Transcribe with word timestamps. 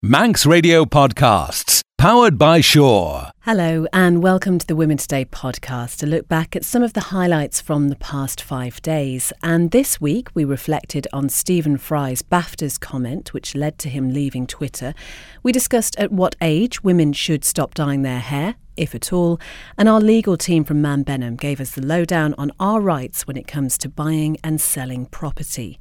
Manx 0.00 0.46
Radio 0.46 0.84
Podcasts, 0.84 1.82
powered 1.98 2.38
by 2.38 2.60
Shore. 2.60 3.32
Hello, 3.40 3.84
and 3.92 4.22
welcome 4.22 4.56
to 4.60 4.64
the 4.64 4.76
Women 4.76 4.96
Today 4.96 5.24
podcast, 5.24 6.04
a 6.04 6.06
look 6.06 6.28
back 6.28 6.54
at 6.54 6.64
some 6.64 6.84
of 6.84 6.92
the 6.92 7.00
highlights 7.00 7.60
from 7.60 7.88
the 7.88 7.96
past 7.96 8.40
five 8.40 8.80
days. 8.82 9.32
And 9.42 9.72
this 9.72 10.00
week, 10.00 10.28
we 10.34 10.44
reflected 10.44 11.08
on 11.12 11.28
Stephen 11.28 11.76
Fry's 11.78 12.22
BAFTAs 12.22 12.78
comment, 12.78 13.34
which 13.34 13.56
led 13.56 13.76
to 13.80 13.88
him 13.88 14.10
leaving 14.10 14.46
Twitter. 14.46 14.94
We 15.42 15.50
discussed 15.50 15.98
at 15.98 16.12
what 16.12 16.36
age 16.40 16.84
women 16.84 17.12
should 17.12 17.44
stop 17.44 17.74
dyeing 17.74 18.02
their 18.02 18.20
hair, 18.20 18.54
if 18.76 18.94
at 18.94 19.12
all, 19.12 19.40
and 19.76 19.88
our 19.88 20.00
legal 20.00 20.36
team 20.36 20.62
from 20.62 20.80
Mann 20.80 21.02
Benham 21.02 21.34
gave 21.34 21.60
us 21.60 21.72
the 21.72 21.84
lowdown 21.84 22.36
on 22.38 22.52
our 22.60 22.80
rights 22.80 23.26
when 23.26 23.36
it 23.36 23.48
comes 23.48 23.76
to 23.78 23.88
buying 23.88 24.36
and 24.44 24.60
selling 24.60 25.06
property. 25.06 25.76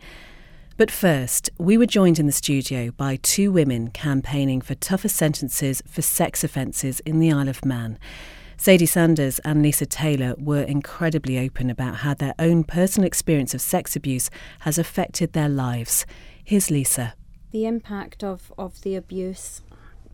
But 0.77 0.91
first, 0.91 1.49
we 1.57 1.75
were 1.75 1.87
joined 1.87 2.19
in 2.19 2.27
the 2.27 2.31
studio 2.31 2.91
by 2.91 3.15
two 3.15 3.51
women 3.51 3.89
campaigning 3.89 4.61
for 4.61 4.75
tougher 4.75 5.09
sentences 5.09 5.81
for 5.87 6.03
sex 6.03 6.43
offences 6.43 6.99
in 6.99 7.19
the 7.19 7.31
Isle 7.31 7.49
of 7.49 7.65
Man. 7.65 7.97
Sadie 8.57 8.85
Sanders 8.85 9.39
and 9.39 9.63
Lisa 9.63 9.87
Taylor 9.87 10.35
were 10.37 10.61
incredibly 10.61 11.39
open 11.39 11.71
about 11.71 11.97
how 11.97 12.13
their 12.13 12.35
own 12.37 12.63
personal 12.63 13.07
experience 13.07 13.55
of 13.55 13.61
sex 13.61 13.95
abuse 13.95 14.29
has 14.59 14.77
affected 14.77 15.33
their 15.33 15.49
lives. 15.49 16.05
Here's 16.43 16.69
Lisa. 16.69 17.15
The 17.49 17.65
impact 17.65 18.23
of, 18.23 18.53
of 18.55 18.79
the 18.83 18.95
abuse 18.95 19.63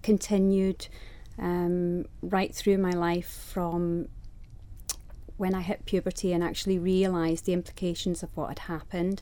continued 0.02 0.88
um, 1.38 2.05
right 2.21 2.55
through 2.55 2.77
my 2.77 2.91
life 2.91 3.49
from 3.52 4.07
when 5.35 5.55
I 5.55 5.62
hit 5.62 5.85
puberty 5.85 6.32
and 6.32 6.41
actually 6.41 6.80
realised 6.80 7.45
the 7.45 7.54
implications 7.54 8.23
of 8.23 8.30
what 8.38 8.48
had 8.48 8.59
happened 8.59 9.21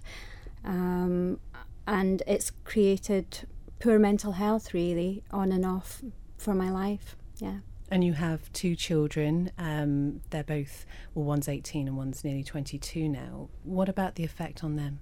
um, 0.64 1.40
and 1.88 2.24
it's 2.28 2.52
created 2.64 3.48
poor 3.80 3.98
mental 3.98 4.34
health 4.34 4.74
really 4.74 5.24
on 5.32 5.52
and 5.52 5.66
off 5.66 6.02
for 6.38 6.54
my 6.54 6.70
life. 6.70 7.16
Yeah. 7.38 7.60
And 7.90 8.04
you 8.04 8.14
have 8.14 8.52
two 8.54 8.76
children. 8.76 9.52
Um, 9.58 10.22
they're 10.30 10.44
both, 10.44 10.86
well, 11.14 11.26
one's 11.26 11.50
18 11.50 11.88
and 11.88 11.98
one's 11.98 12.24
nearly 12.24 12.44
22 12.44 13.10
now. 13.10 13.50
What 13.64 13.90
about 13.90 14.16
the 14.16 14.24
effect 14.24 14.64
on 14.64 14.78
them? 14.78 15.00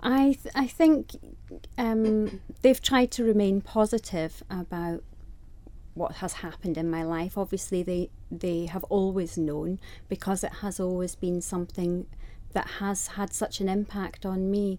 I 0.00 0.36
th- 0.42 0.54
I 0.54 0.66
think 0.66 1.12
um, 1.78 2.40
they've 2.60 2.80
tried 2.82 3.10
to 3.12 3.24
remain 3.24 3.62
positive 3.62 4.42
about 4.50 5.02
what 5.94 6.16
has 6.16 6.34
happened 6.34 6.76
in 6.76 6.90
my 6.90 7.02
life. 7.04 7.38
Obviously, 7.38 7.82
they 7.82 8.10
they 8.30 8.66
have 8.66 8.84
always 8.84 9.38
known 9.38 9.80
because 10.08 10.44
it 10.44 10.52
has 10.60 10.78
always 10.78 11.14
been 11.14 11.40
something 11.40 12.06
that 12.54 12.66
has 12.78 13.08
had 13.08 13.32
such 13.32 13.60
an 13.60 13.68
impact 13.68 14.24
on 14.24 14.50
me. 14.50 14.78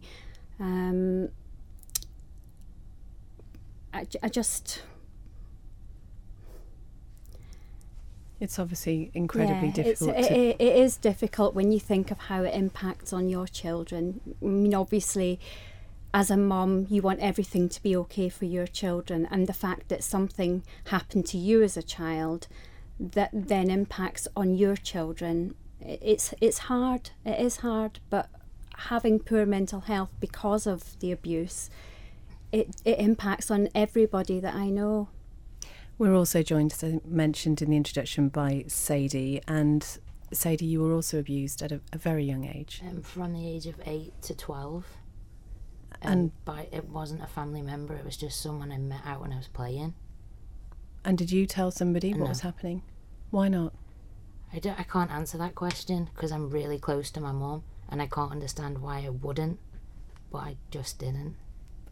Um, 0.59 1.29
I, 3.93 4.07
I 4.23 4.29
just. 4.29 4.81
It's 8.39 8.59
obviously 8.59 9.11
incredibly 9.13 9.69
yeah, 9.69 9.73
difficult. 9.73 10.17
It, 10.17 10.57
it 10.59 10.75
is 10.75 10.97
difficult 10.97 11.55
when 11.55 11.71
you 11.71 11.79
think 11.79 12.11
of 12.11 12.17
how 12.17 12.43
it 12.43 12.53
impacts 12.53 13.13
on 13.13 13.29
your 13.29 13.47
children. 13.47 14.19
I 14.41 14.45
mean, 14.45 14.73
obviously, 14.73 15.39
as 16.13 16.29
a 16.29 16.35
mom, 16.35 16.87
you 16.89 17.01
want 17.01 17.21
everything 17.21 17.69
to 17.69 17.81
be 17.81 17.95
okay 17.95 18.27
for 18.27 18.45
your 18.45 18.67
children, 18.67 19.27
and 19.31 19.47
the 19.47 19.53
fact 19.53 19.87
that 19.89 20.03
something 20.03 20.63
happened 20.87 21.25
to 21.27 21.37
you 21.37 21.63
as 21.63 21.77
a 21.77 21.83
child 21.83 22.47
that 22.99 23.29
then 23.33 23.69
impacts 23.69 24.27
on 24.35 24.55
your 24.55 24.75
children 24.75 25.53
it's 25.86 26.33
it's 26.41 26.58
hard. 26.59 27.11
It 27.25 27.39
is 27.39 27.58
hard, 27.58 28.00
but 28.09 28.30
having 28.78 29.19
poor 29.19 29.45
mental 29.45 29.81
health 29.81 30.09
because 30.19 30.67
of 30.67 31.00
the 31.00 31.11
abuse, 31.11 31.69
it 32.52 32.75
it 32.86 33.00
impacts 33.00 33.50
on 33.52 33.69
everybody 33.75 34.39
that 34.39 34.55
I 34.55 34.69
know. 34.69 35.09
We're 35.97 36.16
also 36.16 36.44
joined, 36.44 36.73
as 36.73 36.83
I 36.83 37.00
mentioned 37.05 37.61
in 37.61 37.69
the 37.69 37.77
introduction, 37.77 38.27
by 38.27 38.66
Sadie. 38.67 39.42
And 39.47 39.86
Sadie, 40.33 40.66
you 40.66 40.81
were 40.81 40.92
also 40.94 41.19
abused 41.19 41.61
at 41.61 41.72
a, 41.72 41.80
a 41.94 41.97
very 41.97 42.26
young 42.26 42.43
age. 42.45 42.82
Um, 42.86 43.02
from 43.02 43.32
the 43.33 43.48
age 43.48 43.65
of 43.65 43.76
eight 43.86 44.14
to 44.23 44.36
twelve. 44.36 44.86
Um, 46.02 46.11
And- 46.11 46.32
by 46.45 46.67
it 46.73 46.89
wasn't 46.89 47.21
a 47.23 47.27
family 47.27 47.61
member; 47.61 47.93
it 47.95 48.04
was 48.04 48.17
just 48.17 48.42
someone 48.42 48.71
I 48.71 48.77
met 48.77 49.02
out 49.05 49.21
when 49.21 49.32
I 49.32 49.38
was 49.38 49.48
playing. 49.48 49.93
And 51.05 51.17
did 51.17 51.32
you 51.32 51.45
tell 51.45 51.71
somebody 51.71 52.11
what 52.11 52.20
No. 52.21 52.26
was 52.26 52.42
happening? 52.42 52.82
Why 53.30 53.48
not? 53.48 53.73
I, 54.55 54.60
don't, 54.60 54.80
I 54.80 54.83
can't 54.83 55.11
answer 55.11 55.38
that 55.38 55.54
question 55.54 56.10
because 56.16 56.32
I'm 56.32 56.49
really 56.49 56.80
close 56.80 57.11
to 57.11 57.21
my 57.21 57.33
mum, 57.33 57.64
and 57.89 58.02
I 58.02 58.08
can't 58.08 58.32
understand 58.32 58.77
why 58.77 59.05
I 59.05 59.10
wouldn't, 59.10 59.60
but 60.32 60.39
I 60.39 60.55
just 60.71 60.98
didn't. 60.98 61.36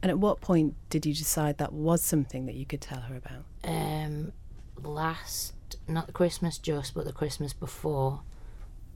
And 0.02 0.10
at 0.10 0.18
what 0.18 0.40
point 0.40 0.76
did 0.90 1.06
you 1.06 1.14
decide 1.14 1.58
that 1.58 1.74
was 1.74 2.02
something 2.02 2.46
that 2.46 2.56
you 2.56 2.66
could 2.66 2.82
tell 2.82 3.02
her 3.02 3.16
about? 3.16 3.44
Um, 3.64 4.32
last 4.82 5.54
not 5.88 6.08
the 6.08 6.14
Christmas 6.14 6.58
just, 6.58 6.94
but 6.94 7.06
the 7.06 7.12
Christmas 7.12 7.54
before, 7.54 8.22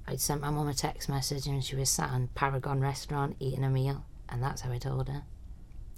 I'd 0.08 0.22
sent 0.22 0.42
my 0.42 0.50
mum 0.50 0.68
a 0.68 0.74
text 0.74 1.10
message 1.10 1.48
and 1.48 1.64
she 1.64 1.76
was 1.76 1.90
sat 1.90 2.14
in 2.14 2.30
Paragon 2.30 2.80
restaurant 2.80 3.36
eating 3.40 3.64
a 3.64 3.70
meal, 3.70 4.06
and 4.30 4.42
that's 4.42 4.62
how 4.62 4.72
I 4.72 4.78
told 4.78 5.10
her. 5.10 5.24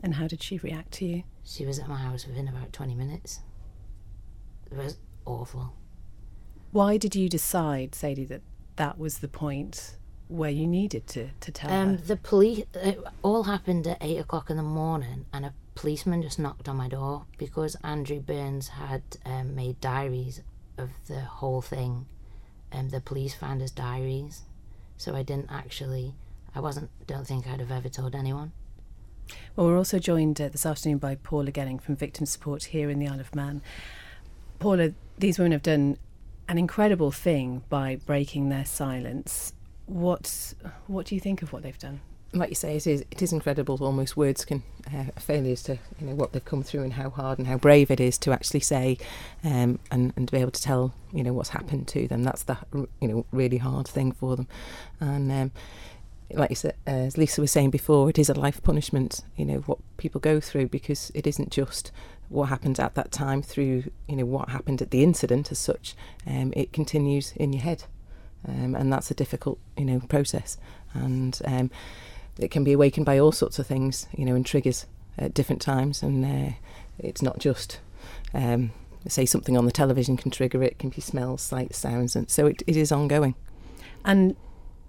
And 0.02 0.16
how 0.16 0.28
did 0.28 0.42
she 0.42 0.58
react 0.58 0.92
to 0.94 1.06
you? 1.06 1.24
She 1.44 1.66
was 1.66 1.78
at 1.78 1.88
my 1.88 1.98
house 1.98 2.26
within 2.26 2.48
about 2.48 2.74
20 2.74 2.96
minutes. 2.96 3.42
It 4.72 4.78
was 4.78 4.98
awful. 5.26 5.74
Why 6.72 6.98
did 6.98 7.16
you 7.16 7.30
decide, 7.30 7.96
Sadie, 7.96 8.26
that 8.26 8.42
that 8.76 8.98
was 9.00 9.20
the 9.20 9.28
point 9.28 9.96
where 10.28 10.52
you 10.52 10.68
needed 10.68 11.08
to, 11.08 11.30
to 11.40 11.52
tell 11.52 11.72
Um, 11.72 11.90
her? 11.90 11.96
the 11.98 12.16
police, 12.16 12.66
it 12.76 13.00
all 13.24 13.44
happened 13.44 13.88
at 13.88 13.98
8 14.02 14.18
o'clock 14.20 14.50
in 14.50 14.58
the 14.58 14.64
morning, 14.64 15.26
and 15.34 15.46
a 15.46 15.54
policeman 15.74 16.22
just 16.22 16.38
knocked 16.38 16.70
on 16.70 16.78
my 16.78 16.88
door 16.88 17.26
because 17.38 17.76
Andrew 17.84 18.20
Burns 18.20 18.68
had 18.70 19.02
um, 19.26 19.56
made 19.56 19.82
diaries 19.82 20.42
of 20.78 20.92
the 21.08 21.22
whole 21.22 21.62
thing. 21.62 22.06
Um, 22.72 22.90
the 22.90 23.02
police 23.02 23.34
found 23.34 23.62
his 23.62 23.72
diaries, 23.72 24.44
so 24.98 25.16
I 25.16 25.24
didn't 25.24 25.50
actually, 25.52 26.14
I 26.54 26.60
wasn't, 26.60 26.92
don't 27.08 27.26
think 27.26 27.48
I'd 27.48 27.60
have 27.60 27.72
ever 27.72 27.90
told 27.90 28.14
anyone. 28.14 28.52
Well, 29.56 29.66
we're 29.68 29.78
also 29.78 29.98
joined 29.98 30.40
uh, 30.40 30.50
this 30.50 30.66
afternoon 30.66 31.00
by 31.00 31.16
Paula 31.16 31.52
Gelling 31.52 31.82
from 31.82 31.96
Victim 31.96 32.28
Support 32.28 32.66
here 32.66 32.90
in 32.92 33.00
the 33.00 33.08
Isle 33.08 33.20
of 33.20 33.34
Man. 33.34 33.62
Paula, 34.60 34.94
these 35.18 35.40
women 35.40 35.52
have 35.54 35.64
done 35.64 35.98
an 36.50 36.58
incredible 36.58 37.12
thing 37.12 37.64
by 37.70 38.00
breaking 38.06 38.50
their 38.50 38.66
silence. 38.66 39.54
What 39.86 40.54
what 40.88 41.06
do 41.06 41.16
you 41.16 41.22
think 41.22 41.42
of 41.42 41.54
what 41.54 41.64
they've 41.64 41.78
done? 41.78 42.02
like 42.34 42.50
you 42.50 42.56
say, 42.56 42.76
it 42.76 42.86
is 42.86 43.04
it 43.12 43.22
is 43.22 43.34
incredible. 43.34 43.78
Almost 43.82 44.16
words 44.16 44.46
can 44.46 44.64
uh, 44.94 45.06
fail 45.20 45.48
as 45.52 45.64
to 45.64 45.80
you 46.00 46.08
know 46.08 46.16
what 46.16 46.34
they've 46.34 46.46
come 46.46 46.64
through 46.64 46.84
and 46.84 46.94
how 46.94 47.10
hard 47.10 47.40
and 47.40 47.48
how 47.48 47.58
brave 47.58 47.90
it 47.90 48.00
is 48.00 48.18
to 48.20 48.32
actually 48.32 48.60
say 48.60 48.98
um, 49.44 49.80
and 49.92 50.14
and 50.16 50.28
to 50.28 50.32
be 50.32 50.40
able 50.40 50.52
to 50.52 50.62
tell 50.62 50.94
you 51.12 51.24
know 51.24 51.34
what's 51.34 51.50
happened 51.50 51.88
to 51.90 52.08
them. 52.08 52.24
That's 52.24 52.44
the 52.44 52.58
you 52.74 53.08
know 53.08 53.26
really 53.32 53.58
hard 53.58 53.88
thing 53.88 54.12
for 54.12 54.36
them, 54.36 54.48
and. 55.00 55.32
Um, 55.32 55.52
like 56.32 56.52
you 56.52 56.56
said, 56.56 56.76
uh, 56.86 56.92
as 56.92 57.18
Lisa 57.18 57.42
was 57.42 57.52
saying 57.52 57.72
before, 57.72 58.08
it 58.08 58.20
is 58.20 58.30
a 58.30 58.36
life 58.36 58.62
punishment. 58.62 59.22
You 59.36 59.46
know 59.46 59.58
what 59.66 59.80
people 59.98 60.22
go 60.22 60.40
through 60.40 60.68
because 60.68 61.12
it 61.16 61.26
isn't 61.26 61.50
just 61.50 61.92
what 62.30 62.50
happened 62.50 62.80
at 62.80 62.96
that 62.96 63.12
time 63.12 63.42
through 63.42 63.84
you 64.08 64.16
know 64.16 64.26
what 64.26 64.50
happened 64.50 64.82
at 64.82 64.92
the 64.92 65.04
incident 65.04 65.52
as 65.52 65.60
such. 65.60 65.96
Um, 66.26 66.54
it 66.56 66.72
continues 66.72 67.34
in 67.36 67.54
your 67.54 67.64
head, 67.64 67.84
um, 68.48 68.76
and 68.76 68.92
that's 68.94 69.12
a 69.12 69.16
difficult 69.16 69.60
you 69.78 69.86
know 69.86 70.00
process. 70.08 70.58
And 70.94 71.40
um, 71.46 71.70
it 72.40 72.52
can 72.52 72.64
be 72.64 72.74
awakened 72.74 73.06
by 73.06 73.20
all 73.20 73.32
sorts 73.32 73.60
of 73.60 73.68
things, 73.68 74.08
you 74.16 74.26
know, 74.26 74.36
and 74.36 74.46
triggers 74.46 74.86
at 75.18 75.34
different 75.34 75.62
times. 75.62 76.02
And 76.02 76.26
uh, 76.26 76.54
it's 76.98 77.22
not 77.22 77.40
just, 77.40 77.80
um, 78.34 78.72
say, 79.08 79.26
something 79.26 79.58
on 79.58 79.66
the 79.66 79.72
television 79.72 80.18
can 80.18 80.32
trigger 80.32 80.64
it. 80.64 80.72
It 80.72 80.80
can 80.80 80.90
be 80.90 81.02
smells, 81.02 81.42
sights, 81.42 81.78
sounds, 81.78 82.16
and 82.16 82.30
so 82.30 82.48
it, 82.48 82.64
it 82.66 82.78
is 82.78 82.92
ongoing. 82.92 83.36
And 84.06 84.36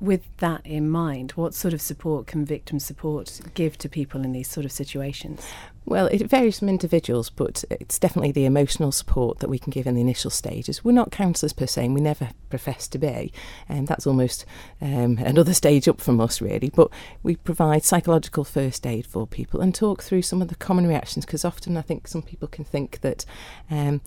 with 0.00 0.22
that 0.38 0.64
in 0.64 0.88
mind, 0.88 1.32
what 1.32 1.54
sort 1.54 1.74
of 1.74 1.80
support 1.80 2.26
can 2.26 2.44
victim 2.44 2.78
support 2.78 3.40
give 3.54 3.76
to 3.78 3.88
people 3.88 4.22
in 4.22 4.32
these 4.32 4.48
sort 4.48 4.64
of 4.64 4.72
situations? 4.72 5.46
Well, 5.84 6.06
it 6.06 6.22
varies 6.22 6.58
from 6.58 6.68
individuals, 6.68 7.30
but 7.30 7.64
it's 7.70 7.98
definitely 7.98 8.32
the 8.32 8.44
emotional 8.44 8.92
support 8.92 9.40
that 9.40 9.50
we 9.50 9.58
can 9.58 9.70
give 9.70 9.86
in 9.86 9.94
the 9.94 10.00
initial 10.00 10.30
stages. 10.30 10.84
We're 10.84 10.92
not 10.92 11.10
counsellors 11.10 11.52
per 11.52 11.66
se, 11.66 11.86
and 11.86 11.94
we 11.94 12.00
never 12.00 12.30
profess 12.48 12.86
to 12.88 12.98
be, 12.98 13.32
and 13.68 13.88
that's 13.88 14.06
almost 14.06 14.44
um, 14.80 15.18
another 15.18 15.54
stage 15.62 15.88
up 15.88 16.00
from 16.00 16.20
us, 16.20 16.40
really. 16.40 16.70
But 16.70 16.90
we 17.22 17.36
provide 17.36 17.84
psychological 17.84 18.44
first 18.44 18.86
aid 18.86 19.06
for 19.06 19.26
people 19.26 19.60
and 19.60 19.74
talk 19.74 20.02
through 20.02 20.22
some 20.22 20.40
of 20.40 20.48
the 20.48 20.54
common 20.54 20.86
reactions, 20.86 21.26
because 21.26 21.44
often 21.44 21.76
I 21.76 21.82
think 21.82 22.08
some 22.08 22.22
people 22.22 22.48
can 22.48 22.64
think 22.64 23.00
that. 23.00 23.24
Um, 23.70 24.00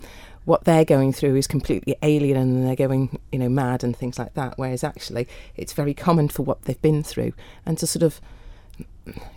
what 0.44 0.64
they're 0.64 0.84
going 0.84 1.12
through 1.12 1.36
is 1.36 1.46
completely 1.46 1.96
alien 2.02 2.36
and 2.36 2.66
they're 2.66 2.76
going, 2.76 3.18
you 3.32 3.38
know, 3.38 3.48
mad 3.48 3.82
and 3.82 3.96
things 3.96 4.18
like 4.18 4.34
that. 4.34 4.54
Whereas 4.56 4.84
actually, 4.84 5.26
it's 5.56 5.72
very 5.72 5.94
common 5.94 6.28
for 6.28 6.42
what 6.42 6.62
they've 6.64 6.80
been 6.82 7.02
through, 7.02 7.32
and 7.64 7.78
to 7.78 7.86
sort 7.86 8.02
of, 8.02 8.20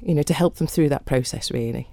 you 0.01 0.13
know, 0.13 0.24
to 0.24 0.33
help 0.33 0.56
them 0.56 0.68
through 0.68 0.89
that 0.89 1.06
process, 1.06 1.51
really. 1.51 1.88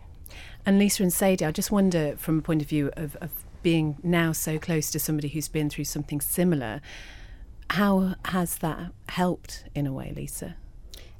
And 0.67 0.79
Lisa 0.79 1.03
and 1.03 1.13
Sadie, 1.13 1.45
I 1.45 1.53
just 1.53 1.71
wonder 1.71 2.17
from 2.17 2.39
a 2.39 2.43
point 2.43 2.63
of 2.63 2.69
view 2.69 2.91
of, 2.97 3.17
of 3.17 3.31
being 3.63 3.97
now 4.03 4.33
so 4.33 4.59
close 4.59 4.91
to 4.91 4.99
somebody 4.99 5.29
who's 5.29 5.49
been 5.49 5.71
through 5.71 5.85
something 5.85 6.21
similar, 6.21 6.81
how 7.71 8.15
has 8.27 8.59
that 8.59 8.93
helped 9.09 9.65
in 9.75 9.87
a 9.87 9.93
way, 9.93 10.13
Lisa? 10.15 10.57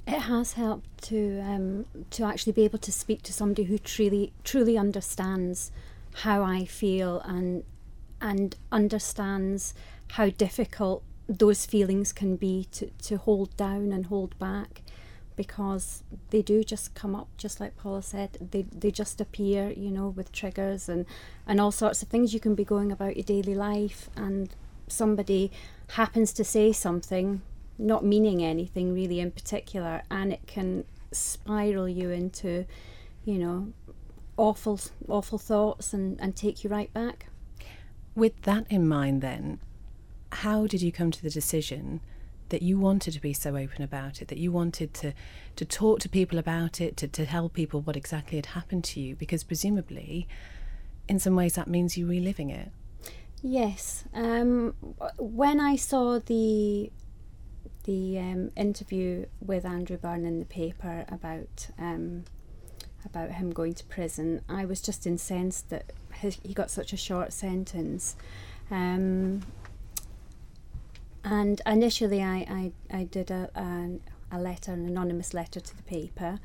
It 0.07 0.19
has 0.19 0.53
helped 0.53 1.03
to 1.05 1.39
um, 1.41 1.85
to 2.11 2.23
actually 2.23 2.53
be 2.53 2.63
able 2.63 2.77
to 2.79 2.91
speak 2.91 3.23
to 3.23 3.33
somebody 3.33 3.63
who 3.63 3.79
truly 3.79 4.33
truly 4.43 4.77
understands 4.77 5.71
how 6.17 6.43
I 6.43 6.65
feel 6.65 7.21
and 7.21 7.63
and 8.21 8.55
understands 8.71 9.73
how 10.11 10.29
difficult 10.29 11.03
those 11.27 11.65
feelings 11.65 12.13
can 12.13 12.35
be 12.35 12.67
to, 12.71 12.89
to 13.01 13.17
hold 13.17 13.55
down 13.57 13.91
and 13.91 14.07
hold 14.07 14.37
back 14.37 14.81
because 15.35 16.03
they 16.29 16.41
do 16.41 16.63
just 16.63 16.93
come 16.93 17.15
up 17.15 17.27
just 17.37 17.59
like 17.59 17.75
Paula 17.75 18.01
said 18.01 18.37
they 18.51 18.61
they 18.71 18.89
just 18.89 19.19
appear 19.19 19.69
you 19.71 19.91
know 19.91 20.07
with 20.07 20.31
triggers 20.31 20.87
and 20.87 21.05
and 21.45 21.59
all 21.59 21.71
sorts 21.71 22.01
of 22.01 22.07
things. 22.07 22.33
You 22.33 22.39
can 22.39 22.55
be 22.55 22.63
going 22.63 22.91
about 22.91 23.17
your 23.17 23.23
daily 23.23 23.55
life 23.55 24.09
and 24.15 24.49
somebody 24.87 25.51
happens 25.89 26.31
to 26.33 26.43
say 26.43 26.71
something 26.71 27.41
not 27.77 28.05
meaning 28.05 28.43
anything 28.43 28.93
really 28.93 29.19
in 29.19 29.31
particular 29.31 30.01
and 30.09 30.31
it 30.31 30.47
can 30.47 30.85
spiral 31.11 31.89
you 31.89 32.09
into 32.09 32.65
you 33.25 33.37
know 33.37 33.73
awful 34.37 34.79
awful 35.07 35.37
thoughts 35.37 35.93
and 35.93 36.19
and 36.21 36.35
take 36.35 36.63
you 36.63 36.69
right 36.69 36.93
back 36.93 37.27
with 38.15 38.41
that 38.43 38.65
in 38.69 38.87
mind 38.87 39.21
then 39.21 39.59
how 40.31 40.67
did 40.67 40.81
you 40.81 40.91
come 40.91 41.11
to 41.11 41.21
the 41.21 41.29
decision 41.29 42.01
that 42.49 42.61
you 42.61 42.79
wanted 42.79 43.11
to 43.13 43.19
be 43.19 43.33
so 43.33 43.57
open 43.57 43.81
about 43.81 44.21
it, 44.21 44.27
that 44.27 44.37
you 44.37 44.51
wanted 44.51 44.93
to, 44.93 45.13
to 45.55 45.65
talk 45.65 45.99
to 45.99 46.09
people 46.09 46.37
about 46.37 46.79
it, 46.79 46.95
to, 46.97 47.07
to 47.07 47.25
tell 47.25 47.49
people 47.49 47.81
what 47.81 47.95
exactly 47.95 48.37
had 48.37 48.47
happened 48.47 48.83
to 48.83 48.99
you? 48.99 49.15
Because 49.15 49.43
presumably, 49.43 50.27
in 51.07 51.19
some 51.19 51.35
ways, 51.35 51.55
that 51.55 51.67
means 51.67 51.97
you 51.97 52.07
reliving 52.07 52.49
it. 52.49 52.71
Yes. 53.41 54.05
Um, 54.13 54.75
when 55.17 55.59
I 55.59 55.75
saw 55.75 56.19
the 56.19 56.91
the 57.83 58.17
um, 58.17 58.51
interview 58.55 59.27
with 59.39 59.63
Andrew 59.63 59.97
Byrne 59.97 60.25
in 60.25 60.39
the 60.39 60.45
paper 60.45 61.05
about 61.07 61.67
um, 61.77 62.25
about 63.05 63.31
him 63.31 63.51
going 63.51 63.73
to 63.73 63.85
prison, 63.85 64.41
I 64.49 64.65
was 64.65 64.81
just 64.81 65.05
incensed 65.05 65.69
that 65.69 65.91
he 66.31 66.53
got 66.53 66.71
such 66.71 66.93
a 66.93 66.97
short 66.97 67.33
sentence. 67.33 68.15
Um, 68.71 69.41
and 71.23 71.61
initially, 71.65 72.21
I, 72.21 72.71
I, 72.91 72.97
I 72.97 73.03
did 73.03 73.31
a, 73.31 73.49
a, 73.55 74.37
a 74.37 74.39
letter, 74.39 74.73
an 74.73 74.85
anonymous 74.85 75.33
letter 75.33 75.59
to 75.59 75.77
the 75.77 75.83
paper, 75.83 76.39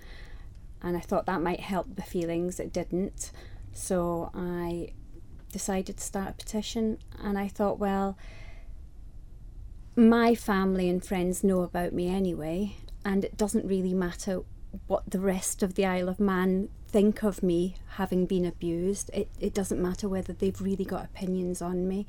and 0.82 0.96
I 0.96 1.00
thought 1.00 1.26
that 1.26 1.42
might 1.42 1.60
help 1.60 1.96
the 1.96 2.02
feelings. 2.02 2.58
It 2.58 2.72
didn't. 2.72 3.30
So 3.72 4.30
I 4.34 4.92
decided 5.52 5.98
to 5.98 6.04
start 6.04 6.30
a 6.30 6.32
petition, 6.32 6.98
and 7.22 7.38
I 7.38 7.48
thought, 7.48 7.78
well, 7.78 8.16
my 9.96 10.34
family 10.34 10.88
and 10.88 11.04
friends 11.04 11.44
know 11.44 11.62
about 11.62 11.92
me 11.92 12.08
anyway, 12.08 12.76
and 13.04 13.24
it 13.24 13.36
doesn't 13.36 13.66
really 13.66 13.94
matter 13.94 14.42
what 14.86 15.10
the 15.10 15.20
rest 15.20 15.62
of 15.62 15.74
the 15.74 15.84
Isle 15.84 16.08
of 16.08 16.20
Man 16.20 16.68
think 16.90 17.22
of 17.22 17.42
me 17.42 17.76
having 17.96 18.26
been 18.26 18.44
abused. 18.44 19.10
It, 19.14 19.28
it 19.38 19.54
doesn't 19.54 19.80
matter 19.80 20.08
whether 20.08 20.32
they've 20.32 20.60
really 20.60 20.84
got 20.84 21.04
opinions 21.04 21.62
on 21.62 21.86
me 21.86 22.06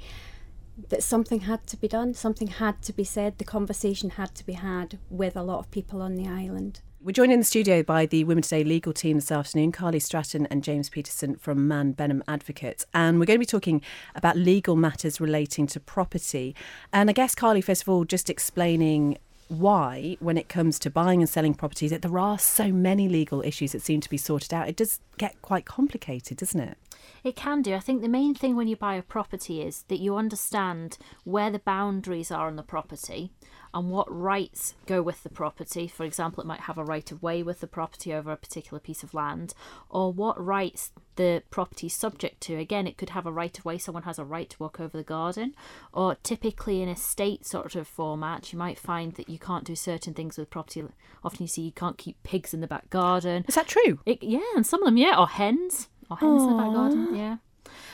that 0.89 1.03
something 1.03 1.41
had 1.41 1.67
to 1.67 1.77
be 1.77 1.87
done, 1.87 2.13
something 2.13 2.47
had 2.47 2.81
to 2.81 2.93
be 2.93 3.03
said, 3.03 3.37
the 3.37 3.43
conversation 3.43 4.11
had 4.11 4.33
to 4.35 4.45
be 4.45 4.53
had 4.53 4.97
with 5.09 5.35
a 5.35 5.43
lot 5.43 5.59
of 5.59 5.69
people 5.69 6.01
on 6.01 6.15
the 6.15 6.27
island. 6.27 6.81
We're 7.03 7.13
joined 7.13 7.31
in 7.31 7.39
the 7.39 7.45
studio 7.45 7.81
by 7.81 8.05
the 8.05 8.23
Women 8.23 8.43
Today 8.43 8.63
legal 8.63 8.93
team 8.93 9.17
this 9.17 9.31
afternoon, 9.31 9.71
Carly 9.71 9.99
Stratton 9.99 10.45
and 10.47 10.63
James 10.63 10.89
Peterson 10.89 11.35
from 11.35 11.67
Mann 11.67 11.93
Benham 11.93 12.23
Advocates. 12.27 12.85
And 12.93 13.19
we're 13.19 13.25
going 13.25 13.37
to 13.37 13.39
be 13.39 13.45
talking 13.45 13.81
about 14.13 14.37
legal 14.37 14.75
matters 14.75 15.19
relating 15.19 15.65
to 15.67 15.79
property. 15.79 16.55
And 16.93 17.09
I 17.09 17.13
guess, 17.13 17.33
Carly, 17.33 17.61
first 17.61 17.81
of 17.81 17.89
all, 17.89 18.05
just 18.05 18.29
explaining 18.29 19.17
why, 19.51 20.15
when 20.19 20.37
it 20.37 20.47
comes 20.47 20.79
to 20.79 20.89
buying 20.89 21.21
and 21.21 21.29
selling 21.29 21.53
properties, 21.53 21.91
that 21.91 22.01
there 22.01 22.17
are 22.17 22.39
so 22.39 22.71
many 22.71 23.09
legal 23.09 23.41
issues 23.41 23.73
that 23.73 23.81
seem 23.81 23.99
to 24.01 24.09
be 24.09 24.17
sorted 24.17 24.53
out. 24.53 24.69
It 24.69 24.77
does 24.77 24.99
get 25.17 25.41
quite 25.41 25.65
complicated, 25.65 26.37
doesn't 26.37 26.59
it? 26.59 26.77
It 27.23 27.35
can 27.35 27.61
do. 27.61 27.75
I 27.75 27.79
think 27.79 28.01
the 28.01 28.07
main 28.07 28.33
thing 28.33 28.55
when 28.55 28.67
you 28.67 28.75
buy 28.75 28.95
a 28.95 29.01
property 29.01 29.61
is 29.61 29.83
that 29.89 29.99
you 29.99 30.15
understand 30.15 30.97
where 31.23 31.51
the 31.51 31.59
boundaries 31.59 32.31
are 32.31 32.47
on 32.47 32.55
the 32.55 32.63
property 32.63 33.31
and 33.73 33.89
what 33.89 34.11
rights 34.13 34.75
go 34.85 35.01
with 35.01 35.23
the 35.23 35.29
property. 35.29 35.87
For 35.87 36.03
example, 36.03 36.41
it 36.41 36.47
might 36.47 36.61
have 36.61 36.77
a 36.77 36.83
right 36.83 37.09
of 37.11 37.23
way 37.23 37.43
with 37.43 37.61
the 37.61 37.67
property 37.67 38.13
over 38.13 38.31
a 38.31 38.37
particular 38.37 38.79
piece 38.79 39.03
of 39.03 39.13
land, 39.13 39.53
or 39.89 40.11
what 40.11 40.43
rights 40.43 40.91
the 41.15 41.43
property 41.51 41.87
is 41.87 41.93
subject 41.93 42.41
to. 42.41 42.55
Again, 42.55 42.87
it 42.87 42.97
could 42.97 43.11
have 43.11 43.25
a 43.25 43.31
right 43.31 43.57
of 43.57 43.63
way, 43.63 43.77
someone 43.77 44.03
has 44.03 44.19
a 44.19 44.25
right 44.25 44.49
to 44.49 44.57
walk 44.59 44.79
over 44.79 44.97
the 44.97 45.03
garden, 45.03 45.55
or 45.93 46.15
typically 46.15 46.81
in 46.81 46.89
a 46.89 46.95
state 46.95 47.45
sort 47.45 47.75
of 47.75 47.87
format, 47.87 48.51
you 48.51 48.59
might 48.59 48.79
find 48.79 49.13
that 49.13 49.29
you 49.29 49.39
can't 49.39 49.63
do 49.63 49.75
certain 49.75 50.13
things 50.13 50.37
with 50.37 50.49
property. 50.49 50.83
Often 51.23 51.43
you 51.43 51.47
see 51.47 51.61
you 51.61 51.71
can't 51.71 51.97
keep 51.97 52.21
pigs 52.23 52.53
in 52.53 52.61
the 52.61 52.67
back 52.67 52.89
garden. 52.89 53.45
Is 53.47 53.55
that 53.55 53.67
true? 53.67 53.99
It, 54.05 54.21
yeah, 54.21 54.39
and 54.55 54.65
some 54.65 54.81
of 54.81 54.87
them, 54.87 54.97
yeah, 54.97 55.17
or 55.17 55.27
hens 55.27 55.87
or 56.11 56.17
hens 56.17 56.41
Aww. 56.41 56.51
in 56.51 56.57
the 56.57 56.63
back 56.63 56.73
garden. 56.73 57.15
Yeah. 57.15 57.37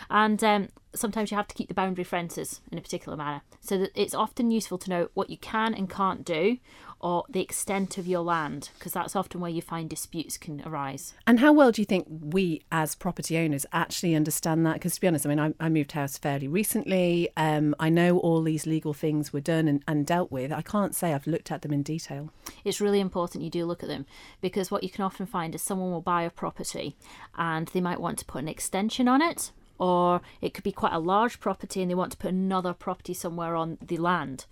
And 0.10 0.44
um, 0.44 0.70
sometimes 0.96 1.32
you 1.32 1.38
have 1.38 1.48
to 1.48 1.56
keep 1.56 1.68
the 1.68 1.74
boundary 1.74 2.04
fences 2.04 2.62
in 2.72 2.78
a 2.78 2.82
particular 2.82 3.18
manner. 3.18 3.42
So 3.62 3.78
that 3.78 3.92
it's 3.96 4.14
often 4.14 4.52
useful 4.52 4.78
to 4.80 4.90
know 4.90 5.10
what 5.14 5.30
you 5.30 5.38
can 5.38 5.74
and 5.74 5.90
can't 5.90 6.26
do 6.26 6.58
or 7.00 7.24
the 7.30 7.42
extent 7.42 7.98
of 7.98 8.08
your 8.08 8.22
land, 8.22 8.70
because 8.78 8.94
that's 8.94 9.16
often 9.16 9.40
where 9.40 9.52
you 9.52 9.62
find 9.62 9.90
disputes 9.90 10.38
can 10.38 10.62
arise. 10.66 11.14
And 11.26 11.40
how 11.40 11.54
well 11.54 11.72
do 11.72 11.82
you 11.82 11.86
think 11.86 12.08
we 12.10 12.64
as 12.72 12.96
property 12.96 13.38
owners 13.38 13.66
actually 13.72 14.16
understand 14.16 14.66
that? 14.66 14.74
Because 14.76 14.96
to 14.96 15.02
be 15.02 15.08
honest, 15.08 15.26
I 15.26 15.30
mean, 15.30 15.40
I, 15.40 15.54
I 15.60 15.70
moved 15.70 15.92
house 15.92 16.18
fairly 16.18 16.48
recently. 16.48 17.30
Um, 17.38 17.76
I 17.80 17.90
know 17.90 18.18
all 18.20 18.42
these 18.42 18.66
legal 18.66 18.94
things 18.94 19.32
were 19.32 19.42
done 19.42 19.68
and, 19.68 19.84
and 19.88 20.06
dealt 20.06 20.32
with. 20.32 20.52
I 20.52 20.62
can't 20.62 20.96
say 20.96 21.14
I've 21.14 21.28
looked 21.28 21.52
at 21.52 21.62
them 21.62 21.74
in 21.74 21.84
detail. 21.84 22.32
It's 22.64 22.82
really 22.82 23.00
important 23.00 23.44
you 23.44 23.50
do 23.50 23.66
look 23.66 23.84
at 23.84 23.90
them 23.90 24.06
because 24.42 24.72
what 24.72 24.84
you 24.84 24.90
can 24.90 25.04
often 25.04 25.26
find 25.26 25.54
is 25.54 25.62
someone 25.62 25.92
will 25.92 26.02
buy 26.02 26.24
a 26.24 26.30
property 26.30 26.96
and 27.38 27.68
they 27.70 27.82
might 27.82 28.02
want 28.02 28.20
to 28.20 28.26
put 28.26 28.42
an 28.42 28.48
extension 28.48 29.08
on 29.08 29.22
it 29.22 29.52
or 29.80 30.22
it 30.42 30.54
could 30.54 30.64
be 30.64 30.72
quite 30.72 30.94
a 30.94 31.00
large 31.00 31.40
property 31.40 31.82
and 31.82 31.90
they 31.90 31.96
want 31.96 32.12
to 32.12 32.18
put 32.18 32.32
another 32.32 32.74
property 32.74 33.14
somewhere 33.14 33.56
on 33.56 33.78
the 33.82 33.98
land. 33.98 34.46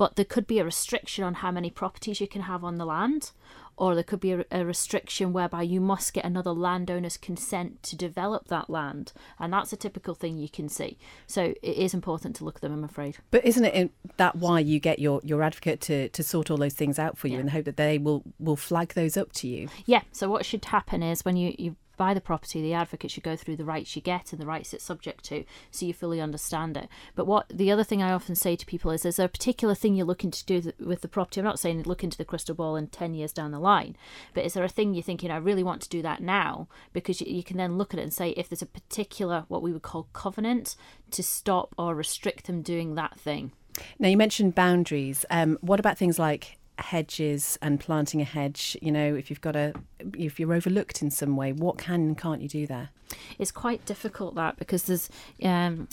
But 0.00 0.16
there 0.16 0.24
could 0.24 0.46
be 0.46 0.58
a 0.58 0.64
restriction 0.64 1.24
on 1.24 1.34
how 1.34 1.50
many 1.50 1.68
properties 1.68 2.22
you 2.22 2.26
can 2.26 2.40
have 2.40 2.64
on 2.64 2.78
the 2.78 2.86
land, 2.86 3.32
or 3.76 3.94
there 3.94 4.02
could 4.02 4.18
be 4.18 4.32
a, 4.32 4.46
a, 4.50 4.64
restriction 4.64 5.34
whereby 5.34 5.60
you 5.60 5.78
must 5.78 6.14
get 6.14 6.24
another 6.24 6.52
landowner's 6.52 7.18
consent 7.18 7.82
to 7.82 7.96
develop 7.96 8.48
that 8.48 8.70
land. 8.70 9.12
And 9.38 9.52
that's 9.52 9.74
a 9.74 9.76
typical 9.76 10.14
thing 10.14 10.38
you 10.38 10.48
can 10.48 10.70
see. 10.70 10.96
So 11.26 11.52
it 11.60 11.76
is 11.76 11.92
important 11.92 12.34
to 12.36 12.44
look 12.44 12.54
at 12.54 12.62
them, 12.62 12.72
I'm 12.72 12.82
afraid. 12.82 13.18
But 13.30 13.44
isn't 13.44 13.62
it 13.62 13.90
that 14.16 14.36
why 14.36 14.60
you 14.60 14.80
get 14.80 15.00
your, 15.00 15.20
your 15.22 15.42
advocate 15.42 15.82
to, 15.82 16.08
to 16.08 16.22
sort 16.22 16.50
all 16.50 16.56
those 16.56 16.72
things 16.72 16.98
out 16.98 17.18
for 17.18 17.28
you 17.28 17.34
yeah. 17.34 17.40
in 17.40 17.46
the 17.46 17.52
hope 17.52 17.66
that 17.66 17.76
they 17.76 17.98
will, 17.98 18.22
will 18.38 18.56
flag 18.56 18.94
those 18.94 19.18
up 19.18 19.32
to 19.32 19.48
you? 19.48 19.68
Yeah. 19.84 20.00
So 20.12 20.30
what 20.30 20.46
should 20.46 20.64
happen 20.64 21.02
is 21.02 21.26
when 21.26 21.36
you, 21.36 21.54
you 21.58 21.76
buy 22.00 22.14
the 22.14 22.20
property, 22.22 22.62
the 22.62 22.72
advocate 22.72 23.10
should 23.10 23.22
go 23.22 23.36
through 23.36 23.56
the 23.56 23.64
rights 23.64 23.94
you 23.94 24.00
get 24.00 24.32
and 24.32 24.40
the 24.40 24.46
rights 24.46 24.72
it's 24.72 24.82
subject 24.82 25.22
to 25.22 25.44
so 25.70 25.84
you 25.84 25.92
fully 25.92 26.18
understand 26.18 26.74
it. 26.74 26.88
But 27.14 27.26
what 27.26 27.46
the 27.50 27.70
other 27.70 27.84
thing 27.84 28.02
I 28.02 28.10
often 28.10 28.34
say 28.34 28.56
to 28.56 28.64
people 28.64 28.90
is, 28.90 29.04
is 29.04 29.16
there 29.16 29.26
a 29.26 29.28
particular 29.28 29.74
thing 29.74 29.94
you're 29.94 30.06
looking 30.06 30.30
to 30.30 30.46
do 30.46 30.72
with 30.80 31.02
the 31.02 31.08
property? 31.08 31.42
I'm 31.42 31.44
not 31.44 31.58
saying 31.58 31.82
look 31.82 32.02
into 32.02 32.16
the 32.16 32.24
crystal 32.24 32.54
ball 32.54 32.74
in 32.74 32.86
10 32.86 33.12
years 33.12 33.34
down 33.34 33.50
the 33.50 33.58
line, 33.58 33.98
but 34.32 34.46
is 34.46 34.54
there 34.54 34.64
a 34.64 34.68
thing 34.68 34.94
you're 34.94 35.02
thinking, 35.02 35.30
I 35.30 35.36
really 35.36 35.62
want 35.62 35.82
to 35.82 35.90
do 35.90 36.00
that 36.00 36.22
now? 36.22 36.68
Because 36.94 37.20
you 37.20 37.42
can 37.42 37.58
then 37.58 37.76
look 37.76 37.92
at 37.92 38.00
it 38.00 38.04
and 38.04 38.14
say, 38.14 38.30
if 38.30 38.48
there's 38.48 38.62
a 38.62 38.66
particular, 38.66 39.44
what 39.48 39.60
we 39.60 39.70
would 39.70 39.82
call 39.82 40.08
covenant, 40.14 40.76
to 41.10 41.22
stop 41.22 41.74
or 41.76 41.94
restrict 41.94 42.46
them 42.46 42.62
doing 42.62 42.94
that 42.94 43.20
thing. 43.20 43.52
Now, 43.98 44.08
you 44.08 44.16
mentioned 44.16 44.54
boundaries. 44.54 45.26
Um, 45.28 45.58
what 45.60 45.80
about 45.80 45.98
things 45.98 46.18
like 46.18 46.56
hedges 46.82 47.58
and 47.62 47.78
planting 47.80 48.20
a 48.20 48.24
hedge 48.24 48.76
you 48.80 48.90
know 48.90 49.14
if 49.14 49.30
you've 49.30 49.40
got 49.40 49.56
a 49.56 49.72
if 50.16 50.40
you're 50.40 50.54
overlooked 50.54 51.02
in 51.02 51.10
some 51.10 51.36
way 51.36 51.52
what 51.52 51.78
can 51.78 52.00
and 52.00 52.18
can't 52.18 52.40
you 52.42 52.48
do 52.48 52.66
there? 52.66 52.90
It's 53.38 53.52
quite 53.52 53.84
difficult 53.86 54.34
that 54.36 54.56
because 54.56 54.84
there's 54.84 55.10
um 55.42 55.88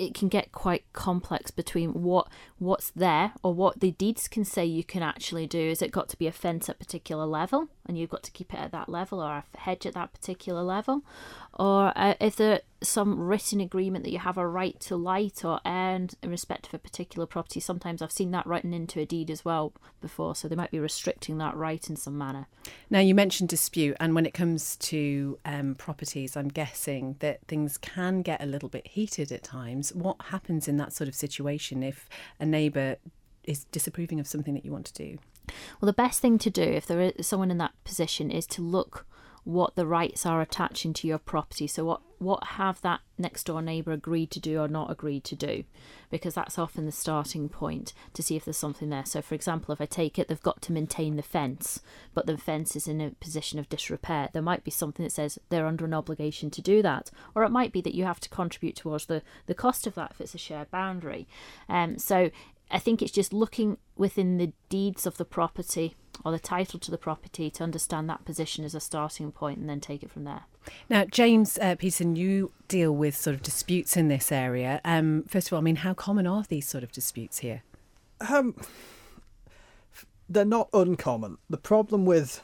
it 0.00 0.14
can 0.14 0.28
get 0.28 0.50
quite 0.50 0.84
complex 0.94 1.50
between 1.50 2.02
what 2.02 2.28
what's 2.58 2.90
there 2.90 3.32
or 3.42 3.52
what 3.52 3.80
the 3.80 3.90
deeds 3.92 4.28
can 4.28 4.44
say 4.44 4.64
you 4.64 4.82
can 4.82 5.02
actually 5.02 5.46
do. 5.46 5.58
Is 5.58 5.82
it 5.82 5.90
got 5.90 6.08
to 6.08 6.16
be 6.16 6.26
a 6.26 6.32
fence 6.32 6.68
at 6.68 6.78
particular 6.78 7.26
level 7.26 7.68
and 7.86 7.98
you've 7.98 8.10
got 8.10 8.22
to 8.22 8.30
keep 8.30 8.54
it 8.54 8.60
at 8.60 8.72
that 8.72 8.88
level, 8.88 9.20
or 9.20 9.32
a 9.32 9.58
hedge 9.58 9.84
at 9.84 9.94
that 9.94 10.12
particular 10.12 10.62
level, 10.62 11.02
or 11.58 11.92
uh, 11.96 12.14
if 12.20 12.36
there's 12.36 12.60
some 12.82 13.20
written 13.20 13.60
agreement 13.60 14.04
that 14.04 14.12
you 14.12 14.18
have 14.18 14.38
a 14.38 14.46
right 14.46 14.78
to 14.80 14.96
light 14.96 15.44
or 15.44 15.60
air 15.66 15.96
in 16.22 16.30
respect 16.30 16.68
of 16.68 16.74
a 16.74 16.78
particular 16.78 17.26
property. 17.26 17.60
Sometimes 17.60 18.00
I've 18.00 18.12
seen 18.12 18.30
that 18.30 18.46
written 18.46 18.72
into 18.72 19.00
a 19.00 19.04
deed 19.04 19.30
as 19.30 19.44
well 19.44 19.72
before, 20.00 20.34
so 20.36 20.46
they 20.46 20.56
might 20.56 20.70
be 20.70 20.78
restricting 20.78 21.38
that 21.38 21.56
right 21.56 21.90
in 21.90 21.96
some 21.96 22.16
manner. 22.16 22.46
Now 22.88 23.00
you 23.00 23.14
mentioned 23.14 23.48
dispute, 23.48 23.96
and 23.98 24.14
when 24.14 24.24
it 24.24 24.34
comes 24.34 24.76
to 24.76 25.38
um, 25.44 25.74
properties, 25.74 26.36
I'm 26.36 26.48
guessing 26.48 27.16
that 27.18 27.40
things 27.48 27.76
can 27.76 28.22
get 28.22 28.42
a 28.42 28.46
little 28.46 28.68
bit 28.68 28.86
heated 28.86 29.32
at 29.32 29.42
times 29.42 29.89
what 29.94 30.16
happens 30.26 30.68
in 30.68 30.76
that 30.78 30.92
sort 30.92 31.08
of 31.08 31.14
situation 31.14 31.82
if 31.82 32.08
a 32.38 32.46
neighbour 32.46 32.96
is 33.44 33.64
disapproving 33.66 34.20
of 34.20 34.26
something 34.26 34.54
that 34.54 34.64
you 34.64 34.72
want 34.72 34.86
to 34.86 34.92
do? 34.92 35.18
Well, 35.80 35.86
the 35.86 35.92
best 35.92 36.20
thing 36.20 36.38
to 36.38 36.50
do 36.50 36.62
if 36.62 36.86
there 36.86 37.00
is 37.00 37.26
someone 37.26 37.50
in 37.50 37.58
that 37.58 37.72
position 37.84 38.30
is 38.30 38.46
to 38.48 38.62
look 38.62 39.06
what 39.44 39.74
the 39.74 39.86
rights 39.86 40.26
are 40.26 40.40
attaching 40.40 40.92
to 40.94 41.08
your 41.08 41.18
property. 41.18 41.66
So 41.66 41.84
what 41.84 42.00
what 42.18 42.44
have 42.48 42.82
that 42.82 43.00
next 43.16 43.44
door 43.44 43.62
neighbour 43.62 43.92
agreed 43.92 44.30
to 44.30 44.38
do 44.38 44.60
or 44.60 44.68
not 44.68 44.90
agreed 44.90 45.24
to 45.24 45.34
do, 45.34 45.64
because 46.10 46.34
that's 46.34 46.58
often 46.58 46.84
the 46.84 46.92
starting 46.92 47.48
point 47.48 47.94
to 48.12 48.22
see 48.22 48.36
if 48.36 48.44
there's 48.44 48.58
something 48.58 48.90
there. 48.90 49.06
So 49.06 49.22
for 49.22 49.34
example, 49.34 49.72
if 49.72 49.80
I 49.80 49.86
take 49.86 50.18
it, 50.18 50.28
they've 50.28 50.42
got 50.42 50.60
to 50.62 50.72
maintain 50.72 51.16
the 51.16 51.22
fence, 51.22 51.80
but 52.12 52.26
the 52.26 52.36
fence 52.36 52.76
is 52.76 52.86
in 52.86 53.00
a 53.00 53.12
position 53.12 53.58
of 53.58 53.70
disrepair. 53.70 54.28
There 54.32 54.42
might 54.42 54.64
be 54.64 54.70
something 54.70 55.02
that 55.02 55.12
says 55.12 55.38
they're 55.48 55.66
under 55.66 55.86
an 55.86 55.94
obligation 55.94 56.50
to 56.50 56.60
do 56.60 56.82
that, 56.82 57.10
or 57.34 57.42
it 57.42 57.50
might 57.50 57.72
be 57.72 57.80
that 57.80 57.94
you 57.94 58.04
have 58.04 58.20
to 58.20 58.28
contribute 58.28 58.76
towards 58.76 59.06
the 59.06 59.22
the 59.46 59.54
cost 59.54 59.86
of 59.86 59.94
that 59.94 60.10
if 60.12 60.20
it's 60.20 60.34
a 60.34 60.38
shared 60.38 60.70
boundary. 60.70 61.26
Um, 61.70 61.96
so 61.96 62.30
I 62.70 62.78
think 62.78 63.00
it's 63.00 63.12
just 63.12 63.32
looking 63.32 63.78
within 63.96 64.36
the 64.36 64.52
deeds 64.68 65.06
of 65.06 65.16
the 65.16 65.24
property 65.24 65.96
or 66.24 66.32
the 66.32 66.38
title 66.38 66.78
to 66.80 66.90
the 66.90 66.98
property 66.98 67.50
to 67.50 67.64
understand 67.64 68.08
that 68.08 68.24
position 68.24 68.64
as 68.64 68.74
a 68.74 68.80
starting 68.80 69.32
point 69.32 69.58
and 69.58 69.68
then 69.68 69.80
take 69.80 70.02
it 70.02 70.10
from 70.10 70.24
there. 70.24 70.42
Now, 70.88 71.04
James 71.04 71.58
uh, 71.58 71.74
Peterson, 71.76 72.16
you 72.16 72.52
deal 72.68 72.92
with 72.94 73.16
sort 73.16 73.34
of 73.34 73.42
disputes 73.42 73.96
in 73.96 74.08
this 74.08 74.30
area. 74.30 74.80
Um, 74.84 75.24
first 75.24 75.48
of 75.48 75.54
all, 75.54 75.58
I 75.58 75.62
mean, 75.62 75.76
how 75.76 75.94
common 75.94 76.26
are 76.26 76.44
these 76.48 76.68
sort 76.68 76.84
of 76.84 76.92
disputes 76.92 77.38
here? 77.38 77.62
Um, 78.28 78.54
they're 80.28 80.44
not 80.44 80.68
uncommon. 80.72 81.38
The 81.48 81.56
problem 81.56 82.04
with 82.04 82.42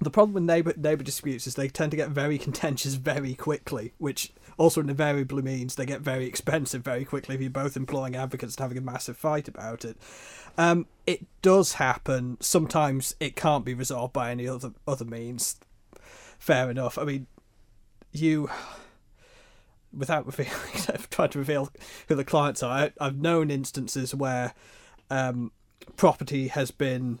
the 0.00 0.10
problem 0.10 0.34
with 0.34 0.42
neighbor 0.42 0.74
neighbor 0.76 1.02
disputes 1.02 1.46
is 1.46 1.54
they 1.54 1.68
tend 1.68 1.90
to 1.90 1.96
get 1.96 2.10
very 2.10 2.38
contentious 2.38 2.94
very 2.94 3.34
quickly, 3.34 3.92
which 3.98 4.32
also 4.58 4.80
invariably 4.80 5.42
means 5.42 5.74
they 5.74 5.86
get 5.86 6.00
very 6.00 6.26
expensive 6.26 6.82
very 6.82 7.04
quickly 7.04 7.34
if 7.34 7.40
you're 7.40 7.50
both 7.50 7.76
employing 7.76 8.16
advocates 8.16 8.56
and 8.56 8.62
having 8.62 8.78
a 8.78 8.80
massive 8.80 9.16
fight 9.16 9.48
about 9.48 9.84
it. 9.84 9.96
Um, 10.56 10.86
it 11.06 11.26
does 11.42 11.74
happen. 11.74 12.38
Sometimes 12.40 13.14
it 13.20 13.36
can't 13.36 13.64
be 13.64 13.74
resolved 13.74 14.12
by 14.12 14.30
any 14.30 14.48
other 14.48 14.72
other 14.86 15.04
means. 15.04 15.56
Fair 16.38 16.70
enough. 16.70 16.98
I 16.98 17.04
mean, 17.04 17.26
you, 18.12 18.50
without 19.92 20.26
revealing, 20.26 20.52
trying 21.10 21.30
to 21.30 21.38
reveal 21.38 21.70
who 22.08 22.14
the 22.14 22.24
clients 22.24 22.62
are, 22.62 22.70
I, 22.70 22.92
I've 23.00 23.16
known 23.16 23.50
instances 23.50 24.14
where 24.14 24.54
um, 25.10 25.52
property 25.96 26.48
has 26.48 26.70
been 26.70 27.20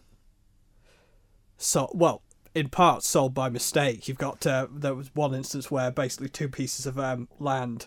so 1.58 1.90
well 1.94 2.22
in 2.56 2.70
part 2.70 3.02
sold 3.02 3.34
by 3.34 3.50
mistake. 3.50 4.08
You've 4.08 4.16
got 4.16 4.46
uh, 4.46 4.66
there 4.72 4.94
was 4.94 5.14
one 5.14 5.34
instance 5.34 5.70
where 5.70 5.90
basically 5.90 6.30
two 6.30 6.48
pieces 6.48 6.86
of 6.86 6.98
um, 6.98 7.28
land 7.38 7.86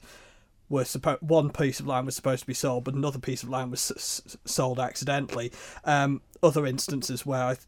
were 0.69 0.85
supposed 0.85 1.23
one 1.23 1.49
piece 1.49 1.79
of 1.79 1.87
land 1.87 2.05
was 2.05 2.15
supposed 2.15 2.41
to 2.41 2.47
be 2.47 2.53
sold, 2.53 2.83
but 2.83 2.93
another 2.93 3.17
piece 3.17 3.41
of 3.41 3.49
land 3.49 3.71
was 3.71 3.91
s- 3.91 4.37
sold 4.45 4.79
accidentally. 4.79 5.51
Um, 5.85 6.21
other 6.43 6.67
instances 6.67 7.25
where 7.25 7.43
I 7.43 7.53
th- 7.55 7.65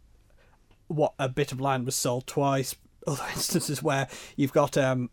what 0.90 1.14
a 1.18 1.28
bit 1.28 1.52
of 1.52 1.60
land 1.60 1.88
was 1.88 1.96
sold 1.96 2.28
twice. 2.28 2.76
Other 3.08 3.26
instances 3.34 3.82
where 3.82 4.08
you've 4.36 4.54
got 4.54 4.78
um, 4.78 5.10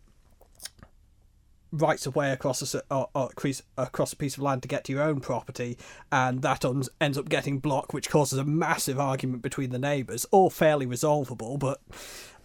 rights 1.71 2.05
of 2.05 2.15
way 2.15 2.31
across 2.31 2.73
a, 2.73 2.81
or, 2.91 3.09
or 3.13 3.29
across- 3.31 3.61
across 3.77 4.13
a 4.13 4.15
piece 4.15 4.37
of 4.37 4.43
land 4.43 4.61
to 4.63 4.67
get 4.67 4.83
to 4.85 4.91
your 4.91 5.01
own 5.01 5.19
property, 5.19 5.77
and 6.11 6.41
that 6.41 6.65
uns 6.65 6.89
ends 6.99 7.17
up 7.17 7.29
getting 7.29 7.59
blocked, 7.59 7.93
which 7.93 8.09
causes 8.09 8.39
a 8.39 8.45
massive 8.45 8.99
argument 8.99 9.41
between 9.41 9.69
the 9.71 9.79
neighbours. 9.79 10.25
All 10.31 10.49
fairly 10.49 10.85
resolvable, 10.85 11.57
but 11.57 11.81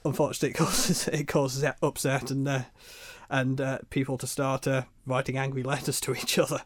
unfortunately, 0.04 0.50
it 0.50 0.54
causes 0.58 1.08
it 1.08 1.28
causes 1.28 1.64
upset 1.82 2.30
and 2.30 2.46
uh, 2.48 2.62
and 3.30 3.60
uh, 3.60 3.78
people 3.90 4.18
to 4.18 4.26
start 4.26 4.66
uh, 4.66 4.82
writing 5.06 5.36
angry 5.36 5.62
letters 5.62 6.00
to 6.00 6.14
each 6.14 6.38
other. 6.38 6.62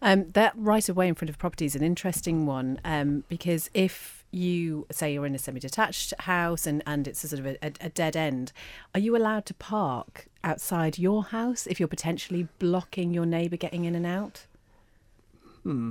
Um, 0.00 0.30
that 0.30 0.52
right 0.56 0.88
of 0.88 0.96
way 0.96 1.08
in 1.08 1.14
front 1.14 1.28
of 1.28 1.38
property 1.38 1.64
is 1.64 1.74
an 1.74 1.82
interesting 1.82 2.46
one 2.46 2.80
um, 2.84 3.24
because 3.28 3.68
if 3.74 4.24
you 4.30 4.86
say 4.90 5.12
you're 5.12 5.26
in 5.26 5.34
a 5.34 5.38
semi-detached 5.38 6.14
house 6.20 6.66
and, 6.66 6.82
and 6.86 7.08
it's 7.08 7.24
a 7.24 7.28
sort 7.28 7.40
of 7.40 7.46
a, 7.46 7.56
a, 7.62 7.72
a 7.80 7.88
dead 7.90 8.16
end, 8.16 8.52
are 8.94 9.00
you 9.00 9.16
allowed 9.16 9.46
to 9.46 9.54
park 9.54 10.26
outside 10.46 10.98
your 10.98 11.24
house 11.24 11.66
if 11.66 11.80
you're 11.80 11.88
potentially 11.88 12.48
blocking 12.58 13.12
your 13.12 13.26
neighbour 13.26 13.56
getting 13.56 13.84
in 13.84 13.94
and 13.94 14.06
out? 14.06 14.46
Hmm. 15.64 15.90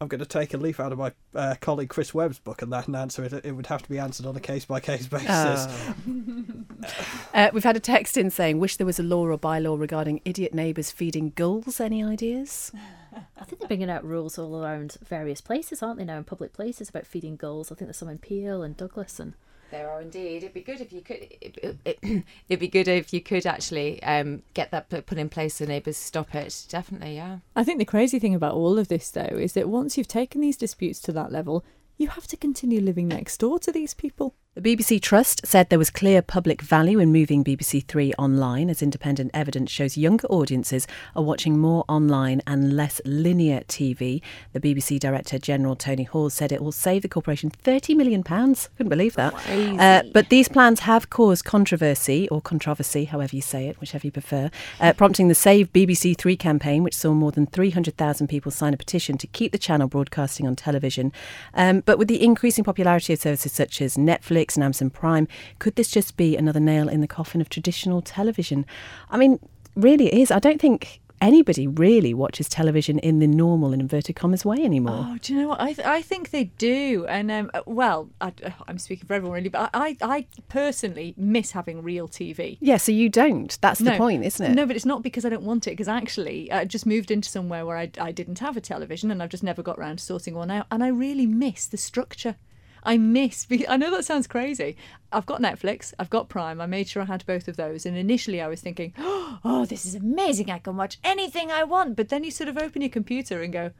I'm 0.00 0.08
going 0.08 0.18
to 0.18 0.26
take 0.26 0.52
a 0.52 0.56
leaf 0.56 0.80
out 0.80 0.90
of 0.90 0.98
my 0.98 1.12
uh, 1.32 1.54
colleague 1.60 1.88
Chris 1.88 2.12
Webb's 2.12 2.40
book 2.40 2.60
and 2.60 2.72
that 2.72 2.88
and 2.88 2.96
answer 2.96 3.22
it. 3.22 3.32
It 3.32 3.52
would 3.52 3.68
have 3.68 3.84
to 3.84 3.88
be 3.88 4.00
answered 4.00 4.26
on 4.26 4.34
a 4.34 4.40
case 4.40 4.64
by 4.64 4.80
case 4.80 5.06
basis. 5.06 5.28
Oh. 5.30 5.94
uh, 7.34 7.50
we've 7.52 7.62
had 7.62 7.76
a 7.76 7.80
text 7.80 8.16
in 8.16 8.28
saying, 8.28 8.58
"Wish 8.58 8.78
there 8.78 8.86
was 8.86 8.98
a 8.98 9.04
law 9.04 9.28
or 9.28 9.38
bylaw 9.38 9.78
regarding 9.78 10.20
idiot 10.24 10.52
neighbours 10.52 10.90
feeding 10.90 11.30
gulls." 11.36 11.78
Any 11.78 12.02
ideas? 12.02 12.72
I 13.14 13.44
think 13.44 13.60
they're 13.60 13.68
bringing 13.68 13.90
out 13.90 14.04
rules 14.04 14.38
all 14.38 14.60
around 14.60 14.96
various 15.04 15.40
places, 15.40 15.84
aren't 15.84 15.98
they 15.98 16.04
now, 16.04 16.16
in 16.16 16.24
public 16.24 16.52
places 16.52 16.88
about 16.88 17.06
feeding 17.06 17.36
gulls. 17.36 17.70
I 17.70 17.76
think 17.76 17.86
there's 17.86 17.98
some 17.98 18.08
in 18.08 18.18
Peel 18.18 18.64
and 18.64 18.76
Douglas 18.76 19.20
and 19.20 19.34
There 19.72 19.88
are 19.88 20.02
indeed. 20.02 20.42
It'd 20.42 20.52
be 20.52 20.60
good 20.60 20.82
if 20.82 20.92
you 20.92 21.00
could. 21.00 21.26
It, 21.40 21.78
it, 21.86 21.98
it'd 22.48 22.60
be 22.60 22.68
good 22.68 22.88
if 22.88 23.14
you 23.14 23.22
could 23.22 23.46
actually 23.46 24.02
um, 24.02 24.42
get 24.52 24.70
that 24.70 24.90
put 24.90 25.06
put 25.06 25.16
in 25.16 25.30
place 25.30 25.54
so 25.54 25.64
neighbours 25.64 25.96
stop 25.96 26.34
it. 26.34 26.66
Definitely, 26.68 27.16
yeah. 27.16 27.38
I 27.56 27.64
think 27.64 27.78
the 27.78 27.86
crazy 27.86 28.18
thing 28.18 28.34
about 28.34 28.54
all 28.54 28.78
of 28.78 28.88
this, 28.88 29.10
though, 29.10 29.22
is 29.22 29.54
that 29.54 29.70
once 29.70 29.96
you've 29.96 30.06
taken 30.06 30.42
these 30.42 30.58
disputes 30.58 31.00
to 31.00 31.12
that 31.12 31.32
level, 31.32 31.64
you 31.96 32.08
have 32.08 32.26
to 32.28 32.36
continue 32.36 32.80
living 32.80 33.08
next 33.08 33.38
door 33.38 33.58
to 33.60 33.72
these 33.72 33.94
people. 33.94 34.34
The 34.54 34.60
BBC 34.60 35.00
Trust 35.00 35.46
said 35.46 35.70
there 35.70 35.78
was 35.78 35.88
clear 35.88 36.20
public 36.20 36.60
value 36.60 36.98
in 36.98 37.10
moving 37.10 37.42
BBC 37.42 37.86
Three 37.86 38.12
online, 38.18 38.68
as 38.68 38.82
independent 38.82 39.30
evidence 39.32 39.70
shows 39.70 39.96
younger 39.96 40.26
audiences 40.26 40.86
are 41.16 41.22
watching 41.22 41.58
more 41.58 41.86
online 41.88 42.42
and 42.46 42.76
less 42.76 43.00
linear 43.06 43.60
TV. 43.60 44.20
The 44.52 44.60
BBC 44.60 45.00
Director 45.00 45.38
General 45.38 45.74
Tony 45.74 46.02
Hall 46.02 46.28
said 46.28 46.52
it 46.52 46.62
will 46.62 46.70
save 46.70 47.00
the 47.00 47.08
corporation 47.08 47.50
£30 47.50 47.96
million. 47.96 48.22
Couldn't 48.22 48.90
believe 48.90 49.14
that. 49.14 49.32
Uh, 49.80 50.02
but 50.12 50.28
these 50.28 50.50
plans 50.50 50.80
have 50.80 51.08
caused 51.08 51.46
controversy, 51.46 52.28
or 52.28 52.42
controversy, 52.42 53.06
however 53.06 53.34
you 53.34 53.40
say 53.40 53.68
it, 53.68 53.80
whichever 53.80 54.06
you 54.06 54.12
prefer, 54.12 54.50
uh, 54.80 54.92
prompting 54.92 55.28
the 55.28 55.34
Save 55.34 55.72
BBC 55.72 56.14
Three 56.18 56.36
campaign, 56.36 56.82
which 56.82 56.94
saw 56.94 57.14
more 57.14 57.32
than 57.32 57.46
300,000 57.46 58.26
people 58.26 58.52
sign 58.52 58.74
a 58.74 58.76
petition 58.76 59.16
to 59.16 59.26
keep 59.26 59.50
the 59.52 59.56
channel 59.56 59.88
broadcasting 59.88 60.46
on 60.46 60.56
television. 60.56 61.10
Um, 61.54 61.81
but 61.84 61.98
with 61.98 62.08
the 62.08 62.22
increasing 62.22 62.64
popularity 62.64 63.12
of 63.12 63.20
services 63.20 63.52
such 63.52 63.80
as 63.80 63.96
Netflix, 63.96 64.56
and 64.56 64.64
Amazon 64.64 64.90
Prime. 64.90 65.28
Could 65.58 65.76
this 65.76 65.90
just 65.90 66.16
be 66.16 66.36
another 66.36 66.60
nail 66.60 66.88
in 66.88 67.00
the 67.00 67.06
coffin 67.06 67.40
of 67.40 67.48
traditional 67.48 68.00
television? 68.00 68.64
I 69.10 69.16
mean, 69.16 69.38
really 69.76 70.06
it 70.06 70.14
is. 70.14 70.30
I 70.30 70.38
don't 70.38 70.60
think 70.60 71.00
anybody 71.22 71.66
really 71.66 72.12
watches 72.12 72.48
television 72.48 72.98
in 72.98 73.20
the 73.20 73.26
normal, 73.26 73.72
in 73.72 73.80
inverted 73.80 74.16
commas, 74.16 74.44
way 74.44 74.58
anymore. 74.58 75.06
Oh, 75.08 75.18
do 75.22 75.32
you 75.32 75.40
know 75.40 75.48
what? 75.48 75.60
I, 75.60 75.72
th- 75.72 75.86
I 75.86 76.02
think 76.02 76.30
they 76.30 76.44
do. 76.44 77.06
And, 77.08 77.30
um, 77.30 77.50
uh, 77.54 77.62
well, 77.64 78.10
I, 78.20 78.32
I'm 78.68 78.78
speaking 78.78 79.06
for 79.06 79.14
everyone 79.14 79.36
really, 79.36 79.48
but 79.48 79.70
I, 79.72 79.96
I 80.02 80.26
personally 80.48 81.14
miss 81.16 81.52
having 81.52 81.82
real 81.82 82.08
TV. 82.08 82.58
Yeah, 82.60 82.76
so 82.76 82.92
you 82.92 83.08
don't. 83.08 83.56
That's 83.60 83.80
the 83.80 83.92
point, 83.92 84.24
isn't 84.24 84.44
it? 84.44 84.54
No, 84.54 84.66
but 84.66 84.76
it's 84.76 84.84
not 84.84 85.02
because 85.02 85.24
I 85.24 85.28
don't 85.28 85.44
want 85.44 85.66
it. 85.66 85.70
Because 85.70 85.88
actually, 85.88 86.50
I 86.50 86.64
just 86.64 86.84
moved 86.84 87.10
into 87.10 87.28
somewhere 87.28 87.64
where 87.64 87.76
I, 87.78 87.90
I 88.00 88.12
didn't 88.12 88.40
have 88.40 88.56
a 88.56 88.60
television, 88.60 89.10
and 89.10 89.22
I've 89.22 89.30
just 89.30 89.44
never 89.44 89.62
got 89.62 89.78
around 89.78 89.98
to 89.98 90.04
sorting 90.04 90.34
one 90.34 90.50
out. 90.50 90.66
And 90.70 90.82
I 90.82 90.88
really 90.88 91.26
miss 91.26 91.66
the 91.66 91.76
structure. 91.78 92.36
I 92.82 92.98
miss. 92.98 93.46
I 93.68 93.76
know 93.76 93.90
that 93.90 94.04
sounds 94.04 94.26
crazy. 94.26 94.76
I've 95.12 95.26
got 95.26 95.40
Netflix. 95.40 95.92
I've 95.98 96.10
got 96.10 96.28
Prime. 96.28 96.60
I 96.60 96.66
made 96.66 96.88
sure 96.88 97.02
I 97.02 97.06
had 97.06 97.24
both 97.26 97.48
of 97.48 97.56
those. 97.56 97.86
And 97.86 97.96
initially, 97.96 98.40
I 98.40 98.48
was 98.48 98.60
thinking, 98.60 98.92
"Oh, 98.98 99.66
this 99.68 99.86
is 99.86 99.94
amazing! 99.94 100.50
I 100.50 100.58
can 100.58 100.76
watch 100.76 100.98
anything 101.04 101.50
I 101.50 101.64
want." 101.64 101.96
But 101.96 102.08
then 102.08 102.24
you 102.24 102.30
sort 102.30 102.48
of 102.48 102.58
open 102.58 102.82
your 102.82 102.90
computer 102.90 103.42
and 103.42 103.52
go, 103.52 103.70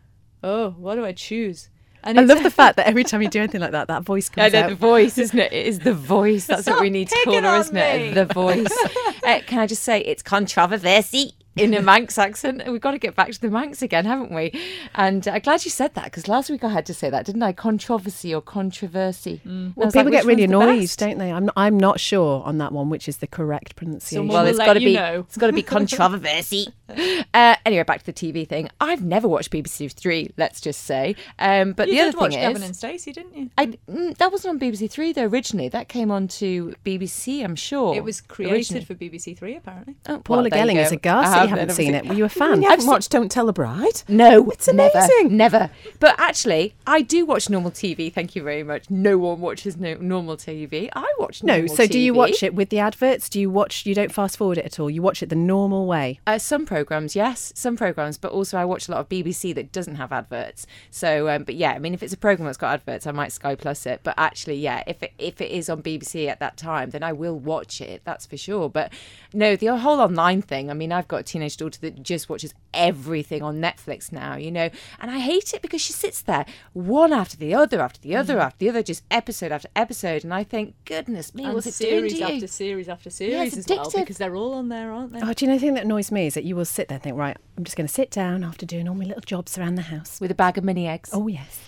"Oh, 0.42 0.71
what 0.71 0.94
do 0.94 1.04
I 1.04 1.12
choose?" 1.12 1.68
And 2.04 2.18
I 2.18 2.23
love 2.23 2.42
the 2.42 2.50
fact 2.62 2.76
that 2.76 2.87
every 2.87 3.04
time 3.04 3.23
you 3.23 3.28
do 3.28 3.40
anything 3.40 3.61
like 3.61 3.73
that, 3.73 3.88
that 3.88 4.02
voice 4.02 4.28
comes 4.28 4.52
know 4.52 4.61
out. 4.61 4.71
the 4.71 4.76
voice, 4.76 5.18
isn't 5.18 5.38
it? 5.38 5.52
It 5.52 5.66
is 5.66 5.80
the 5.80 5.94
voice. 5.94 6.47
That's 6.47 6.66
what 6.66 6.80
we 6.80 6.90
need 6.90 7.09
to 7.09 7.21
call 7.25 7.40
her, 7.40 7.56
isn't 7.56 7.76
it? 7.76 8.14
The 8.14 8.26
voice. 8.26 8.66
uh, 9.25 9.40
can 9.47 9.59
I 9.59 9.66
just 9.66 9.82
say 9.82 10.00
it's 10.00 10.23
controversy 10.23 11.35
in 11.56 11.75
a 11.75 11.82
Manx 11.82 12.16
accent? 12.18 12.62
We've 12.66 12.80
got 12.80 12.92
to 12.92 12.99
get 12.99 13.14
back 13.14 13.30
to 13.32 13.40
the 13.40 13.50
Manx 13.50 13.82
again, 13.82 14.04
haven't 14.04 14.32
we? 14.32 14.52
And 14.94 15.26
I'm 15.28 15.40
glad 15.40 15.64
you 15.64 15.71
said 15.71 15.94
that 15.94 16.04
because 16.04 16.28
last 16.28 16.49
week 16.50 16.64
I 16.64 16.68
had 16.71 16.87
to 16.87 16.94
say 16.94 17.11
that, 17.11 17.26
didn't 17.26 17.42
I? 17.42 17.52
Controversy 17.52 18.35
or 18.35 18.40
controversy. 18.40 19.40
Mm. 19.47 19.71
I 19.71 19.73
Well, 19.76 19.87
people 19.90 20.04
like, 20.04 20.12
get 20.12 20.25
really 20.25 20.47
one's 20.47 20.50
the 20.50 20.73
annoyed, 20.73 20.90
don't 20.97 21.18
they? 21.18 21.32
I'm 21.32 21.44
not, 21.47 21.54
I'm 21.56 21.78
not 21.78 22.00
sure 22.00 22.42
on 22.44 22.59
that 22.59 22.73
one, 22.73 22.88
which 22.90 23.09
is 23.09 23.18
the 23.18 23.26
correct 23.26 23.76
pronunciation. 23.76 24.23
Someone 24.28 24.35
Well, 24.35 24.42
will 24.44 24.50
it's 24.50 24.59
let 24.59 24.66
got 24.66 24.75
to 24.75 24.80
be. 24.80 24.94
know. 24.94 25.21
It's 25.28 25.37
got 25.37 25.49
to 25.49 25.52
be 25.52 25.62
controversy. 26.06 26.68
uh, 27.34 27.56
anyway, 27.64 27.82
back 27.84 28.02
to 28.02 28.06
the 28.06 28.12
TV 28.12 28.46
thing. 28.46 28.68
I've 28.80 29.02
never 29.02 29.28
watched 29.28 29.50
BBC 29.50 29.92
Three. 29.92 30.30
Let's 30.37 30.61
just 30.61 30.84
say. 30.84 31.16
Um, 31.38 31.72
but 31.72 31.88
you 31.88 31.94
the 31.94 32.00
did 32.00 32.08
other 32.11 32.18
watch 32.18 32.32
thing 32.32 32.40
Gavin 32.40 32.62
and 32.62 32.76
Stacey, 32.76 33.12
didn't 33.12 33.37
you? 33.37 33.50
I, 33.58 33.66
mm, 33.88 34.16
that 34.18 34.30
wasn't 34.32 34.54
on 34.54 34.61
BBC 34.61 34.90
Three 34.90 35.12
though. 35.12 35.25
Originally, 35.26 35.68
that 35.70 35.88
came 35.88 36.11
on 36.11 36.28
to 36.28 36.75
BBC. 36.84 37.42
I'm 37.44 37.56
sure 37.56 37.94
It 37.94 38.04
was 38.04 38.20
created 38.20 38.54
Originally. 38.54 38.84
for 38.84 38.94
BBC 38.94 39.37
Three, 39.38 39.56
apparently. 39.56 39.96
Oh, 40.08 40.18
Paula 40.18 40.42
well, 40.42 40.50
Gelling 40.50 40.75
go. 40.75 40.80
is 40.80 40.92
aghast 40.92 41.28
I 41.28 41.30
you 41.30 41.40
have 41.40 41.49
haven't 41.50 41.66
never 41.68 41.72
seen 41.75 41.94
it. 41.94 42.06
Were 42.06 42.14
you 42.14 42.25
a 42.25 42.28
fan? 42.28 42.62
You 42.62 42.68
I've 42.68 42.70
haven't 42.70 42.80
seen- 42.82 42.90
watched 42.90 43.11
Don't 43.11 43.30
Tell 43.30 43.49
a 43.49 43.52
Bride? 43.52 44.02
No, 44.08 44.50
It's 44.50 44.68
amazing. 44.68 45.37
Never. 45.37 45.70
But 46.00 46.18
actually, 46.18 46.75
I 46.87 47.02
do 47.02 47.25
watch 47.25 47.49
normal 47.50 47.70
TV. 47.70 48.12
Thank 48.12 48.34
you 48.37 48.42
very 48.42 48.62
much. 48.62 48.90
No 48.90 49.18
one 49.18 49.40
watches 49.40 49.76
no, 49.76 49.94
normal 49.94 50.37
TV. 50.37 50.88
I 50.94 51.12
watch 51.18 51.42
normal 51.42 51.62
No, 51.66 51.75
so 51.75 51.87
do 51.87 51.99
you 51.99 52.14
watch 52.14 52.42
it 52.42 52.54
with 52.54 52.68
the 52.68 52.78
adverts? 52.78 53.28
Do 53.28 53.40
you 53.40 53.50
watch, 53.50 53.87
you 53.87 53.94
don't 53.94 54.12
fast 54.12 54.37
forward 54.37 54.58
it 54.58 54.64
at 54.64 54.78
all? 54.80 54.90
You 54.90 55.02
watch 55.02 55.22
it 55.22 55.28
the 55.28 55.37
normal 55.37 55.87
way? 55.87 56.20
Uh, 56.26 56.38
some 56.38 56.66
programs, 56.66 56.81
yes, 57.14 57.52
some 57.54 57.76
programs, 57.76 58.18
but 58.18 58.32
also 58.32 58.58
I 58.58 58.64
watch 58.64 58.88
a 58.88 58.92
lot 58.92 59.00
of 59.00 59.08
BBC 59.08 59.54
that 59.54 59.72
doesn't 59.72 59.96
have 59.96 60.12
adverts. 60.12 60.66
So, 60.90 61.28
um, 61.28 61.44
but 61.44 61.54
yeah, 61.54 61.72
I 61.72 61.78
mean, 61.78 61.94
if 61.94 62.02
it's 62.02 62.12
a 62.12 62.16
program 62.16 62.46
that's 62.46 62.58
got 62.58 62.74
adverts, 62.74 63.06
I 63.06 63.12
might 63.12 63.32
Sky 63.32 63.54
Plus 63.54 63.86
it. 63.86 64.00
But 64.02 64.14
actually, 64.18 64.56
yeah, 64.56 64.82
if 64.86 65.02
it 65.02 65.12
if 65.18 65.40
it 65.40 65.50
is 65.50 65.68
on 65.68 65.82
BBC 65.82 66.28
at 66.28 66.40
that 66.40 66.56
time, 66.56 66.90
then 66.90 67.02
I 67.02 67.12
will 67.12 67.38
watch 67.38 67.80
it. 67.80 68.02
That's 68.04 68.26
for 68.26 68.36
sure. 68.36 68.68
But 68.68 68.92
no, 69.32 69.56
the 69.56 69.66
whole 69.76 70.00
online 70.00 70.42
thing. 70.42 70.70
I 70.70 70.74
mean, 70.74 70.92
I've 70.92 71.08
got 71.08 71.20
a 71.20 71.22
teenage 71.22 71.56
daughter 71.56 71.80
that 71.80 72.02
just 72.02 72.28
watches 72.28 72.54
everything 72.74 73.42
on 73.42 73.60
Netflix 73.60 74.12
now, 74.12 74.36
you 74.36 74.50
know, 74.50 74.70
and 75.00 75.10
I 75.10 75.18
hate 75.18 75.54
it 75.54 75.62
because 75.62 75.80
she 75.80 75.92
sits 75.92 76.22
there 76.22 76.46
one 76.72 77.12
after 77.12 77.36
the 77.36 77.54
other, 77.54 77.80
after 77.80 78.00
the 78.00 78.16
other, 78.16 78.38
after 78.40 78.58
the 78.58 78.68
other, 78.70 78.82
just 78.82 79.04
episode 79.10 79.52
after 79.52 79.68
episode, 79.76 80.24
and 80.24 80.32
I 80.32 80.44
think, 80.44 80.74
goodness 80.84 81.34
me, 81.34 81.44
and 81.44 81.54
what's 81.54 81.66
it 81.66 81.74
series 81.74 82.14
doing 82.14 82.22
to 82.22 82.28
you? 82.28 82.36
after 82.36 82.46
series 82.46 82.88
after 82.88 83.08
Yeah, 83.08 83.14
series 83.14 83.58
it's 83.58 83.70
as 83.70 83.76
well 83.76 83.90
because 83.90 84.18
they're 84.18 84.36
all 84.36 84.54
on 84.54 84.68
there, 84.68 84.92
aren't 84.92 85.12
they? 85.12 85.20
Oh, 85.20 85.32
do 85.32 85.44
you 85.44 85.50
know 85.50 85.56
the 85.56 85.60
thing 85.60 85.74
that 85.74 85.84
annoys 85.84 86.10
me 86.10 86.26
is 86.26 86.34
that 86.34 86.44
you 86.44 86.56
will 86.56 86.64
sit 86.72 86.88
there 86.88 86.96
and 86.96 87.02
think, 87.02 87.16
right, 87.16 87.36
I'm 87.56 87.64
just 87.64 87.76
going 87.76 87.86
to 87.86 87.92
sit 87.92 88.10
down 88.10 88.44
after 88.44 88.66
doing 88.66 88.88
all 88.88 88.94
my 88.94 89.04
little 89.04 89.22
jobs 89.22 89.56
around 89.56 89.76
the 89.76 89.82
house. 89.82 90.20
With 90.20 90.30
a 90.30 90.34
bag 90.34 90.58
of 90.58 90.64
mini 90.64 90.86
eggs. 90.86 91.10
Oh, 91.12 91.28
yes. 91.28 91.60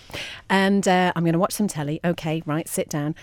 And 0.49 0.87
uh, 0.87 1.13
I'm 1.15 1.23
going 1.23 1.33
to 1.33 1.39
watch 1.39 1.53
some 1.53 1.67
telly. 1.67 1.99
Okay, 2.03 2.43
right, 2.45 2.67
sit 2.67 2.89
down. 2.89 3.15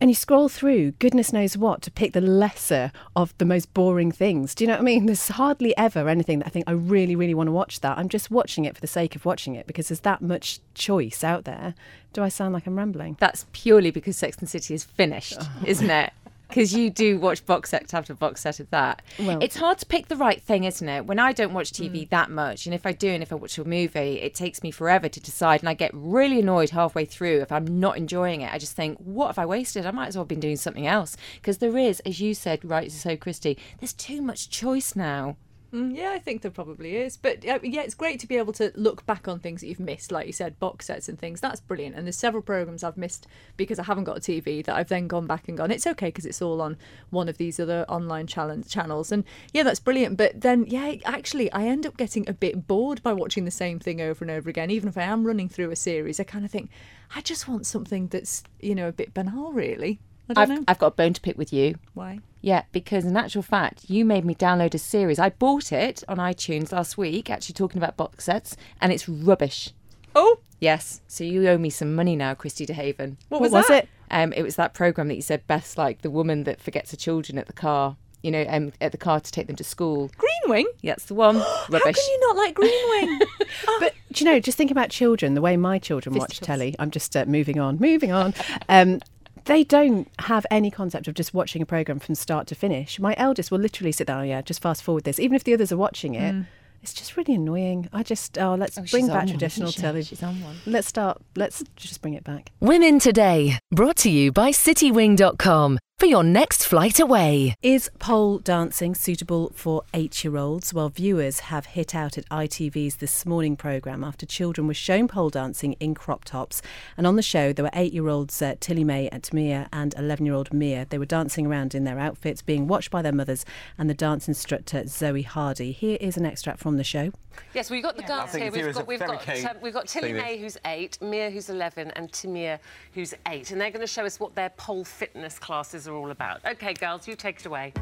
And 0.00 0.08
you 0.08 0.14
scroll 0.14 0.48
through, 0.48 0.92
goodness 0.92 1.30
knows 1.30 1.58
what, 1.58 1.82
to 1.82 1.90
pick 1.90 2.14
the 2.14 2.22
lesser 2.22 2.90
of 3.14 3.36
the 3.36 3.44
most 3.44 3.74
boring 3.74 4.10
things. 4.10 4.54
Do 4.54 4.64
you 4.64 4.68
know 4.68 4.74
what 4.74 4.80
I 4.80 4.84
mean? 4.84 5.04
There's 5.04 5.28
hardly 5.28 5.76
ever 5.76 6.08
anything 6.08 6.38
that 6.38 6.46
I 6.46 6.50
think 6.50 6.64
I 6.66 6.72
really, 6.72 7.14
really 7.14 7.34
want 7.34 7.48
to 7.48 7.52
watch 7.52 7.80
that. 7.80 7.98
I'm 7.98 8.08
just 8.08 8.30
watching 8.30 8.64
it 8.64 8.74
for 8.74 8.80
the 8.80 8.86
sake 8.86 9.14
of 9.14 9.26
watching 9.26 9.56
it 9.56 9.66
because 9.66 9.88
there's 9.88 10.00
that 10.00 10.22
much 10.22 10.60
choice 10.72 11.22
out 11.22 11.44
there. 11.44 11.74
Do 12.14 12.22
I 12.22 12.30
sound 12.30 12.54
like 12.54 12.66
I'm 12.66 12.78
rambling? 12.78 13.18
That's 13.20 13.44
purely 13.52 13.90
because 13.90 14.16
Sex 14.16 14.38
and 14.38 14.48
City 14.48 14.72
is 14.72 14.84
finished, 14.84 15.38
isn't 15.66 15.90
it? 15.90 16.14
Because 16.50 16.74
you 16.74 16.90
do 16.90 17.18
watch 17.18 17.46
box 17.46 17.70
set 17.70 17.94
after 17.94 18.12
box 18.12 18.42
set 18.42 18.60
of 18.60 18.68
that. 18.70 19.02
Well- 19.18 19.42
it's 19.42 19.56
hard 19.56 19.78
to 19.78 19.86
pick 19.86 20.08
the 20.08 20.16
right 20.16 20.42
thing, 20.42 20.64
isn't 20.64 20.88
it? 20.88 21.06
When 21.06 21.18
I 21.18 21.32
don't 21.32 21.54
watch 21.54 21.72
TV 21.72 22.02
mm. 22.02 22.10
that 22.10 22.30
much, 22.30 22.66
and 22.66 22.74
if 22.74 22.84
I 22.84 22.92
do, 22.92 23.08
and 23.08 23.22
if 23.22 23.32
I 23.32 23.36
watch 23.36 23.56
a 23.56 23.64
movie, 23.64 24.20
it 24.20 24.34
takes 24.34 24.62
me 24.62 24.70
forever 24.70 25.08
to 25.08 25.20
decide, 25.20 25.60
and 25.60 25.68
I 25.68 25.74
get 25.74 25.90
really 25.94 26.40
annoyed 26.40 26.70
halfway 26.70 27.04
through 27.04 27.40
if 27.40 27.52
I'm 27.52 27.80
not 27.80 27.96
enjoying 27.96 28.42
it. 28.42 28.52
I 28.52 28.58
just 28.58 28.76
think, 28.76 28.98
what 28.98 29.28
have 29.28 29.38
I 29.38 29.46
wasted? 29.46 29.86
I 29.86 29.90
might 29.90 30.08
as 30.08 30.16
well 30.16 30.24
have 30.24 30.28
been 30.28 30.40
doing 30.40 30.56
something 30.56 30.86
else. 30.86 31.16
Because 31.36 31.58
there 31.58 31.78
is, 31.78 32.00
as 32.00 32.20
you 32.20 32.34
said, 32.34 32.64
right, 32.64 32.90
so 32.90 33.16
Christy, 33.16 33.56
there's 33.78 33.92
too 33.92 34.20
much 34.20 34.50
choice 34.50 34.94
now. 34.94 35.36
Mm, 35.72 35.96
yeah, 35.96 36.10
I 36.10 36.18
think 36.18 36.42
there 36.42 36.50
probably 36.50 36.96
is. 36.96 37.16
But 37.16 37.46
uh, 37.46 37.60
yeah, 37.62 37.82
it's 37.82 37.94
great 37.94 38.18
to 38.20 38.26
be 38.26 38.36
able 38.36 38.52
to 38.54 38.72
look 38.74 39.06
back 39.06 39.28
on 39.28 39.38
things 39.38 39.60
that 39.60 39.68
you've 39.68 39.78
missed, 39.78 40.10
like 40.10 40.26
you 40.26 40.32
said, 40.32 40.58
box 40.58 40.86
sets 40.86 41.08
and 41.08 41.16
things. 41.16 41.40
That's 41.40 41.60
brilliant. 41.60 41.94
And 41.94 42.06
there's 42.06 42.16
several 42.16 42.42
programs 42.42 42.82
I've 42.82 42.96
missed 42.96 43.28
because 43.56 43.78
I 43.78 43.84
haven't 43.84 44.04
got 44.04 44.16
a 44.16 44.20
TV 44.20 44.64
that 44.64 44.74
I've 44.74 44.88
then 44.88 45.06
gone 45.06 45.28
back 45.28 45.46
and 45.46 45.56
gone. 45.56 45.70
It's 45.70 45.86
okay 45.86 46.08
because 46.08 46.26
it's 46.26 46.42
all 46.42 46.60
on 46.60 46.76
one 47.10 47.28
of 47.28 47.38
these 47.38 47.60
other 47.60 47.84
online 47.88 48.26
challenge 48.26 48.68
channels. 48.68 49.12
And 49.12 49.22
yeah, 49.52 49.62
that's 49.62 49.78
brilliant. 49.78 50.16
But 50.16 50.40
then 50.40 50.64
yeah, 50.66 50.94
actually, 51.04 51.52
I 51.52 51.66
end 51.66 51.86
up 51.86 51.96
getting 51.96 52.28
a 52.28 52.32
bit 52.32 52.66
bored 52.66 53.00
by 53.04 53.12
watching 53.12 53.44
the 53.44 53.52
same 53.52 53.78
thing 53.78 54.00
over 54.00 54.24
and 54.24 54.30
over 54.30 54.50
again. 54.50 54.72
Even 54.72 54.88
if 54.88 54.98
I 54.98 55.02
am 55.02 55.24
running 55.24 55.48
through 55.48 55.70
a 55.70 55.76
series, 55.76 56.18
I 56.18 56.24
kind 56.24 56.44
of 56.44 56.50
think 56.50 56.68
I 57.14 57.20
just 57.20 57.46
want 57.46 57.64
something 57.64 58.08
that's 58.08 58.42
you 58.58 58.74
know 58.74 58.88
a 58.88 58.92
bit 58.92 59.14
banal, 59.14 59.52
really. 59.52 60.00
I 60.30 60.34
don't 60.34 60.42
I've, 60.42 60.48
know 60.58 60.64
I've 60.68 60.78
got 60.78 60.86
a 60.88 60.90
bone 60.92 61.12
to 61.12 61.20
pick 61.20 61.36
with 61.38 61.52
you. 61.52 61.76
why. 61.94 62.20
Yeah, 62.42 62.62
because 62.72 63.04
in 63.04 63.16
actual 63.16 63.42
fact, 63.42 63.90
you 63.90 64.04
made 64.04 64.24
me 64.24 64.34
download 64.34 64.72
a 64.72 64.78
series. 64.78 65.18
I 65.18 65.28
bought 65.28 65.72
it 65.72 66.02
on 66.08 66.16
iTunes 66.16 66.72
last 66.72 66.96
week, 66.96 67.28
actually 67.28 67.52
talking 67.52 67.76
about 67.78 67.98
box 67.98 68.24
sets, 68.24 68.56
and 68.80 68.92
it's 68.92 69.08
rubbish. 69.08 69.70
Oh, 70.14 70.38
Yes, 70.60 71.00
so 71.08 71.24
you 71.24 71.48
owe 71.48 71.56
me 71.56 71.70
some 71.70 71.94
money 71.94 72.14
now, 72.14 72.34
Christy 72.34 72.66
DeHaven. 72.66 73.16
what, 73.30 73.40
What 73.40 73.40
was, 73.40 73.52
was 73.52 73.68
that? 73.68 73.84
it? 73.84 73.88
Um, 74.10 74.32
it 74.34 74.42
was 74.42 74.56
that 74.56 74.74
program 74.74 75.08
that 75.08 75.14
you 75.14 75.22
said 75.22 75.46
best, 75.46 75.78
like 75.78 76.02
the 76.02 76.10
woman 76.10 76.44
that 76.44 76.60
forgets 76.60 76.90
her 76.90 76.98
children 76.98 77.38
at 77.38 77.46
the 77.46 77.54
car, 77.54 77.96
you 78.22 78.30
know, 78.30 78.44
um, 78.46 78.72
at 78.80 78.92
the 78.92 78.98
car 78.98 79.20
to 79.20 79.32
take 79.32 79.46
them 79.46 79.56
to 79.56 79.64
school. 79.64 80.10
Green 80.18 80.30
Wing. 80.50 80.66
Yeah, 80.82 80.92
it's 80.92 81.06
the 81.06 81.14
one. 81.14 81.36
How 81.38 81.68
can 81.68 81.94
you 81.96 82.20
not 82.26 82.36
like 82.36 82.54
Green 82.54 82.90
Wing? 82.90 83.20
But 83.80 83.94
do 84.12 84.22
you 84.24 84.30
know, 84.30 84.38
just 84.40 84.58
think 84.58 84.70
about 84.70 84.90
children, 84.90 85.32
the 85.34 85.40
way 85.40 85.56
my 85.56 85.78
children 85.78 86.14
watch 86.14 86.40
telly. 86.40 86.74
I'm 86.78 86.90
just 86.90 87.16
uh, 87.16 87.24
moving 87.26 87.58
on, 87.58 87.78
moving 87.78 88.12
on. 88.12 88.34
Um, 88.68 89.00
they 89.50 89.64
don't 89.64 90.06
have 90.20 90.46
any 90.48 90.70
concept 90.70 91.08
of 91.08 91.14
just 91.14 91.34
watching 91.34 91.60
a 91.60 91.66
program 91.66 91.98
from 91.98 92.14
start 92.14 92.46
to 92.46 92.54
finish. 92.54 93.00
My 93.00 93.16
eldest 93.18 93.50
will 93.50 93.58
literally 93.58 93.90
sit 93.90 94.06
there, 94.06 94.18
oh, 94.18 94.22
yeah, 94.22 94.42
just 94.42 94.62
fast 94.62 94.80
forward 94.80 95.02
this, 95.02 95.18
even 95.18 95.34
if 95.34 95.42
the 95.42 95.52
others 95.52 95.72
are 95.72 95.76
watching 95.76 96.14
it. 96.14 96.32
Mm. 96.32 96.46
It's 96.84 96.94
just 96.94 97.16
really 97.16 97.34
annoying. 97.34 97.88
I 97.92 98.04
just, 98.04 98.38
oh, 98.38 98.54
let's 98.54 98.78
Oh, 98.78 98.84
bring 98.88 99.08
back 99.08 99.16
one, 99.16 99.26
traditional 99.26 99.72
television. 99.72 100.16
She's. 100.16 100.66
Let's 100.66 100.86
start, 100.86 101.20
let's 101.34 101.64
just 101.74 102.00
bring 102.00 102.14
it 102.14 102.22
back. 102.22 102.52
Women 102.60 103.00
Today, 103.00 103.58
brought 103.72 103.96
to 103.96 104.10
you 104.10 104.30
by 104.30 104.50
CityWing.com 104.52 105.78
for 106.00 106.06
your 106.06 106.24
next 106.24 106.64
flight 106.64 106.98
away. 106.98 107.54
Is 107.62 107.90
pole 107.98 108.38
dancing 108.38 108.94
suitable 108.94 109.52
for 109.54 109.82
eight 109.92 110.24
year 110.24 110.38
olds? 110.38 110.72
Well, 110.72 110.88
viewers 110.88 111.40
have 111.40 111.66
hit 111.66 111.94
out 111.94 112.16
at 112.16 112.26
ITV's 112.30 112.96
This 112.96 113.26
Morning 113.26 113.54
programme 113.54 114.02
after 114.02 114.24
children 114.24 114.66
were 114.66 114.72
shown 114.72 115.08
pole 115.08 115.28
dancing 115.28 115.74
in 115.74 115.94
crop 115.94 116.24
tops. 116.24 116.62
And 116.96 117.06
on 117.06 117.16
the 117.16 117.22
show, 117.22 117.52
there 117.52 117.66
were 117.66 117.70
eight 117.74 117.92
year 117.92 118.08
olds 118.08 118.40
uh, 118.40 118.54
Tilly 118.60 118.82
May 118.82 119.10
and 119.10 119.22
Tamia 119.22 119.68
and 119.74 119.94
11 119.98 120.24
year 120.24 120.34
old 120.34 120.54
Mia. 120.54 120.86
They 120.88 120.96
were 120.96 121.04
dancing 121.04 121.46
around 121.46 121.74
in 121.74 121.84
their 121.84 121.98
outfits, 121.98 122.40
being 122.40 122.66
watched 122.66 122.90
by 122.90 123.02
their 123.02 123.12
mothers 123.12 123.44
and 123.76 123.90
the 123.90 123.94
dance 123.94 124.26
instructor 124.26 124.86
Zoe 124.86 125.20
Hardy. 125.20 125.70
Here 125.70 125.98
is 126.00 126.16
an 126.16 126.24
extract 126.24 126.60
from 126.60 126.78
the 126.78 126.84
show. 126.84 127.12
Yes, 127.54 127.70
we've 127.70 127.82
got 127.82 127.96
the 127.96 128.02
girls 128.02 128.30
think 128.30 128.54
here. 128.54 128.66
We've 128.66 128.74
got 128.74 128.86
we've 128.86 129.00
got 129.00 129.28
um, 129.28 129.56
we've 129.60 129.72
got 129.72 129.86
Tilly. 129.86 130.12
May 130.12 130.38
who's 130.38 130.56
eight, 130.64 131.00
Mia 131.00 131.30
who's 131.30 131.50
eleven, 131.50 131.90
and 131.92 132.10
Tamia 132.10 132.58
who's 132.92 133.14
eight, 133.28 133.50
and 133.50 133.60
they're 133.60 133.70
going 133.70 133.80
to 133.80 133.86
show 133.86 134.04
us 134.04 134.20
what 134.20 134.34
their 134.34 134.50
pole 134.50 134.84
fitness 134.84 135.38
classes 135.38 135.88
are 135.88 135.89
all 135.96 136.10
about. 136.10 136.44
Okay, 136.44 136.74
girls, 136.74 137.06
you 137.08 137.16
take 137.16 137.40
it 137.40 137.46
away. 137.46 137.72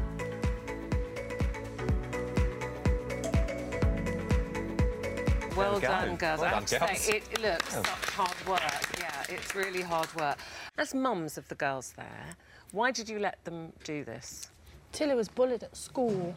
Well 5.55 5.75
we 5.75 5.81
done, 5.81 6.15
girls. 6.15 6.39
Well 6.39 6.47
I 6.47 6.51
done, 6.51 6.59
have 6.61 6.65
to 6.67 6.79
girls. 6.79 6.99
say, 6.99 7.17
it 7.17 7.41
looks 7.41 7.73
such 7.73 7.85
hard 7.87 8.47
work. 8.47 8.61
Yeah, 8.97 9.23
it's 9.27 9.55
really 9.55 9.81
hard 9.81 10.13
work. 10.15 10.37
As 10.77 10.93
mums 10.93 11.37
of 11.37 11.47
the 11.49 11.55
girls 11.55 11.93
there, 11.97 12.25
why 12.71 12.91
did 12.91 13.09
you 13.09 13.19
let 13.19 13.43
them 13.43 13.73
do 13.83 14.03
this? 14.05 14.49
Tilly 14.91 15.15
was 15.15 15.27
bullied 15.27 15.63
at 15.63 15.75
school 15.75 16.35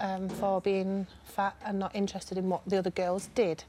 um, 0.00 0.28
for 0.28 0.60
being 0.60 1.06
fat 1.24 1.56
and 1.64 1.78
not 1.78 1.94
interested 1.94 2.36
in 2.36 2.48
what 2.48 2.62
the 2.66 2.76
other 2.76 2.90
girls 2.90 3.28
did. 3.34 3.64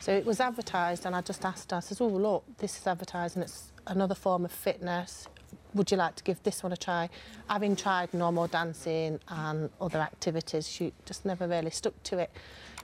So 0.00 0.12
it 0.12 0.26
was 0.26 0.40
advertised, 0.40 1.06
and 1.06 1.16
I 1.16 1.22
just 1.22 1.44
asked 1.44 1.70
her, 1.70 1.78
I 1.78 1.80
says, 1.80 2.00
Oh, 2.00 2.06
look, 2.06 2.44
this 2.58 2.78
is 2.78 2.86
advertised 2.86 3.36
and 3.36 3.44
it's 3.44 3.72
another 3.86 4.14
form 4.14 4.44
of 4.44 4.52
fitness. 4.52 5.28
Would 5.74 5.90
you 5.90 5.96
like 5.96 6.16
to 6.16 6.24
give 6.24 6.42
this 6.42 6.62
one 6.62 6.72
a 6.72 6.76
try? 6.76 7.08
Having 7.48 7.76
tried 7.76 8.12
normal 8.14 8.46
dancing 8.46 9.20
and 9.28 9.70
other 9.80 9.98
activities, 9.98 10.68
she 10.68 10.92
just 11.04 11.24
never 11.24 11.46
really 11.46 11.70
stuck 11.70 12.00
to 12.04 12.18
it. 12.18 12.30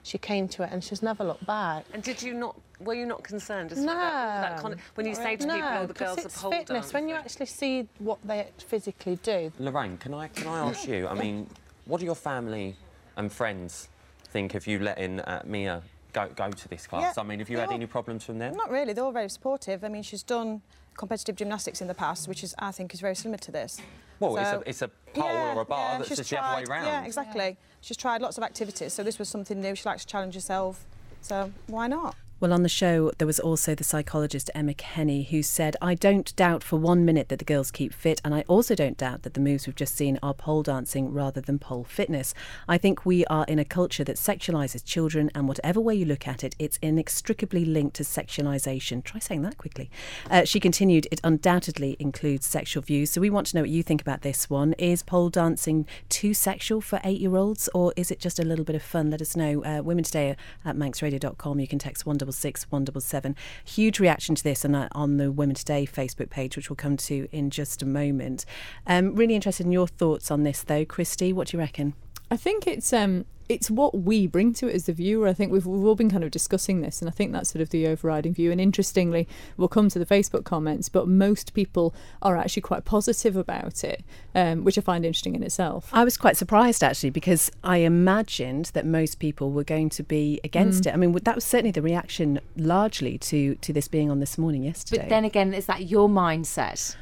She 0.03 0.17
came 0.17 0.47
to 0.49 0.63
it 0.63 0.69
and 0.71 0.83
she's 0.83 1.01
never 1.01 1.23
looked 1.23 1.45
back. 1.45 1.85
And 1.93 2.03
did 2.03 2.21
you 2.21 2.33
not? 2.33 2.59
Were 2.81 2.93
you 2.93 3.05
not 3.05 3.23
concerned? 3.23 3.71
as 3.71 3.77
No. 3.79 3.93
that, 3.93 4.41
that 4.55 4.59
con- 4.61 4.75
when 4.95 5.05
you 5.07 5.15
say 5.15 5.37
to 5.37 5.47
no, 5.47 5.53
people, 5.55 5.69
"Oh, 5.71 5.85
the 5.85 5.93
'cause 5.93 6.15
girls 6.15 6.25
it's 6.25 6.37
are 6.37 6.41
pole 6.41 6.51
fitness. 6.51 6.91
When 6.93 7.07
you 7.07 7.15
actually 7.15 7.45
see 7.45 7.87
what 7.99 8.19
they 8.25 8.47
physically 8.57 9.15
do, 9.23 9.53
Lorraine, 9.59 9.97
can 9.97 10.13
I 10.13 10.27
can 10.27 10.47
I 10.47 10.59
ask 10.69 10.87
you? 10.87 11.07
I 11.07 11.13
mean, 11.13 11.49
what 11.85 11.99
do 11.99 12.05
your 12.05 12.15
family 12.15 12.75
and 13.15 13.31
friends 13.31 13.87
think 14.25 14.55
of 14.55 14.67
you 14.67 14.79
letting 14.79 15.21
uh, 15.21 15.41
Mia 15.45 15.81
go 16.11 16.27
go 16.35 16.51
to 16.51 16.67
this 16.67 16.85
class? 16.85 17.15
Yeah, 17.15 17.23
I 17.23 17.25
mean, 17.25 17.39
have 17.39 17.49
you 17.49 17.57
had 17.59 17.69
all- 17.69 17.75
any 17.75 17.85
problems 17.85 18.25
from 18.25 18.39
them? 18.39 18.55
Not 18.57 18.69
really. 18.69 18.91
They're 18.91 19.05
all 19.05 19.13
very 19.13 19.29
supportive. 19.29 19.85
I 19.85 19.87
mean, 19.87 20.03
she's 20.03 20.23
done 20.23 20.61
competitive 20.97 21.35
gymnastics 21.35 21.81
in 21.81 21.87
the 21.87 21.93
past, 21.93 22.27
which 22.27 22.43
is, 22.43 22.53
I 22.59 22.71
think, 22.71 22.93
is 22.93 22.99
very 23.01 23.15
similar 23.15 23.37
to 23.39 23.51
this. 23.51 23.79
Well, 24.19 24.37
it's 24.37 24.49
a 24.51 24.63
it's 24.69 24.81
a 24.83 24.87
pole 25.13 25.25
Yeah, 25.25 25.55
or 25.55 25.61
a 25.61 25.65
bar 25.65 25.79
yeah, 25.93 25.97
that's 25.97 26.09
she's 26.09 26.17
just 26.19 26.29
the 26.29 26.41
other 26.43 26.57
way 26.57 26.63
tried- 26.65 26.73
round. 26.75 26.87
Yeah, 26.87 27.05
exactly. 27.05 27.57
She's 27.81 27.97
tried 27.97 28.21
lots 28.21 28.37
of 28.37 28.43
activities, 28.43 28.93
so 28.93 29.03
this 29.03 29.19
was 29.19 29.27
something 29.27 29.59
new. 29.59 29.75
She 29.75 29.83
likes 29.87 30.03
to 30.05 30.07
challenge 30.07 30.33
herself, 30.35 30.85
so 31.21 31.51
why 31.67 31.87
not? 31.87 32.15
Well, 32.43 32.51
on 32.51 32.63
the 32.63 32.67
show, 32.67 33.09
there 33.19 33.25
was 33.25 33.39
also 33.39 33.73
the 33.73 33.85
psychologist 33.85 34.51
Emma 34.53 34.73
Kenny 34.73 35.23
who 35.23 35.41
said, 35.41 35.77
I 35.81 35.95
don't 35.95 36.35
doubt 36.35 36.61
for 36.61 36.75
one 36.75 37.05
minute 37.05 37.29
that 37.29 37.39
the 37.39 37.45
girls 37.45 37.71
keep 37.71 37.93
fit, 37.93 38.19
and 38.25 38.35
I 38.35 38.43
also 38.49 38.75
don't 38.75 38.97
doubt 38.97 39.23
that 39.23 39.33
the 39.33 39.39
moves 39.39 39.65
we've 39.65 39.77
just 39.77 39.95
seen 39.95 40.19
are 40.21 40.33
pole 40.33 40.61
dancing 40.61 41.13
rather 41.13 41.39
than 41.39 41.57
pole 41.57 41.85
fitness. 41.85 42.33
I 42.67 42.77
think 42.77 43.05
we 43.05 43.23
are 43.27 43.45
in 43.47 43.59
a 43.59 43.63
culture 43.63 44.03
that 44.03 44.17
sexualises 44.17 44.83
children, 44.83 45.31
and 45.33 45.47
whatever 45.47 45.79
way 45.79 45.95
you 45.95 46.03
look 46.03 46.27
at 46.27 46.43
it, 46.43 46.53
it's 46.59 46.77
inextricably 46.81 47.63
linked 47.63 47.95
to 47.95 48.03
sexualisation. 48.03 49.05
Try 49.05 49.21
saying 49.21 49.43
that 49.43 49.57
quickly. 49.57 49.89
Uh, 50.29 50.43
she 50.43 50.59
continued, 50.59 51.07
it 51.13 51.21
undoubtedly 51.23 51.95
includes 51.97 52.45
sexual 52.45 52.83
views. 52.83 53.09
So 53.09 53.21
we 53.21 53.29
want 53.29 53.47
to 53.47 53.55
know 53.55 53.61
what 53.61 53.69
you 53.69 53.83
think 53.83 54.01
about 54.01 54.21
this 54.21 54.49
one. 54.49 54.73
Is 54.73 55.01
pole 55.01 55.29
dancing 55.29 55.87
too 56.09 56.33
sexual 56.33 56.81
for 56.81 56.99
eight 57.05 57.21
year 57.21 57.37
olds, 57.37 57.69
or 57.73 57.93
is 57.95 58.11
it 58.11 58.19
just 58.19 58.37
a 58.37 58.43
little 58.43 58.65
bit 58.65 58.75
of 58.75 58.83
fun? 58.83 59.11
Let 59.11 59.21
us 59.21 59.37
know. 59.37 59.63
Uh, 59.63 59.81
Women 59.81 60.03
Today 60.03 60.35
at 60.65 60.75
manxradio.com. 60.75 61.61
You 61.61 61.69
can 61.69 61.79
text 61.79 62.05
166 62.33 62.71
177. 62.71 63.35
Huge 63.63 63.99
reaction 63.99 64.35
to 64.35 64.43
this 64.43 64.65
on, 64.65 64.75
uh, 64.75 64.87
on 64.93 65.17
the 65.17 65.31
Women 65.31 65.55
Today 65.55 65.85
Facebook 65.85 66.29
page, 66.29 66.55
which 66.55 66.69
we'll 66.69 66.75
come 66.75 66.97
to 66.97 67.27
in 67.31 67.49
just 67.49 67.81
a 67.81 67.85
moment. 67.85 68.45
Um, 68.87 69.15
really 69.15 69.35
interested 69.35 69.65
in 69.65 69.71
your 69.71 69.87
thoughts 69.87 70.31
on 70.31 70.43
this, 70.43 70.63
though. 70.63 70.85
Christy, 70.85 71.31
what 71.31 71.47
do 71.49 71.57
you 71.57 71.61
reckon? 71.61 71.93
I 72.33 72.37
think 72.37 72.65
it's 72.65 72.91
um, 72.91 73.25
it's 73.47 73.69
what 73.69 73.93
we 73.93 74.25
bring 74.25 74.53
to 74.53 74.67
it 74.67 74.73
as 74.73 74.85
the 74.85 74.93
viewer. 74.93 75.27
I 75.27 75.33
think 75.33 75.51
we've, 75.51 75.65
we've 75.67 75.85
all 75.85 75.93
been 75.95 76.09
kind 76.09 76.23
of 76.23 76.31
discussing 76.31 76.81
this, 76.81 76.99
and 77.01 77.07
I 77.07 77.11
think 77.11 77.31
that's 77.31 77.51
sort 77.51 77.61
of 77.61 77.69
the 77.69 77.85
overriding 77.85 78.33
view. 78.33 78.51
And 78.51 78.59
interestingly, 78.59 79.27
we'll 79.55 79.67
come 79.67 79.87
to 79.89 79.99
the 79.99 80.05
Facebook 80.05 80.43
comments, 80.43 80.89
but 80.89 81.07
most 81.07 81.53
people 81.53 81.93
are 82.23 82.35
actually 82.35 82.63
quite 82.63 82.85
positive 82.85 83.35
about 83.35 83.83
it, 83.83 84.03
um, 84.33 84.63
which 84.63 84.79
I 84.79 84.81
find 84.81 85.05
interesting 85.05 85.35
in 85.35 85.43
itself. 85.43 85.89
I 85.93 86.03
was 86.03 86.17
quite 86.17 86.37
surprised 86.37 86.83
actually 86.83 87.11
because 87.11 87.51
I 87.63 87.77
imagined 87.77 88.71
that 88.73 88.85
most 88.85 89.19
people 89.19 89.51
were 89.51 89.63
going 89.63 89.89
to 89.89 90.03
be 90.03 90.39
against 90.43 90.83
Mm. 90.83 90.87
it. 90.87 90.93
I 90.95 90.97
mean, 90.97 91.11
that 91.11 91.35
was 91.35 91.43
certainly 91.43 91.71
the 91.71 91.83
reaction 91.83 92.39
largely 92.57 93.19
to 93.29 93.55
to 93.55 93.71
this 93.71 93.87
being 93.87 94.09
on 94.09 94.19
this 94.19 94.37
morning 94.39 94.63
yesterday. 94.63 95.03
But 95.03 95.09
then 95.09 95.25
again, 95.25 95.53
is 95.53 95.67
that 95.67 95.81
your 95.93 96.09
mindset? 96.09 96.95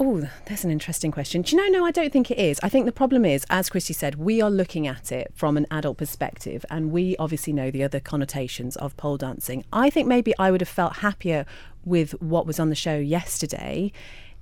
Oh, 0.00 0.28
that's 0.46 0.64
an 0.64 0.70
interesting 0.70 1.12
question. 1.12 1.42
Do 1.42 1.54
you 1.54 1.62
know? 1.62 1.78
No, 1.78 1.84
I 1.84 1.90
don't 1.90 2.12
think 2.12 2.30
it 2.30 2.38
is. 2.38 2.58
I 2.62 2.68
think 2.68 2.86
the 2.86 2.92
problem 2.92 3.24
is, 3.24 3.44
as 3.50 3.70
Christy 3.70 3.92
said, 3.92 4.16
we 4.16 4.40
are 4.40 4.50
looking 4.50 4.86
at 4.86 5.12
it 5.12 5.30
from 5.34 5.56
an 5.56 5.66
adult 5.70 5.98
perspective, 5.98 6.64
and 6.70 6.90
we 6.90 7.16
obviously 7.18 7.52
know 7.52 7.70
the 7.70 7.84
other 7.84 8.00
connotations 8.00 8.76
of 8.76 8.96
pole 8.96 9.16
dancing. 9.16 9.64
I 9.72 9.90
think 9.90 10.08
maybe 10.08 10.34
I 10.38 10.50
would 10.50 10.60
have 10.60 10.68
felt 10.68 10.96
happier 10.96 11.44
with 11.84 12.12
what 12.22 12.46
was 12.46 12.58
on 12.58 12.68
the 12.68 12.74
show 12.74 12.96
yesterday 12.96 13.92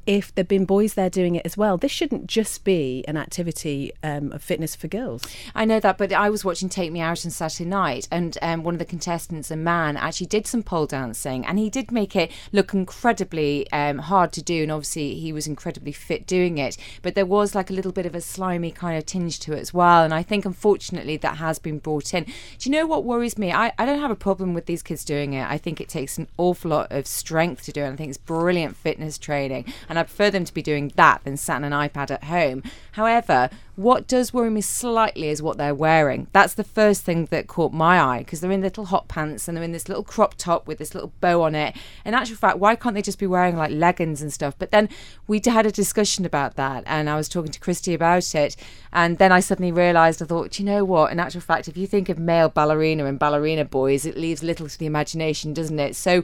if 0.06 0.34
there'd 0.34 0.48
been 0.48 0.64
boys 0.64 0.94
there 0.94 1.10
doing 1.10 1.34
it 1.34 1.44
as 1.44 1.56
well. 1.56 1.76
This 1.76 1.92
shouldn't 1.92 2.26
just 2.26 2.64
be 2.64 3.04
an 3.06 3.16
activity 3.16 3.92
um, 4.02 4.32
of 4.32 4.42
fitness 4.42 4.74
for 4.74 4.88
girls. 4.88 5.22
I 5.54 5.64
know 5.64 5.80
that, 5.80 5.98
but 5.98 6.12
I 6.12 6.30
was 6.30 6.44
watching 6.44 6.68
Take 6.68 6.92
Me 6.92 7.00
Out 7.00 7.24
on 7.24 7.30
Saturday 7.30 7.68
night, 7.68 8.08
and 8.10 8.36
um, 8.42 8.62
one 8.62 8.74
of 8.74 8.78
the 8.78 8.84
contestants, 8.84 9.50
a 9.50 9.56
man, 9.56 9.96
actually 9.96 10.26
did 10.26 10.46
some 10.46 10.62
pole 10.62 10.86
dancing, 10.86 11.44
and 11.46 11.58
he 11.58 11.70
did 11.70 11.92
make 11.92 12.16
it 12.16 12.30
look 12.52 12.72
incredibly 12.74 13.70
um, 13.72 13.98
hard 13.98 14.32
to 14.32 14.42
do, 14.42 14.62
and 14.62 14.72
obviously 14.72 15.14
he 15.14 15.32
was 15.32 15.46
incredibly 15.46 15.92
fit 15.92 16.26
doing 16.26 16.58
it. 16.58 16.76
But 17.02 17.14
there 17.14 17.26
was 17.26 17.54
like 17.54 17.70
a 17.70 17.72
little 17.72 17.92
bit 17.92 18.06
of 18.06 18.14
a 18.14 18.20
slimy 18.20 18.70
kind 18.70 18.96
of 18.96 19.06
tinge 19.06 19.38
to 19.40 19.52
it 19.52 19.60
as 19.60 19.74
well, 19.74 20.04
and 20.04 20.14
I 20.14 20.22
think 20.22 20.44
unfortunately 20.44 21.16
that 21.18 21.36
has 21.36 21.58
been 21.58 21.78
brought 21.78 22.14
in. 22.14 22.24
Do 22.24 22.32
you 22.60 22.70
know 22.70 22.86
what 22.86 23.04
worries 23.04 23.38
me? 23.38 23.52
I, 23.52 23.72
I 23.78 23.86
don't 23.86 24.00
have 24.00 24.10
a 24.10 24.16
problem 24.16 24.54
with 24.54 24.66
these 24.66 24.82
kids 24.82 25.04
doing 25.04 25.34
it. 25.34 25.48
I 25.48 25.58
think 25.58 25.80
it 25.80 25.88
takes 25.88 26.18
an 26.18 26.28
awful 26.36 26.70
lot 26.70 26.90
of 26.90 27.06
strength 27.06 27.64
to 27.64 27.72
do 27.72 27.82
it. 27.82 27.84
And 27.84 27.94
I 27.94 27.96
think 27.96 28.08
it's 28.10 28.18
brilliant 28.18 28.76
fitness 28.76 29.18
training, 29.18 29.72
and 29.90 29.98
I 29.98 30.04
prefer 30.04 30.30
them 30.30 30.44
to 30.44 30.54
be 30.54 30.62
doing 30.62 30.92
that 30.94 31.24
than 31.24 31.36
sat 31.36 31.56
on 31.56 31.64
an 31.64 31.72
iPad 31.72 32.12
at 32.12 32.24
home. 32.24 32.62
However, 32.92 33.50
what 33.74 34.06
does 34.06 34.32
worry 34.32 34.50
me 34.50 34.60
slightly 34.60 35.28
is 35.28 35.42
what 35.42 35.58
they're 35.58 35.74
wearing. 35.74 36.28
That's 36.32 36.54
the 36.54 36.64
first 36.64 37.02
thing 37.02 37.24
that 37.30 37.48
caught 37.48 37.72
my 37.72 38.00
eye 38.00 38.18
because 38.18 38.40
they're 38.40 38.52
in 38.52 38.60
little 38.60 38.84
hot 38.84 39.08
pants 39.08 39.48
and 39.48 39.56
they're 39.56 39.64
in 39.64 39.72
this 39.72 39.88
little 39.88 40.04
crop 40.04 40.34
top 40.36 40.66
with 40.66 40.78
this 40.78 40.94
little 40.94 41.12
bow 41.20 41.42
on 41.42 41.54
it. 41.54 41.74
In 42.04 42.14
actual 42.14 42.36
fact, 42.36 42.58
why 42.58 42.76
can't 42.76 42.94
they 42.94 43.02
just 43.02 43.18
be 43.18 43.26
wearing 43.26 43.56
like 43.56 43.72
leggings 43.72 44.22
and 44.22 44.32
stuff? 44.32 44.54
But 44.58 44.70
then 44.70 44.88
we 45.26 45.40
had 45.44 45.66
a 45.66 45.72
discussion 45.72 46.24
about 46.24 46.54
that 46.54 46.84
and 46.86 47.10
I 47.10 47.16
was 47.16 47.28
talking 47.28 47.50
to 47.50 47.58
Christy 47.58 47.92
about 47.92 48.34
it. 48.34 48.56
And 48.92 49.18
then 49.18 49.32
I 49.32 49.40
suddenly 49.40 49.72
realised, 49.72 50.22
I 50.22 50.26
thought, 50.26 50.52
"Do 50.52 50.62
you 50.62 50.68
know 50.68 50.84
what? 50.84 51.10
In 51.10 51.18
actual 51.18 51.40
fact, 51.40 51.66
if 51.66 51.76
you 51.76 51.86
think 51.86 52.08
of 52.08 52.18
male 52.18 52.48
ballerina 52.48 53.06
and 53.06 53.18
ballerina 53.18 53.64
boys, 53.64 54.04
it 54.04 54.16
leaves 54.16 54.42
little 54.42 54.68
to 54.68 54.78
the 54.78 54.86
imagination, 54.86 55.54
doesn't 55.54 55.78
it? 55.80 55.96
So, 55.96 56.22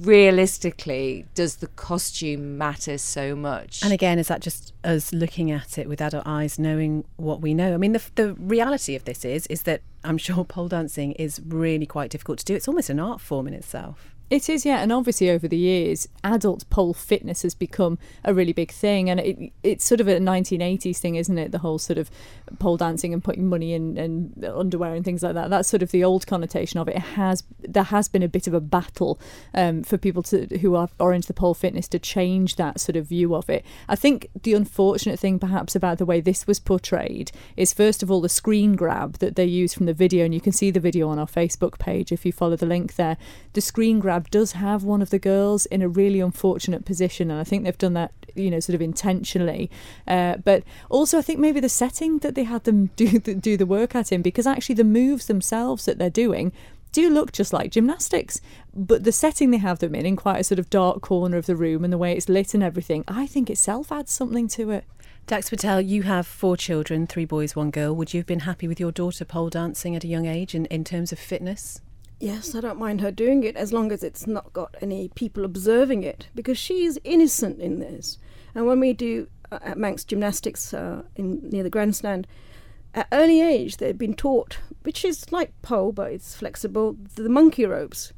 realistically, 0.00 1.26
does 1.34 1.56
the 1.56 1.66
costume 1.68 2.56
matter 2.56 2.98
so 2.98 3.36
much? 3.36 3.82
And 3.82 3.92
again, 3.92 4.18
is 4.18 4.28
that 4.28 4.40
just 4.40 4.72
us 4.82 5.12
looking 5.12 5.50
at 5.50 5.78
it 5.78 5.88
with 5.88 6.00
adult 6.00 6.26
eyes, 6.26 6.58
knowing 6.58 7.04
what 7.16 7.40
we 7.40 7.54
know? 7.54 7.74
I 7.74 7.76
mean, 7.76 7.92
the, 7.92 8.02
the 8.14 8.34
reality 8.34 8.96
of 8.96 9.04
this 9.04 9.24
is 9.24 9.46
is 9.48 9.62
that 9.62 9.82
I'm 10.04 10.18
sure 10.18 10.44
pole 10.44 10.68
dancing 10.68 11.12
is 11.12 11.40
really 11.46 11.86
quite 11.86 12.10
difficult 12.10 12.38
to 12.40 12.44
do. 12.44 12.54
It's 12.54 12.68
almost 12.68 12.90
an 12.90 13.00
art 13.00 13.20
form 13.20 13.46
in 13.46 13.54
itself. 13.54 14.09
It 14.30 14.48
is, 14.48 14.64
yeah, 14.64 14.78
and 14.80 14.92
obviously 14.92 15.28
over 15.28 15.48
the 15.48 15.56
years, 15.56 16.06
adult 16.22 16.70
pole 16.70 16.94
fitness 16.94 17.42
has 17.42 17.52
become 17.52 17.98
a 18.24 18.32
really 18.32 18.52
big 18.52 18.70
thing, 18.70 19.10
and 19.10 19.18
it, 19.18 19.52
it's 19.64 19.84
sort 19.84 20.00
of 20.00 20.06
a 20.06 20.18
1980s 20.18 20.98
thing, 20.98 21.16
isn't 21.16 21.36
it? 21.36 21.50
The 21.50 21.58
whole 21.58 21.80
sort 21.80 21.98
of 21.98 22.12
pole 22.60 22.76
dancing 22.76 23.12
and 23.12 23.24
putting 23.24 23.48
money 23.48 23.72
in 23.72 23.98
and 23.98 24.44
underwear 24.44 24.94
and 24.94 25.04
things 25.04 25.24
like 25.24 25.34
that. 25.34 25.50
That's 25.50 25.68
sort 25.68 25.82
of 25.82 25.90
the 25.90 26.04
old 26.04 26.28
connotation 26.28 26.78
of 26.78 26.86
it. 26.86 26.94
it 26.94 27.02
has 27.02 27.42
there 27.58 27.82
has 27.82 28.06
been 28.06 28.22
a 28.22 28.28
bit 28.28 28.46
of 28.46 28.54
a 28.54 28.60
battle 28.60 29.18
um, 29.52 29.82
for 29.82 29.98
people 29.98 30.22
to 30.24 30.46
who 30.60 30.76
are, 30.76 30.88
are 31.00 31.12
into 31.12 31.26
the 31.26 31.34
pole 31.34 31.54
fitness 31.54 31.88
to 31.88 31.98
change 31.98 32.54
that 32.54 32.78
sort 32.78 32.94
of 32.94 33.06
view 33.06 33.34
of 33.34 33.50
it. 33.50 33.64
I 33.88 33.96
think 33.96 34.28
the 34.44 34.54
unfortunate 34.54 35.18
thing, 35.18 35.40
perhaps, 35.40 35.74
about 35.74 35.98
the 35.98 36.06
way 36.06 36.20
this 36.20 36.46
was 36.46 36.60
portrayed 36.60 37.32
is 37.56 37.72
first 37.72 38.00
of 38.00 38.12
all 38.12 38.20
the 38.20 38.28
screen 38.28 38.76
grab 38.76 39.18
that 39.18 39.34
they 39.34 39.44
use 39.44 39.74
from 39.74 39.86
the 39.86 39.92
video, 39.94 40.24
and 40.24 40.32
you 40.32 40.40
can 40.40 40.52
see 40.52 40.70
the 40.70 40.78
video 40.78 41.08
on 41.08 41.18
our 41.18 41.26
Facebook 41.26 41.80
page 41.80 42.12
if 42.12 42.24
you 42.24 42.30
follow 42.30 42.54
the 42.54 42.64
link 42.64 42.94
there. 42.94 43.16
The 43.54 43.60
screen 43.60 43.98
grab 43.98 44.19
does 44.28 44.52
have 44.52 44.82
one 44.82 45.00
of 45.00 45.10
the 45.10 45.18
girls 45.18 45.66
in 45.66 45.82
a 45.82 45.88
really 45.88 46.20
unfortunate 46.20 46.84
position, 46.84 47.30
and 47.30 47.40
I 47.40 47.44
think 47.44 47.64
they've 47.64 47.78
done 47.78 47.94
that, 47.94 48.12
you 48.34 48.50
know, 48.50 48.60
sort 48.60 48.74
of 48.74 48.82
intentionally. 48.82 49.70
Uh, 50.06 50.38
but 50.38 50.64
also, 50.88 51.18
I 51.18 51.22
think 51.22 51.38
maybe 51.38 51.60
the 51.60 51.68
setting 51.68 52.18
that 52.18 52.34
they 52.34 52.44
had 52.44 52.64
them 52.64 52.86
do 52.96 53.18
the, 53.18 53.34
do 53.34 53.56
the 53.56 53.66
workout 53.66 54.12
in, 54.12 54.22
because 54.22 54.46
actually 54.46 54.74
the 54.74 54.84
moves 54.84 55.26
themselves 55.26 55.84
that 55.84 55.98
they're 55.98 56.10
doing 56.10 56.52
do 56.92 57.08
look 57.08 57.32
just 57.32 57.52
like 57.52 57.70
gymnastics, 57.70 58.40
but 58.74 59.04
the 59.04 59.12
setting 59.12 59.50
they 59.50 59.58
have 59.58 59.78
them 59.78 59.94
in, 59.94 60.04
in 60.04 60.16
quite 60.16 60.40
a 60.40 60.44
sort 60.44 60.58
of 60.58 60.68
dark 60.70 61.00
corner 61.00 61.36
of 61.36 61.46
the 61.46 61.56
room, 61.56 61.84
and 61.84 61.92
the 61.92 61.98
way 61.98 62.12
it's 62.12 62.28
lit 62.28 62.52
and 62.52 62.62
everything, 62.62 63.04
I 63.06 63.26
think 63.26 63.48
itself 63.48 63.92
adds 63.92 64.12
something 64.12 64.48
to 64.48 64.70
it. 64.70 64.84
Daxa 65.26 65.50
Patel, 65.50 65.80
you 65.80 66.02
have 66.02 66.26
four 66.26 66.56
children, 66.56 67.06
three 67.06 67.24
boys, 67.24 67.54
one 67.54 67.70
girl. 67.70 67.94
Would 67.94 68.12
you 68.12 68.18
have 68.18 68.26
been 68.26 68.40
happy 68.40 68.66
with 68.66 68.80
your 68.80 68.90
daughter 68.90 69.24
pole 69.24 69.48
dancing 69.48 69.94
at 69.94 70.02
a 70.02 70.08
young 70.08 70.26
age 70.26 70.54
in, 70.54 70.66
in 70.66 70.82
terms 70.82 71.12
of 71.12 71.20
fitness? 71.20 71.80
Yes, 72.20 72.54
I 72.54 72.60
don't 72.60 72.78
mind 72.78 73.00
her 73.00 73.10
doing 73.10 73.44
it 73.44 73.56
as 73.56 73.72
long 73.72 73.90
as 73.90 74.04
it's 74.04 74.26
not 74.26 74.52
got 74.52 74.76
any 74.82 75.08
people 75.08 75.42
observing 75.42 76.02
it 76.02 76.28
because 76.34 76.58
she's 76.58 76.98
innocent 77.02 77.60
in 77.60 77.78
this. 77.78 78.18
And 78.54 78.66
when 78.66 78.78
we 78.78 78.92
do 78.92 79.28
uh, 79.50 79.58
at 79.62 79.78
Manx 79.78 80.04
Gymnastics 80.04 80.74
uh, 80.74 81.02
in 81.16 81.40
near 81.48 81.62
the 81.62 81.70
grandstand, 81.70 82.26
at 82.92 83.08
early 83.10 83.40
age 83.40 83.78
they've 83.78 83.96
been 83.96 84.12
taught, 84.12 84.58
which 84.82 85.02
is 85.02 85.32
like 85.32 85.50
pole 85.62 85.92
but 85.92 86.12
it's 86.12 86.34
flexible, 86.34 86.94
the 87.14 87.30
monkey 87.30 87.64
ropes, 87.64 88.12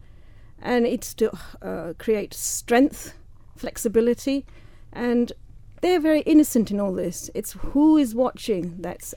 and 0.61 0.85
it's 0.85 1.15
to 1.15 1.31
uh, 1.63 1.93
create 1.97 2.35
strength, 2.35 3.15
flexibility, 3.55 4.45
and 4.93 5.33
they're 5.81 6.01
very 6.01 6.23
innocent 6.23 6.73
in 6.73 6.81
all 6.81 6.93
this. 6.93 7.31
It's 7.35 7.53
who 7.53 7.97
is 7.99 8.17
watching 8.17 8.79
that's. 8.81 9.15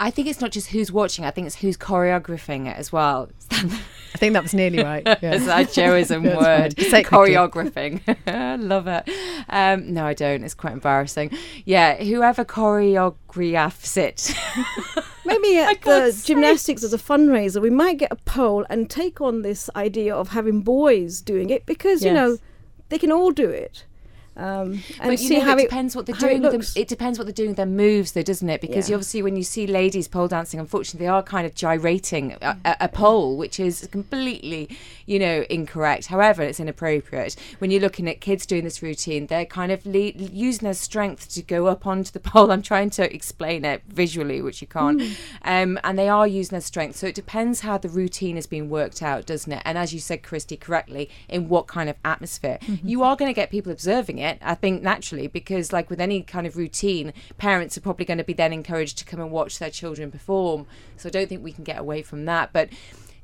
I 0.00 0.10
think 0.10 0.28
it's 0.28 0.40
not 0.40 0.52
just 0.52 0.68
who's 0.68 0.92
watching. 0.92 1.24
I 1.24 1.30
think 1.30 1.46
it's 1.46 1.56
who's 1.56 1.76
choreographing 1.76 2.68
it 2.70 2.76
as 2.76 2.92
well. 2.92 3.30
I 3.50 4.18
think 4.18 4.32
that 4.34 4.42
was 4.42 4.54
nearly 4.54 4.82
right. 4.82 5.02
Yeah. 5.22 5.34
It's 5.34 5.46
a 5.46 5.80
Joeism 5.80 6.22
That's 6.22 6.76
word. 6.76 6.80
say. 6.90 7.02
Choreographing. 7.02 8.00
I 8.26 8.56
love 8.56 8.86
it. 8.86 9.08
Um, 9.48 9.92
no, 9.92 10.04
I 10.06 10.14
don't. 10.14 10.44
It's 10.44 10.54
quite 10.54 10.72
embarrassing. 10.72 11.32
Yeah, 11.64 12.02
whoever 12.02 12.44
choreographs 12.44 13.96
it. 13.96 14.34
Maybe 15.24 15.58
at 15.58 15.82
the 15.82 16.22
gymnastics 16.24 16.84
as 16.84 16.94
a 16.94 16.98
fundraiser, 16.98 17.60
we 17.60 17.70
might 17.70 17.98
get 17.98 18.12
a 18.12 18.16
poll 18.16 18.64
and 18.70 18.88
take 18.88 19.20
on 19.20 19.42
this 19.42 19.68
idea 19.74 20.14
of 20.14 20.28
having 20.28 20.62
boys 20.62 21.20
doing 21.20 21.50
it 21.50 21.66
because 21.66 22.04
you 22.04 22.12
know 22.12 22.38
they 22.88 22.98
can 22.98 23.12
all 23.12 23.32
do 23.32 23.50
it. 23.50 23.84
Um, 24.38 24.72
and 24.72 24.82
but 25.00 25.10
you 25.10 25.16
see 25.18 25.38
know, 25.38 25.44
how 25.44 25.56
it 25.56 25.62
depends 25.62 25.96
what 25.96 26.06
they're 26.06 26.14
doing. 26.16 26.36
It, 26.36 26.52
with 26.52 26.52
them- 26.52 26.82
It 26.82 26.88
depends 26.88 27.18
what 27.18 27.24
they're 27.26 27.32
doing 27.32 27.50
with 27.50 27.56
their 27.56 27.66
moves, 27.66 28.12
though, 28.12 28.22
doesn't 28.22 28.48
it? 28.48 28.60
Because 28.60 28.88
Yeah. 28.88 28.92
you 28.92 28.96
obviously, 28.96 29.22
when 29.22 29.36
you 29.36 29.42
see 29.42 29.66
ladies 29.66 30.06
pole 30.08 30.28
dancing, 30.28 30.60
unfortunately, 30.60 31.04
they 31.04 31.08
are 31.10 31.22
kind 31.22 31.46
of 31.46 31.54
gyrating 31.54 32.36
a, 32.40 32.56
a, 32.64 32.76
a 32.82 32.88
pole, 32.88 33.36
which 33.36 33.58
is 33.58 33.88
completely, 33.90 34.68
you 35.06 35.18
know, 35.18 35.44
incorrect. 35.50 36.06
However, 36.06 36.42
it's 36.42 36.60
inappropriate. 36.60 37.36
When 37.58 37.70
you're 37.70 37.80
looking 37.80 38.08
at 38.08 38.20
kids 38.20 38.46
doing 38.46 38.64
this 38.64 38.82
routine, 38.82 39.26
they're 39.26 39.44
kind 39.46 39.72
of 39.72 39.84
le- 39.84 40.12
using 40.12 40.64
their 40.66 40.74
strength 40.74 41.28
to 41.34 41.42
go 41.42 41.66
up 41.66 41.86
onto 41.86 42.12
the 42.12 42.20
pole. 42.30 42.50
I'm 42.52 42.62
trying 42.62 42.90
to 42.90 43.12
explain 43.14 43.64
it 43.64 43.82
visually, 43.88 44.40
which 44.40 44.60
you 44.60 44.66
can't. 44.68 45.00
Mm. 45.00 45.16
Um, 45.44 45.80
and 45.84 45.98
they 45.98 46.08
are 46.08 46.26
using 46.26 46.50
their 46.56 46.60
strength. 46.60 46.96
So 46.96 47.06
it 47.06 47.14
depends 47.14 47.60
how 47.60 47.78
the 47.78 47.88
routine 47.88 48.36
is 48.36 48.46
being 48.46 48.68
worked 48.70 49.02
out, 49.02 49.26
doesn't 49.26 49.50
it? 49.52 49.62
And 49.64 49.76
as 49.78 49.92
you 49.94 50.00
said, 50.00 50.22
Christy, 50.22 50.56
correctly, 50.56 51.08
in 51.28 51.48
what 51.48 51.66
kind 51.66 51.88
of 51.88 51.96
atmosphere. 52.04 52.58
Mm-hmm. 52.62 52.86
You 52.88 53.02
are 53.02 53.16
going 53.16 53.28
to 53.30 53.34
get 53.34 53.50
people 53.50 53.72
observing 53.72 54.18
it, 54.18 54.27
I 54.40 54.54
think, 54.54 54.82
naturally, 54.82 55.26
because, 55.26 55.72
like 55.72 55.88
with 55.88 56.00
any 56.00 56.22
kind 56.22 56.46
of 56.46 56.56
routine, 56.56 57.12
parents 57.38 57.76
are 57.76 57.80
probably 57.80 58.04
going 58.04 58.18
to 58.18 58.24
be 58.24 58.32
then 58.32 58.52
encouraged 58.52 58.98
to 58.98 59.04
come 59.04 59.20
and 59.20 59.30
watch 59.30 59.58
their 59.58 59.70
children 59.70 60.10
perform. 60.10 60.66
So 60.96 61.08
I 61.08 61.12
don't 61.12 61.28
think 61.28 61.42
we 61.42 61.52
can 61.52 61.64
get 61.64 61.78
away 61.78 62.02
from 62.02 62.24
that. 62.26 62.52
But 62.52 62.68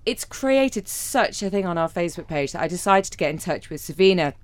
it's 0.06 0.24
created 0.24 0.86
such 0.86 1.42
a 1.42 1.50
thing 1.50 1.66
on 1.66 1.78
our 1.78 1.88
Facebook 1.88 2.28
page 2.28 2.52
that 2.52 2.62
I 2.62 2.68
decided 2.68 3.10
to 3.12 3.18
get 3.18 3.30
in 3.30 3.38
touch 3.38 3.70
with 3.70 3.80
Savina 3.80 4.34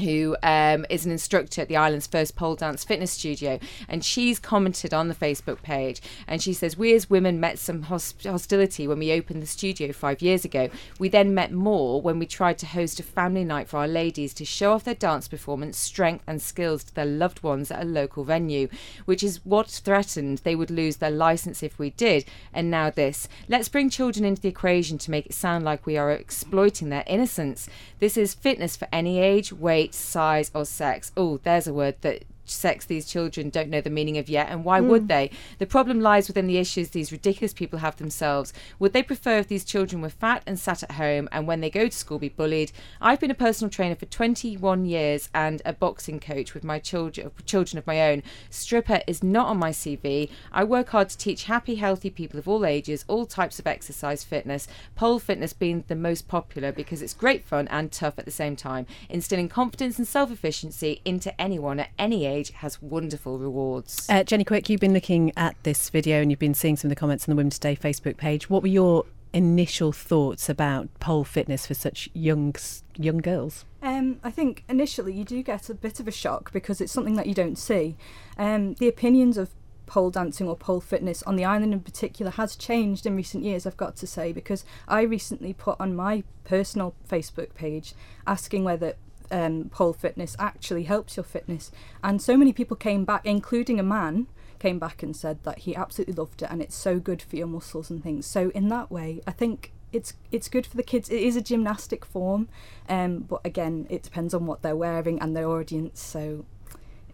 who 0.00 0.36
um, 0.42 0.84
is 0.90 1.06
an 1.06 1.12
instructor 1.12 1.62
at 1.62 1.68
the 1.68 1.76
island's 1.76 2.06
first 2.06 2.36
pole 2.36 2.54
dance 2.54 2.84
fitness 2.84 3.12
studio. 3.12 3.58
And 3.88 4.04
she's 4.04 4.38
commented 4.38 4.92
on 4.92 5.08
the 5.08 5.14
Facebook 5.14 5.62
page 5.62 6.02
and 6.26 6.42
she 6.42 6.52
says, 6.52 6.76
We 6.76 6.94
as 6.94 7.08
women 7.08 7.40
met 7.40 7.58
some 7.58 7.82
hos- 7.82 8.14
hostility 8.22 8.86
when 8.86 8.98
we 8.98 9.12
opened 9.12 9.42
the 9.42 9.46
studio 9.46 9.92
five 9.92 10.20
years 10.20 10.44
ago. 10.44 10.68
We 10.98 11.08
then 11.08 11.34
met 11.34 11.52
more 11.52 12.00
when 12.02 12.18
we 12.18 12.26
tried 12.26 12.58
to 12.58 12.66
host 12.66 13.00
a 13.00 13.02
family 13.02 13.44
night 13.44 13.68
for 13.68 13.78
our 13.78 13.88
ladies 13.88 14.34
to 14.34 14.44
show 14.44 14.72
off 14.72 14.84
their 14.84 14.94
dance 14.94 15.28
performance, 15.28 15.78
strength, 15.78 16.24
and 16.26 16.42
skills 16.42 16.84
to 16.84 16.94
their 16.94 17.06
loved 17.06 17.42
ones 17.42 17.70
at 17.70 17.82
a 17.82 17.86
local 17.86 18.24
venue, 18.24 18.68
which 19.06 19.22
is 19.22 19.44
what 19.44 19.70
threatened 19.70 20.38
they 20.38 20.54
would 20.54 20.70
lose 20.70 20.96
their 20.96 21.10
license 21.10 21.62
if 21.62 21.78
we 21.78 21.90
did. 21.90 22.24
And 22.52 22.70
now 22.70 22.90
this. 22.90 23.28
Let's 23.48 23.68
bring 23.68 23.90
children 23.90 24.24
into 24.24 24.42
the 24.42 24.48
equation 24.48 24.98
to 24.98 25.10
make 25.10 25.26
it 25.26 25.34
sound 25.34 25.64
like 25.64 25.86
we 25.86 25.96
are 25.96 26.10
exploiting 26.10 26.90
their 26.90 27.04
innocence. 27.06 27.68
This 27.98 28.16
is 28.16 28.34
fitness 28.34 28.76
for 28.76 28.88
any 28.92 29.18
age, 29.18 29.52
weight, 29.52 29.75
size, 29.92 30.50
or 30.54 30.64
sex. 30.64 31.12
Oh, 31.16 31.38
there's 31.38 31.66
a 31.66 31.74
word 31.74 31.96
that 32.02 32.24
sex 32.50 32.84
these 32.84 33.06
children 33.06 33.50
don't 33.50 33.68
know 33.68 33.80
the 33.80 33.90
meaning 33.90 34.18
of 34.18 34.28
yet, 34.28 34.48
and 34.50 34.64
why 34.64 34.80
Mm. 34.80 34.88
would 34.88 35.08
they? 35.08 35.30
The 35.58 35.66
problem 35.66 36.00
lies 36.00 36.28
within 36.28 36.46
the 36.46 36.58
issues 36.58 36.90
these 36.90 37.12
ridiculous 37.12 37.52
people 37.52 37.78
have 37.80 37.96
themselves. 37.96 38.52
Would 38.78 38.92
they 38.92 39.02
prefer 39.02 39.38
if 39.38 39.48
these 39.48 39.64
children 39.64 40.02
were 40.02 40.10
fat 40.10 40.42
and 40.46 40.58
sat 40.58 40.82
at 40.82 40.92
home 40.92 41.28
and 41.32 41.46
when 41.46 41.60
they 41.60 41.70
go 41.70 41.88
to 41.88 41.96
school 41.96 42.18
be 42.18 42.28
bullied? 42.28 42.72
I've 43.00 43.20
been 43.20 43.30
a 43.30 43.34
personal 43.34 43.70
trainer 43.70 43.94
for 43.94 44.06
21 44.06 44.84
years 44.84 45.28
and 45.34 45.62
a 45.64 45.72
boxing 45.72 46.20
coach 46.20 46.54
with 46.54 46.64
my 46.64 46.78
children, 46.78 47.30
children 47.46 47.78
of 47.78 47.86
my 47.86 48.10
own. 48.10 48.22
Stripper 48.50 49.00
is 49.06 49.22
not 49.22 49.46
on 49.48 49.58
my 49.58 49.70
CV. 49.70 50.28
I 50.52 50.64
work 50.64 50.90
hard 50.90 51.08
to 51.10 51.16
teach 51.18 51.44
happy, 51.44 51.76
healthy 51.76 52.10
people 52.10 52.38
of 52.38 52.46
all 52.48 52.64
ages 52.66 53.04
all 53.08 53.26
types 53.26 53.58
of 53.58 53.66
exercise 53.66 54.22
fitness, 54.24 54.68
pole 54.94 55.18
fitness 55.18 55.52
being 55.52 55.84
the 55.88 55.94
most 55.96 56.28
popular 56.28 56.72
because 56.72 57.02
it's 57.02 57.14
great 57.14 57.44
fun 57.44 57.66
and 57.68 57.90
tough 57.90 58.18
at 58.18 58.24
the 58.24 58.30
same 58.30 58.56
time. 58.56 58.86
Instilling 59.08 59.48
confidence 59.48 59.98
and 59.98 60.06
self 60.06 60.30
efficiency 60.30 61.00
into 61.04 61.38
anyone 61.40 61.80
at 61.80 61.90
any 61.98 62.26
age 62.26 62.35
has 62.44 62.80
wonderful 62.80 63.38
rewards. 63.38 64.06
Uh, 64.08 64.22
Jenny 64.22 64.44
Quick, 64.44 64.68
you've 64.68 64.80
been 64.80 64.94
looking 64.94 65.32
at 65.36 65.56
this 65.62 65.90
video 65.90 66.20
and 66.20 66.30
you've 66.30 66.38
been 66.38 66.54
seeing 66.54 66.76
some 66.76 66.88
of 66.88 66.96
the 66.96 67.00
comments 67.00 67.28
on 67.28 67.32
the 67.32 67.36
Women 67.36 67.50
Today 67.50 67.76
Facebook 67.76 68.16
page. 68.16 68.48
What 68.50 68.62
were 68.62 68.68
your 68.68 69.04
initial 69.32 69.92
thoughts 69.92 70.48
about 70.48 70.88
pole 71.00 71.24
fitness 71.24 71.66
for 71.66 71.74
such 71.74 72.08
young 72.14 72.54
young 72.96 73.18
girls? 73.18 73.64
Um, 73.82 74.18
I 74.24 74.30
think 74.30 74.64
initially 74.68 75.12
you 75.12 75.24
do 75.24 75.42
get 75.42 75.68
a 75.68 75.74
bit 75.74 76.00
of 76.00 76.08
a 76.08 76.12
shock 76.12 76.52
because 76.52 76.80
it's 76.80 76.92
something 76.92 77.14
that 77.14 77.26
you 77.26 77.34
don't 77.34 77.56
see. 77.56 77.96
Um, 78.38 78.74
the 78.74 78.88
opinions 78.88 79.36
of 79.36 79.50
pole 79.86 80.10
dancing 80.10 80.48
or 80.48 80.56
pole 80.56 80.80
fitness 80.80 81.22
on 81.22 81.36
the 81.36 81.44
island 81.44 81.72
in 81.72 81.80
particular 81.80 82.32
has 82.32 82.56
changed 82.56 83.06
in 83.06 83.16
recent 83.16 83.44
years, 83.44 83.66
I've 83.66 83.76
got 83.76 83.96
to 83.96 84.06
say, 84.06 84.32
because 84.32 84.64
I 84.88 85.02
recently 85.02 85.52
put 85.52 85.80
on 85.80 85.94
my 85.94 86.24
personal 86.44 86.94
Facebook 87.08 87.54
page 87.54 87.94
asking 88.26 88.64
whether 88.64 88.94
um, 89.30 89.70
fitness 89.98 90.36
actually 90.38 90.84
helps 90.84 91.16
your 91.16 91.24
fitness. 91.24 91.70
And 92.02 92.20
so 92.20 92.36
many 92.36 92.52
people 92.52 92.76
came 92.76 93.04
back, 93.04 93.24
including 93.24 93.78
a 93.80 93.82
man, 93.82 94.26
came 94.58 94.78
back 94.78 95.02
and 95.02 95.14
said 95.14 95.42
that 95.44 95.60
he 95.60 95.76
absolutely 95.76 96.14
loved 96.14 96.42
it 96.42 96.50
and 96.50 96.62
it's 96.62 96.74
so 96.74 96.98
good 96.98 97.22
for 97.22 97.36
your 97.36 97.46
muscles 97.46 97.90
and 97.90 98.02
things. 98.02 98.26
So 98.26 98.50
in 98.50 98.68
that 98.68 98.90
way, 98.90 99.20
I 99.26 99.30
think 99.30 99.72
it's 99.92 100.14
it's 100.32 100.48
good 100.48 100.66
for 100.66 100.76
the 100.76 100.82
kids. 100.82 101.08
It 101.08 101.20
is 101.20 101.36
a 101.36 101.40
gymnastic 101.40 102.04
form, 102.04 102.48
um, 102.88 103.18
but 103.20 103.40
again, 103.44 103.86
it 103.88 104.02
depends 104.02 104.34
on 104.34 104.46
what 104.46 104.62
they're 104.62 104.76
wearing 104.76 105.20
and 105.20 105.36
their 105.36 105.48
audience. 105.48 106.00
So 106.00 106.44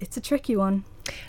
it's 0.00 0.16
a 0.16 0.20
tricky 0.20 0.56
one. 0.56 0.84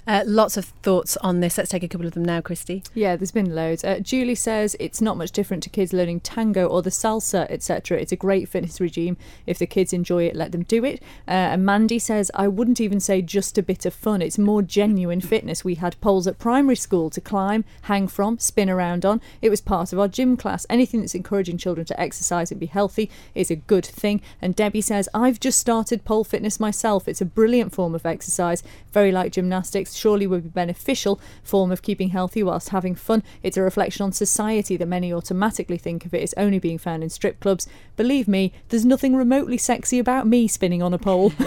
Uh, 0.06 0.24
lots 0.26 0.58
of 0.58 0.66
thoughts 0.84 1.18
on 1.18 1.40
this. 1.40 1.58
Let's 1.58 1.70
take 1.70 1.84
a 1.84 1.88
couple 1.88 2.06
of 2.06 2.14
them 2.14 2.26
now, 2.26 2.42
Christy. 2.42 2.84
Yeah, 2.94 3.16
there's 3.16 3.32
been 3.32 3.56
loads. 3.56 3.84
Uh, 3.84 4.00
Julie 4.00 4.36
says 4.36 4.76
it's 4.80 5.02
not 5.02 5.18
much 5.18 5.32
different 5.32 5.64
to 5.64 5.70
kids 5.70 5.94
learning 5.94 6.22
tango 6.22 6.68
or 6.68 6.82
the 6.82 6.90
salsa, 6.90 7.50
etc. 7.50 8.00
It's 8.00 8.12
a 8.12 8.18
great 8.18 8.50
fitness 8.50 8.80
regime. 8.80 9.18
If 9.48 9.58
the 9.58 9.66
kids 9.66 9.94
enjoy 9.94 10.24
it, 10.26 10.36
let 10.36 10.52
them 10.52 10.64
do 10.64 10.84
it. 10.84 11.02
Uh, 11.28 11.56
and 11.56 11.66
Mandy 11.66 12.00
says 12.00 12.30
I 12.36 12.48
wouldn't 12.48 12.82
even 12.82 13.00
say 13.00 13.22
just 13.22 13.58
a 13.58 13.64
bit 13.64 13.86
of 13.86 13.94
fun. 13.94 14.22
It's 14.22 14.38
more 14.38 14.62
genuine 14.62 15.22
fitness. 15.22 15.64
We 15.64 15.76
had 15.76 16.00
poles 16.02 16.28
at 16.28 16.40
primary 16.40 16.76
school 16.76 17.10
to 17.10 17.22
climb, 17.22 17.66
hang 17.84 18.08
from, 18.08 18.40
spin 18.40 18.70
around 18.70 19.06
on. 19.06 19.22
It 19.42 19.50
was 19.50 19.62
part 19.62 19.94
of 19.94 20.00
our 20.00 20.08
gym 20.08 20.38
class. 20.38 20.66
Anything 20.70 21.00
that's 21.00 21.16
encouraging 21.16 21.58
children 21.58 21.86
to 21.86 22.00
exercise 22.00 22.52
and 22.52 22.60
be 22.60 22.66
healthy 22.66 23.10
is 23.34 23.50
a 23.50 23.56
good 23.56 23.86
thing. 23.86 24.22
And 24.42 24.56
Debbie 24.56 24.82
says 24.82 25.10
I've 25.14 25.40
just 25.40 25.60
started 25.60 26.06
pole 26.06 26.24
fitness 26.24 26.60
myself. 26.60 27.08
It's 27.08 27.22
a 27.22 27.26
brilliant 27.26 27.74
form 27.74 27.96
of 27.96 28.06
exercise, 28.06 28.64
very 28.92 29.12
like 29.12 29.32
gymnastics. 29.32 29.62
Surely 29.95 30.28
would 30.28 30.43
be 30.43 30.49
beneficial 30.49 31.19
form 31.43 31.71
of 31.71 31.82
keeping 31.82 32.10
healthy 32.10 32.43
whilst 32.43 32.69
having 32.69 32.95
fun. 32.95 33.23
It's 33.41 33.58
a 33.58 33.62
reflection 33.62 34.04
on 34.04 34.12
society 34.12 34.78
that 34.78 34.88
many 34.88 35.13
automatically 35.13 35.78
think 35.78 36.06
of 36.06 36.13
it 36.13 36.23
as 36.23 36.34
only 36.38 36.60
being 36.60 36.78
found 36.78 37.04
in 37.04 37.10
strip 37.10 37.39
clubs. 37.39 37.67
Believe 37.95 38.28
me, 38.28 38.54
there's 38.69 38.86
nothing 38.86 39.15
remotely 39.15 39.58
sexy 39.58 39.99
about 39.99 40.28
me 40.28 40.47
spinning 40.47 40.82
on 40.82 40.93
a 40.93 40.97
pole. 40.97 41.32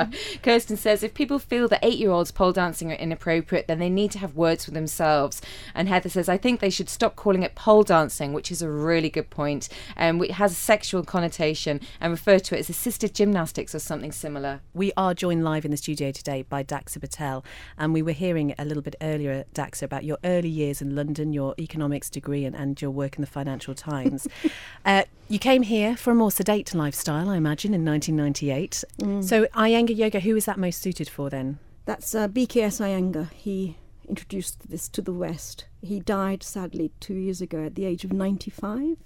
Kirsten 0.42 0.76
says 0.76 1.02
if 1.02 1.14
people 1.14 1.38
feel 1.38 1.68
that 1.68 1.84
eight 1.84 1.98
year 1.98 2.10
olds 2.10 2.30
pole 2.30 2.52
dancing 2.52 2.90
are 2.90 2.96
inappropriate, 2.96 3.66
then 3.66 3.78
they 3.78 3.90
need 3.90 4.10
to 4.12 4.18
have 4.18 4.34
words 4.36 4.64
for 4.64 4.70
themselves. 4.70 5.40
And 5.74 5.88
Heather 5.88 6.08
says, 6.08 6.28
I 6.28 6.36
think 6.36 6.60
they 6.60 6.70
should 6.70 6.88
stop 6.88 7.16
calling 7.16 7.42
it 7.42 7.54
pole 7.54 7.82
dancing, 7.82 8.32
which 8.32 8.50
is 8.50 8.62
a 8.62 8.70
really 8.70 9.10
good 9.10 9.30
point. 9.30 9.68
Um, 9.96 10.22
it 10.22 10.32
has 10.32 10.52
a 10.52 10.56
sexual 10.56 11.04
connotation 11.04 11.80
and 12.00 12.10
refer 12.10 12.38
to 12.38 12.56
it 12.56 12.60
as 12.60 12.70
assisted 12.70 13.14
gymnastics 13.14 13.74
or 13.74 13.78
something 13.78 14.12
similar. 14.12 14.60
We 14.74 14.92
are 14.96 15.14
joined 15.14 15.44
live 15.44 15.64
in 15.64 15.70
the 15.70 15.76
studio 15.76 16.10
today 16.12 16.42
by 16.42 16.62
Daxa 16.62 17.00
Patel, 17.00 17.29
and 17.78 17.92
we 17.92 18.02
were 18.02 18.12
hearing 18.12 18.54
a 18.58 18.64
little 18.64 18.82
bit 18.82 18.96
earlier, 19.00 19.44
Daxa, 19.54 19.82
about 19.82 20.04
your 20.04 20.18
early 20.24 20.48
years 20.48 20.82
in 20.82 20.94
London, 20.94 21.32
your 21.32 21.54
economics 21.58 22.10
degree, 22.10 22.44
and, 22.44 22.54
and 22.56 22.80
your 22.80 22.90
work 22.90 23.16
in 23.16 23.20
the 23.20 23.26
Financial 23.26 23.74
Times. 23.74 24.26
uh, 24.84 25.04
you 25.28 25.38
came 25.38 25.62
here 25.62 25.96
for 25.96 26.10
a 26.10 26.14
more 26.14 26.30
sedate 26.30 26.74
lifestyle, 26.74 27.28
I 27.28 27.36
imagine, 27.36 27.72
in 27.74 27.84
1998. 27.84 28.84
Mm. 28.98 29.24
So, 29.24 29.46
Iyengar 29.46 29.96
Yoga, 29.96 30.20
who 30.20 30.36
is 30.36 30.44
that 30.46 30.58
most 30.58 30.82
suited 30.82 31.08
for 31.08 31.30
then? 31.30 31.58
That's 31.84 32.14
uh, 32.14 32.28
BKS 32.28 32.80
Iyengar. 32.80 33.32
He 33.32 33.76
introduced 34.08 34.68
this 34.68 34.88
to 34.88 35.00
the 35.00 35.12
West. 35.12 35.66
He 35.80 36.00
died 36.00 36.42
sadly 36.42 36.90
two 37.00 37.14
years 37.14 37.40
ago 37.40 37.64
at 37.64 37.76
the 37.76 37.84
age 37.84 38.04
of 38.04 38.12
95. 38.12 38.98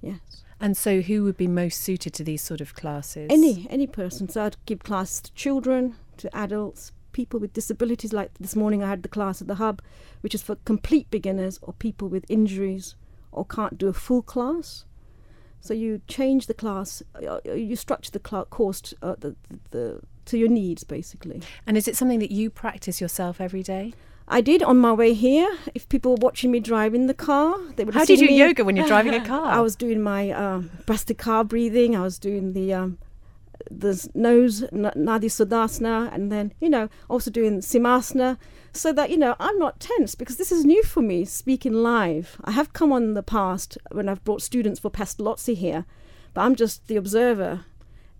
Yes. 0.00 0.44
And 0.60 0.76
so, 0.76 1.00
who 1.00 1.24
would 1.24 1.36
be 1.36 1.48
most 1.48 1.80
suited 1.80 2.12
to 2.14 2.24
these 2.24 2.42
sort 2.42 2.60
of 2.60 2.74
classes? 2.74 3.28
Any 3.30 3.66
any 3.68 3.86
person. 3.86 4.28
So 4.28 4.44
I'd 4.44 4.56
give 4.64 4.82
classes 4.82 5.20
to 5.22 5.32
children, 5.32 5.96
to 6.18 6.34
adults, 6.34 6.92
people 7.16 7.40
with 7.40 7.54
disabilities. 7.54 8.12
Like 8.12 8.30
this 8.38 8.54
morning, 8.54 8.82
I 8.82 8.88
had 8.88 9.02
the 9.02 9.08
class 9.08 9.40
at 9.40 9.48
the 9.48 9.54
hub, 9.54 9.80
which 10.20 10.34
is 10.34 10.42
for 10.42 10.56
complete 10.72 11.10
beginners 11.10 11.58
or 11.62 11.72
people 11.72 12.08
with 12.08 12.24
injuries 12.28 12.94
or 13.32 13.44
can't 13.44 13.78
do 13.78 13.88
a 13.88 13.94
full 13.94 14.22
class. 14.22 14.84
So 15.60 15.72
you 15.72 16.02
change 16.06 16.46
the 16.46 16.54
class, 16.54 17.02
uh, 17.14 17.40
you 17.44 17.74
structure 17.74 18.12
the 18.12 18.20
course 18.58 18.80
to, 18.82 18.96
uh, 19.02 19.14
the, 19.18 19.34
the, 19.48 19.58
the, 19.70 20.00
to 20.26 20.38
your 20.38 20.48
needs, 20.48 20.84
basically. 20.84 21.40
And 21.66 21.76
is 21.76 21.88
it 21.88 21.96
something 21.96 22.20
that 22.20 22.30
you 22.30 22.50
practice 22.50 23.00
yourself 23.00 23.40
every 23.40 23.62
day? 23.62 23.94
I 24.28 24.40
did 24.40 24.62
on 24.62 24.76
my 24.76 24.92
way 24.92 25.14
here. 25.14 25.50
If 25.74 25.88
people 25.88 26.12
were 26.12 26.20
watching 26.20 26.50
me 26.50 26.60
driving 26.60 27.06
the 27.06 27.14
car, 27.14 27.56
they 27.76 27.84
would. 27.84 27.94
How 27.94 28.04
do 28.04 28.12
you 28.12 28.28
do 28.28 28.34
yoga 28.34 28.64
when 28.64 28.76
you're 28.76 28.86
driving 28.86 29.14
a 29.14 29.24
car? 29.32 29.46
I 29.46 29.60
was 29.60 29.74
doing 29.76 30.02
my 30.02 30.30
um, 30.32 30.70
car 31.16 31.44
breathing. 31.44 31.96
I 31.96 32.02
was 32.02 32.18
doing 32.18 32.52
the 32.52 32.74
um, 32.74 32.98
the 33.70 34.08
nose 34.14 34.62
nadi 34.72 35.30
sudasana, 35.30 36.12
and 36.12 36.30
then 36.30 36.52
you 36.60 36.68
know 36.68 36.88
also 37.08 37.30
doing 37.30 37.60
simasana, 37.60 38.38
so 38.72 38.92
that 38.92 39.10
you 39.10 39.16
know 39.16 39.36
I'm 39.38 39.58
not 39.58 39.80
tense 39.80 40.14
because 40.14 40.36
this 40.36 40.52
is 40.52 40.64
new 40.64 40.82
for 40.82 41.02
me 41.02 41.24
speaking 41.24 41.72
live. 41.72 42.36
I 42.44 42.52
have 42.52 42.72
come 42.72 42.92
on 42.92 43.02
in 43.02 43.14
the 43.14 43.22
past 43.22 43.78
when 43.92 44.08
I've 44.08 44.24
brought 44.24 44.42
students 44.42 44.80
for 44.80 44.90
Pestalozzi 44.90 45.56
here, 45.56 45.84
but 46.34 46.42
I'm 46.42 46.54
just 46.54 46.86
the 46.86 46.96
observer, 46.96 47.64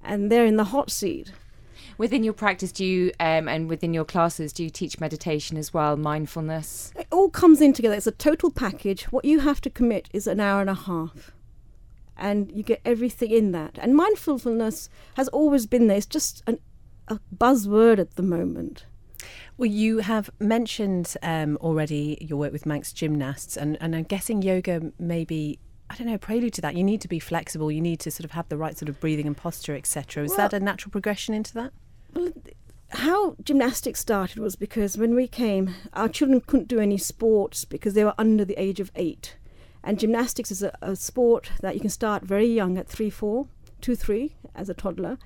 and 0.02 0.30
they're 0.30 0.46
in 0.46 0.56
the 0.56 0.64
hot 0.64 0.90
seat. 0.90 1.32
Within 1.98 2.22
your 2.22 2.34
practice, 2.34 2.72
do 2.72 2.84
you, 2.84 3.12
um, 3.20 3.48
and 3.48 3.70
within 3.70 3.94
your 3.94 4.04
classes, 4.04 4.52
do 4.52 4.62
you 4.62 4.68
teach 4.68 5.00
meditation 5.00 5.56
as 5.56 5.72
well, 5.72 5.96
mindfulness? 5.96 6.92
It 6.94 7.06
all 7.10 7.30
comes 7.30 7.62
in 7.62 7.72
together. 7.72 7.94
It's 7.94 8.06
a 8.06 8.12
total 8.12 8.50
package. 8.50 9.04
What 9.04 9.24
you 9.24 9.40
have 9.40 9.62
to 9.62 9.70
commit 9.70 10.10
is 10.12 10.26
an 10.26 10.38
hour 10.38 10.60
and 10.60 10.68
a 10.68 10.74
half. 10.74 11.32
And 12.16 12.50
you 12.52 12.62
get 12.62 12.80
everything 12.84 13.30
in 13.30 13.52
that. 13.52 13.78
And 13.78 13.94
mindfulness 13.94 14.88
has 15.14 15.28
always 15.28 15.66
been 15.66 15.86
there. 15.86 15.98
It's 15.98 16.06
just 16.06 16.42
an, 16.46 16.58
a 17.08 17.20
buzzword 17.36 17.98
at 17.98 18.16
the 18.16 18.22
moment. 18.22 18.86
Well, 19.56 19.66
you 19.70 19.98
have 19.98 20.30
mentioned 20.38 21.14
um, 21.22 21.56
already 21.60 22.18
your 22.20 22.38
work 22.38 22.52
with 22.52 22.66
Manx 22.66 22.92
gymnasts, 22.92 23.56
and, 23.56 23.78
and 23.80 23.96
I'm 23.96 24.04
guessing 24.04 24.42
yoga 24.42 24.92
maybe. 24.98 25.58
I 25.88 25.94
don't 25.94 26.08
know, 26.08 26.18
prelude 26.18 26.52
to 26.54 26.60
that. 26.62 26.74
You 26.74 26.82
need 26.82 27.00
to 27.02 27.08
be 27.08 27.20
flexible. 27.20 27.70
You 27.70 27.80
need 27.80 28.00
to 28.00 28.10
sort 28.10 28.24
of 28.24 28.32
have 28.32 28.48
the 28.48 28.56
right 28.56 28.76
sort 28.76 28.88
of 28.88 28.98
breathing 28.98 29.26
and 29.28 29.36
posture, 29.36 29.76
etc. 29.76 30.24
Is 30.24 30.30
Well- 30.30 30.38
that 30.38 30.52
a 30.52 30.58
natural 30.58 30.90
progression 30.90 31.32
into 31.32 31.54
that? 31.54 31.72
Well, 32.12 32.32
how 32.90 33.36
gymnastics 33.42 34.00
started 34.00 34.38
was 34.38 34.56
because 34.56 34.98
when 34.98 35.14
we 35.14 35.28
came, 35.28 35.74
our 35.92 36.08
children 36.08 36.40
couldn't 36.40 36.68
do 36.68 36.80
any 36.80 36.98
sports 36.98 37.64
because 37.64 37.94
they 37.94 38.04
were 38.04 38.14
under 38.18 38.44
the 38.44 38.60
age 38.60 38.80
of 38.80 38.90
eight. 38.94 39.36
And 39.86 40.00
gymnastics 40.00 40.50
is 40.50 40.64
a, 40.64 40.76
a 40.82 40.96
sport 40.96 41.52
that 41.60 41.74
you 41.74 41.80
can 41.80 41.90
start 41.90 42.24
very 42.24 42.46
young 42.46 42.76
at 42.76 42.88
three, 42.88 43.08
four, 43.08 43.46
two, 43.80 43.94
three, 43.94 44.34
as 44.52 44.68
a 44.68 44.74
toddler. 44.74 45.16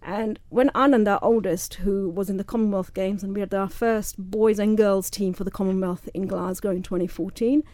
And 0.00 0.38
when 0.48 0.68
Anand, 0.70 1.08
our 1.08 1.18
oldest, 1.20 1.74
who 1.74 2.08
was 2.08 2.30
in 2.30 2.36
the 2.36 2.44
Commonwealth 2.44 2.94
Games, 2.94 3.24
and 3.24 3.34
we 3.34 3.40
had 3.40 3.52
our 3.52 3.68
first 3.68 4.14
boys 4.16 4.60
and 4.60 4.76
girls 4.76 5.10
team 5.10 5.32
for 5.34 5.42
the 5.42 5.50
Commonwealth 5.50 6.08
in 6.14 6.28
Glasgow 6.28 6.70
in 6.70 6.84
2014, 6.84 7.64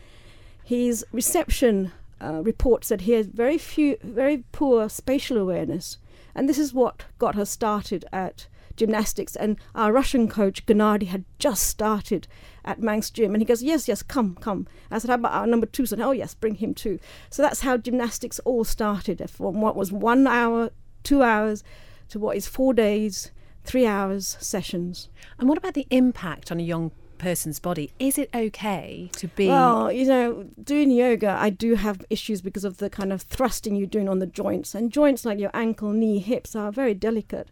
his 0.65 1.05
reception 1.13 1.93
uh, 2.19 2.41
report 2.43 2.87
said 2.87 3.03
he 3.03 3.13
had 3.13 3.35
very 3.35 3.59
few, 3.59 3.99
very 4.03 4.45
poor 4.53 4.89
spatial 4.89 5.37
awareness, 5.37 5.99
and 6.35 6.49
this 6.49 6.59
is 6.59 6.73
what 6.73 7.05
got 7.19 7.35
her 7.35 7.45
started 7.45 8.07
at 8.11 8.47
gymnastics. 8.77 9.37
And 9.37 9.57
our 9.75 9.93
Russian 9.93 10.29
coach 10.29 10.67
Gennady 10.67 11.09
had 11.09 11.25
just 11.39 11.65
started 11.65 12.29
at 12.65 12.81
Manx 12.81 13.11
Gym, 13.11 13.35
and 13.35 13.41
he 13.41 13.47
goes, 13.47 13.63
"Yes, 13.63 13.89
yes, 13.89 14.03
come, 14.03 14.37
come." 14.37 14.67
I 14.91 14.99
said, 14.99 15.09
"How 15.09 15.17
about 15.17 15.33
our 15.33 15.47
number 15.47 15.67
two 15.67 15.87
son?" 15.87 16.01
"Oh, 16.01 16.13
yes, 16.13 16.35
bring 16.35 16.57
him 16.57 16.75
too." 16.75 16.99
So 17.31 17.43
that's 17.43 17.61
how 17.61 17.77
gymnastics 17.77 18.39
all 18.41 18.65
started. 18.65 19.21
Eh, 19.21 19.27
from 19.27 19.61
what 19.61 19.77
was 19.77 19.93
one 19.93 20.27
hour, 20.27 20.71
two 21.03 21.23
hours, 21.23 21.65
to 22.09 22.19
what 22.19 22.37
is 22.37 22.47
four 22.47 22.75
days, 22.75 23.31
three 23.65 23.87
hours 23.87 24.37
sessions. 24.41 25.09
And 25.39 25.49
what 25.49 25.59
about 25.59 25.75
the 25.75 25.87
impact 25.91 26.53
on 26.53 26.61
a 26.61 26.63
young 26.63 26.93
person's 27.23 27.61
body? 27.61 27.93
Is 27.99 28.19
it 28.19 28.29
okay 28.35 29.09
to 29.13 29.29
be? 29.29 29.49
Well, 29.49 29.93
you 29.93 30.07
know, 30.07 30.45
doing 30.63 30.91
yoga, 30.91 31.31
I 31.31 31.51
do 31.51 31.77
have 31.77 32.05
issues 32.11 32.43
because 32.43 32.65
of 32.65 32.79
the 32.79 32.91
kind 32.91 33.13
of 33.13 33.23
thrusting 33.23 33.77
you're 33.77 33.87
doing 33.87 34.09
on 34.09 34.19
the 34.19 34.27
joints. 34.27 34.75
And 34.75 34.93
joints 34.93 35.25
like 35.25 35.39
your 35.39 35.53
ankle, 35.55 35.93
knee, 35.93 36.19
hips 36.19 36.57
are 36.57 36.73
very 36.73 36.95
delicate. 36.95 37.49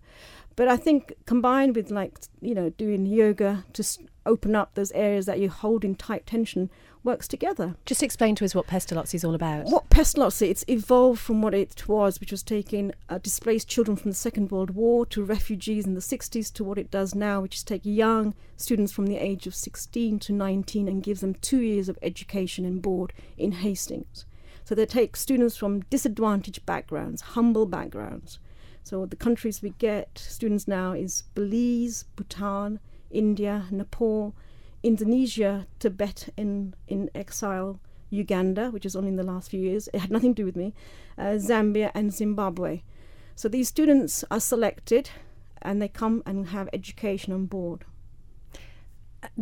But 0.57 0.69
I 0.69 0.77
think 0.77 1.15
combined 1.27 1.77
with 1.77 1.91
like 1.91 2.19
you 2.41 2.55
know 2.55 2.71
doing 2.71 3.07
yoga 3.07 3.65
to 3.73 3.85
open 4.27 4.55
up 4.55 4.75
those 4.75 4.93
areas 4.93 5.27
that 5.27 5.39
you 5.39 5.49
hold 5.49 5.85
in 5.85 5.95
tight 5.95 6.27
tension 6.27 6.71
works 7.03 7.27
together. 7.27 7.77
Just 7.87 8.03
explain 8.03 8.35
to 8.37 8.45
us 8.45 8.55
what 8.55 8.67
Pestalozzi 8.67 9.15
is 9.15 9.25
all 9.25 9.35
about. 9.35 9.67
What 9.67 9.89
Pestalozzi, 9.89 10.51
it's 10.51 10.65
evolved 10.69 11.21
from 11.21 11.41
what 11.41 11.55
it 11.55 11.89
was, 11.89 12.21
which 12.21 12.31
was 12.31 12.43
taking 12.43 12.93
uh, 13.09 13.19
displaced 13.19 13.69
children 13.69 13.97
from 13.97 14.11
the 14.11 14.17
Second 14.17 14.51
World 14.51 14.71
War 14.71 15.07
to 15.07 15.25
refugees 15.25 15.87
in 15.87 15.95
the 15.95 16.01
60s 16.01 16.53
to 16.53 16.65
what 16.65 16.79
it 16.79 16.91
does 16.91 17.15
now, 17.15 17.41
which 17.41 17.57
is 17.57 17.63
take 17.63 17.81
young 17.85 18.35
students 18.57 18.93
from 18.93 19.07
the 19.07 19.17
age 19.17 19.47
of 19.47 19.55
16 19.55 20.19
to 20.19 20.33
19 20.33 20.89
and 20.89 21.03
gives 21.03 21.23
them 21.23 21.35
two 21.35 21.61
years 21.61 21.89
of 21.89 21.99
education 22.03 22.65
and 22.65 22.83
board 22.83 23.13
in 23.39 23.53
Hastings. 23.53 24.27
So 24.65 24.75
they 24.75 24.87
take 24.87 25.17
students 25.17 25.57
from 25.57 25.81
disadvantaged 25.91 26.65
backgrounds, 26.67 27.23
humble 27.23 27.67
backgrounds. 27.67 28.39
So 28.83 29.07
the 29.07 29.17
countries 29.17 29.63
we 29.63 29.71
get 29.79 30.19
students 30.19 30.67
now 30.67 30.93
is 30.93 31.23
Belize, 31.35 32.05
Bhutan, 32.17 32.81
India, 33.11 33.67
Nepal, 33.71 34.35
Indonesia, 34.83 35.67
Tibet 35.79 36.29
in, 36.37 36.75
in 36.89 37.11
exile, 37.15 37.79
Uganda, 38.11 38.71
which 38.71 38.87
is 38.87 38.97
only 38.97 39.09
in 39.11 39.17
the 39.17 39.23
last 39.23 39.51
few 39.51 39.61
years. 39.61 39.89
It 39.93 39.99
had 40.01 40.11
nothing 40.11 40.35
to 40.35 40.43
do 40.43 40.47
with 40.47 40.57
me, 40.57 40.75
uh, 41.19 41.37
Zambia 41.39 41.91
and 41.95 42.13
Zimbabwe. 42.13 42.83
So 43.37 43.49
these 43.49 43.69
students 43.69 44.25
are 44.31 44.41
selected 44.41 45.11
and 45.63 45.81
they 45.81 45.89
come 45.89 46.23
and 46.27 46.49
have 46.49 46.69
education 46.73 47.33
on 47.33 47.47
board. 47.47 47.85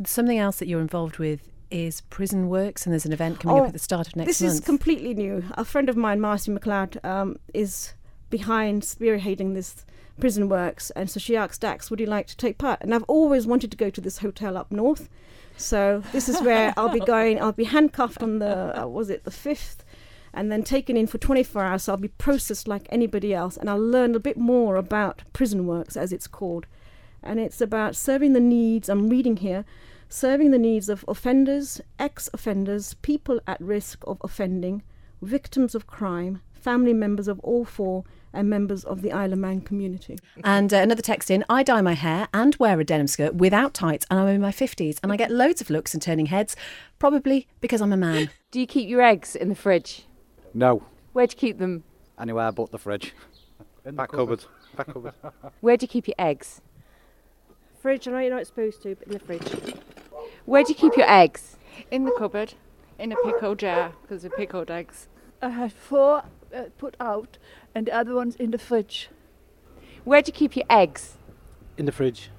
Something 0.04 0.38
else 0.38 0.58
that 0.58 0.66
you're 0.68 0.80
involved 0.80 1.18
with 1.18 1.48
is 1.70 2.00
Prison 2.02 2.48
Works, 2.48 2.84
and 2.86 2.92
there's 2.92 3.06
an 3.06 3.12
event 3.12 3.40
coming 3.40 3.60
up 3.60 3.66
at 3.68 3.72
the 3.74 3.78
start 3.78 4.08
of 4.08 4.16
next 4.16 4.28
Oh, 4.28 4.30
this 4.30 4.40
month. 4.40 4.52
is 4.54 4.60
completely 4.60 5.14
new. 5.14 5.44
A 5.52 5.64
friend 5.64 5.88
of 5.88 5.96
mine, 5.96 6.20
Marcy 6.20 6.50
McLeod, 6.50 7.04
um, 7.04 7.36
is 7.54 7.92
behind 8.30 8.82
spearheading 8.82 9.54
this 9.54 9.84
prison 10.18 10.48
works, 10.48 10.90
and 10.90 11.10
so 11.10 11.20
she 11.20 11.36
asked 11.36 11.60
Dax, 11.60 11.90
"Would 11.90 12.00
you 12.00 12.06
like 12.06 12.26
to 12.28 12.36
take 12.36 12.58
part?" 12.58 12.80
And 12.80 12.94
I've 12.94 13.04
always 13.04 13.46
wanted 13.46 13.70
to 13.70 13.76
go 13.76 13.90
to 13.90 14.00
this 14.00 14.18
hotel 14.18 14.56
up 14.56 14.70
north, 14.70 15.08
so 15.56 16.02
this 16.12 16.28
is 16.28 16.40
where 16.42 16.72
I'll 16.76 16.88
be 16.88 17.00
going. 17.00 17.40
I'll 17.40 17.52
be 17.52 17.64
handcuffed 17.64 18.22
on 18.22 18.38
the 18.38 18.82
uh, 18.82 18.86
was 18.86 19.10
it 19.10 19.24
the 19.24 19.30
fifth, 19.30 19.84
and 20.32 20.50
then 20.50 20.62
taken 20.62 20.96
in 20.96 21.06
for 21.06 21.18
24 21.18 21.62
hours. 21.62 21.84
So 21.84 21.92
I'll 21.92 21.98
be 21.98 22.08
processed 22.08 22.68
like 22.68 22.86
anybody 22.90 23.34
else, 23.34 23.56
and 23.56 23.70
I'll 23.70 23.80
learn 23.80 24.14
a 24.14 24.20
bit 24.20 24.36
more 24.36 24.76
about 24.76 25.22
prison 25.32 25.66
works, 25.66 25.96
as 25.96 26.12
it's 26.12 26.26
called, 26.26 26.66
and 27.22 27.40
it's 27.40 27.60
about 27.60 27.96
serving 27.96 28.32
the 28.32 28.40
needs. 28.40 28.88
I'm 28.88 29.08
reading 29.08 29.38
here. 29.38 29.64
Serving 30.10 30.52
the 30.52 30.58
needs 30.58 30.88
of 30.88 31.04
offenders, 31.06 31.82
ex 31.98 32.30
offenders, 32.32 32.94
people 32.94 33.40
at 33.46 33.60
risk 33.60 34.02
of 34.06 34.16
offending, 34.24 34.82
victims 35.20 35.74
of 35.74 35.86
crime, 35.86 36.40
family 36.54 36.94
members 36.94 37.28
of 37.28 37.38
all 37.40 37.66
four, 37.66 38.04
and 38.32 38.48
members 38.48 38.84
of 38.84 39.02
the 39.02 39.12
Isle 39.12 39.32
of 39.32 39.38
Man 39.38 39.60
community. 39.60 40.18
And 40.44 40.72
uh, 40.72 40.78
another 40.78 41.02
text 41.02 41.30
in 41.30 41.44
I 41.48 41.62
dye 41.62 41.80
my 41.80 41.94
hair 41.94 42.28
and 42.32 42.54
wear 42.56 42.78
a 42.78 42.84
denim 42.84 43.06
skirt 43.06 43.34
without 43.34 43.74
tights, 43.74 44.06
and 44.10 44.18
I'm 44.18 44.28
in 44.28 44.40
my 44.40 44.52
50s, 44.52 44.98
and 45.02 45.12
I 45.12 45.16
get 45.16 45.30
loads 45.30 45.60
of 45.60 45.70
looks 45.70 45.94
and 45.94 46.02
turning 46.02 46.26
heads, 46.26 46.56
probably 46.98 47.46
because 47.60 47.80
I'm 47.80 47.92
a 47.92 47.96
man. 47.96 48.30
Do 48.50 48.60
you 48.60 48.66
keep 48.66 48.88
your 48.88 49.02
eggs 49.02 49.36
in 49.36 49.48
the 49.48 49.54
fridge? 49.54 50.06
No. 50.54 50.82
Where 51.12 51.26
do 51.26 51.32
you 51.34 51.38
keep 51.38 51.58
them? 51.58 51.84
Anywhere 52.18 52.50
but 52.52 52.70
the 52.70 52.78
fridge. 52.78 53.12
In 53.84 53.94
Back 53.94 54.10
cupboard. 54.10 54.44
Back 54.76 54.86
cupboard. 54.86 55.12
Where 55.60 55.76
do 55.76 55.84
you 55.84 55.88
keep 55.88 56.08
your 56.08 56.14
eggs? 56.18 56.60
Fridge, 57.80 58.08
I 58.08 58.10
know 58.10 58.18
you're 58.20 58.34
not 58.34 58.46
supposed 58.46 58.82
to, 58.82 58.94
but 58.94 59.06
in 59.08 59.12
the 59.12 59.18
fridge. 59.20 59.82
Where 60.46 60.64
do 60.64 60.70
you 60.70 60.74
keep 60.74 60.96
your 60.96 61.10
eggs? 61.10 61.56
In 61.90 62.04
the 62.04 62.14
cupboard, 62.18 62.54
in 62.98 63.12
a 63.12 63.16
pickle 63.16 63.54
jar, 63.54 63.92
because 64.02 64.22
they're 64.22 64.30
pickled 64.30 64.70
eggs. 64.70 65.08
I 65.40 65.50
had 65.50 65.72
four 65.72 66.24
uh, 66.54 66.64
put 66.78 66.96
out 66.98 67.38
and 67.78 67.86
the 67.86 67.94
other 67.94 68.12
one's 68.12 68.34
in 68.34 68.50
the 68.50 68.58
fridge. 68.58 69.08
Where 70.02 70.20
do 70.20 70.30
you 70.30 70.32
keep 70.32 70.56
your 70.56 70.64
eggs? 70.68 71.14
In 71.76 71.86
the 71.86 71.92
fridge. 71.92 72.30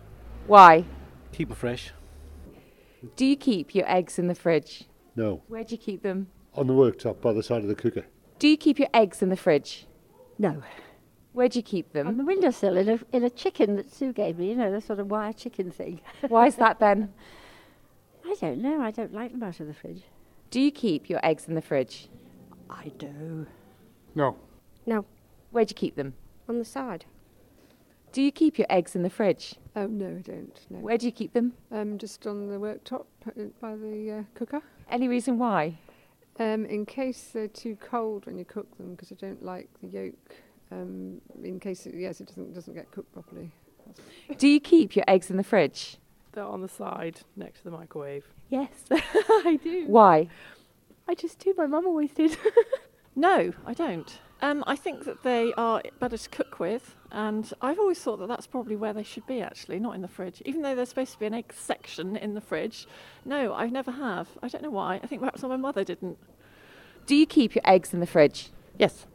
Why? 0.47 0.83
Keep 1.31 1.47
them 1.47 1.55
fresh. 1.55 1.93
Do 3.15 3.25
you 3.25 3.37
keep 3.37 3.73
your 3.73 3.89
eggs 3.89 4.19
in 4.19 4.27
the 4.27 4.35
fridge? 4.35 4.83
No. 5.15 5.41
Where 5.47 5.63
do 5.63 5.75
you 5.75 5.77
keep 5.77 6.03
them? 6.03 6.27
On 6.55 6.67
the 6.67 6.73
worktop 6.73 7.21
by 7.21 7.31
the 7.31 7.41
side 7.41 7.61
of 7.61 7.69
the 7.69 7.75
cooker. 7.75 8.03
Do 8.37 8.49
you 8.49 8.57
keep 8.57 8.79
your 8.79 8.89
eggs 8.93 9.21
in 9.21 9.29
the 9.29 9.37
fridge? 9.37 9.87
No. 10.37 10.61
Where 11.31 11.47
do 11.47 11.57
you 11.59 11.63
keep 11.63 11.93
them? 11.93 12.07
On 12.07 12.17
the 12.17 12.25
windowsill 12.25 12.75
in 12.75 12.89
a, 12.89 12.99
in 13.13 13.23
a 13.23 13.29
chicken 13.29 13.77
that 13.77 13.89
Sue 13.93 14.11
gave 14.11 14.39
me, 14.39 14.49
you 14.49 14.55
know, 14.55 14.69
the 14.69 14.81
sort 14.81 14.99
of 14.99 15.09
wire 15.09 15.31
chicken 15.31 15.71
thing. 15.71 16.01
Why 16.27 16.47
is 16.47 16.57
that 16.57 16.79
then? 16.81 17.13
I 18.25 18.35
don't 18.41 18.61
know. 18.61 18.81
I 18.81 18.91
don't 18.91 19.13
like 19.13 19.31
them 19.31 19.43
out 19.43 19.61
of 19.61 19.67
the 19.67 19.73
fridge. 19.73 20.03
Do 20.51 20.59
you 20.59 20.71
keep 20.71 21.09
your 21.09 21.25
eggs 21.25 21.47
in 21.47 21.55
the 21.55 21.61
fridge? 21.61 22.09
I 22.69 22.91
do. 22.97 23.47
No. 24.15 24.35
No. 24.85 25.05
Where 25.51 25.65
do 25.65 25.71
you 25.71 25.75
keep 25.75 25.95
them? 25.95 26.13
On 26.47 26.59
the 26.59 26.65
side. 26.65 27.05
Do 28.11 28.21
you 28.21 28.31
keep 28.31 28.57
your 28.57 28.67
eggs 28.69 28.95
in 28.95 29.03
the 29.03 29.09
fridge? 29.09 29.55
Oh, 29.75 29.85
no, 29.87 30.07
I 30.07 30.21
don't. 30.21 30.59
No. 30.69 30.79
Where 30.79 30.97
do 30.97 31.05
you 31.05 31.11
keep 31.11 31.33
them? 31.33 31.53
Um, 31.71 31.97
just 31.97 32.25
on 32.25 32.47
the 32.47 32.55
worktop 32.55 33.05
uh, 33.27 33.43
by 33.61 33.75
the 33.75 34.19
uh, 34.19 34.23
cooker. 34.33 34.61
Any 34.89 35.07
reason 35.07 35.37
why? 35.37 35.77
Um, 36.39 36.65
in 36.65 36.85
case 36.85 37.29
they're 37.33 37.47
too 37.47 37.77
cold 37.79 38.25
when 38.25 38.37
you 38.37 38.45
cook 38.45 38.75
them, 38.77 38.95
because 38.95 39.11
I 39.11 39.15
don't 39.15 39.43
like 39.43 39.69
the 39.81 39.87
yolk. 39.87 40.35
Um, 40.71 41.21
in 41.43 41.59
case, 41.59 41.85
it, 41.85 41.93
yes, 41.95 42.21
it 42.21 42.27
doesn't 42.27 42.53
doesn't 42.53 42.73
get 42.73 42.89
cooked 42.91 43.11
properly. 43.13 43.51
Do 44.37 44.47
you 44.47 44.59
keep 44.59 44.95
your 44.95 45.05
eggs 45.07 45.29
in 45.29 45.37
the 45.37 45.43
fridge? 45.43 45.97
They're 46.31 46.43
on 46.43 46.61
the 46.61 46.69
side 46.69 47.21
next 47.35 47.59
to 47.59 47.63
the 47.65 47.71
microwave. 47.71 48.23
Yes, 48.49 48.69
I 48.91 49.59
do. 49.63 49.85
Why? 49.87 50.29
I 51.07 51.15
just 51.15 51.39
do. 51.39 51.53
My 51.57 51.65
mum 51.67 51.85
always 51.87 52.11
did. 52.11 52.37
No, 53.15 53.51
I 53.65 53.73
don't. 53.73 54.17
Um, 54.41 54.63
I 54.65 54.75
think 54.75 55.03
that 55.03 55.23
they 55.23 55.53
are 55.57 55.81
better 55.99 56.17
to 56.17 56.29
cook 56.29 56.59
with, 56.59 56.95
and 57.11 57.51
I've 57.61 57.77
always 57.77 57.99
thought 57.99 58.19
that 58.19 58.27
that's 58.27 58.47
probably 58.47 58.77
where 58.77 58.93
they 58.93 59.03
should 59.03 59.27
be 59.27 59.41
actually, 59.41 59.79
not 59.79 59.95
in 59.95 60.01
the 60.01 60.07
fridge. 60.07 60.41
Even 60.45 60.61
though 60.61 60.75
there's 60.75 60.89
supposed 60.89 61.11
to 61.13 61.19
be 61.19 61.25
an 61.25 61.33
egg 61.33 61.51
section 61.53 62.15
in 62.15 62.35
the 62.35 62.41
fridge, 62.41 62.87
no, 63.25 63.53
I 63.53 63.67
never 63.67 63.91
have. 63.91 64.29
I 64.41 64.47
don't 64.47 64.63
know 64.63 64.69
why. 64.69 65.01
I 65.03 65.07
think 65.07 65.21
perhaps 65.21 65.43
my 65.43 65.57
mother 65.57 65.83
didn't. 65.83 66.17
Do 67.05 67.15
you 67.15 67.25
keep 67.25 67.53
your 67.53 67.63
eggs 67.65 67.93
in 67.93 67.99
the 67.99 68.07
fridge? 68.07 68.51
Yes. 68.77 69.05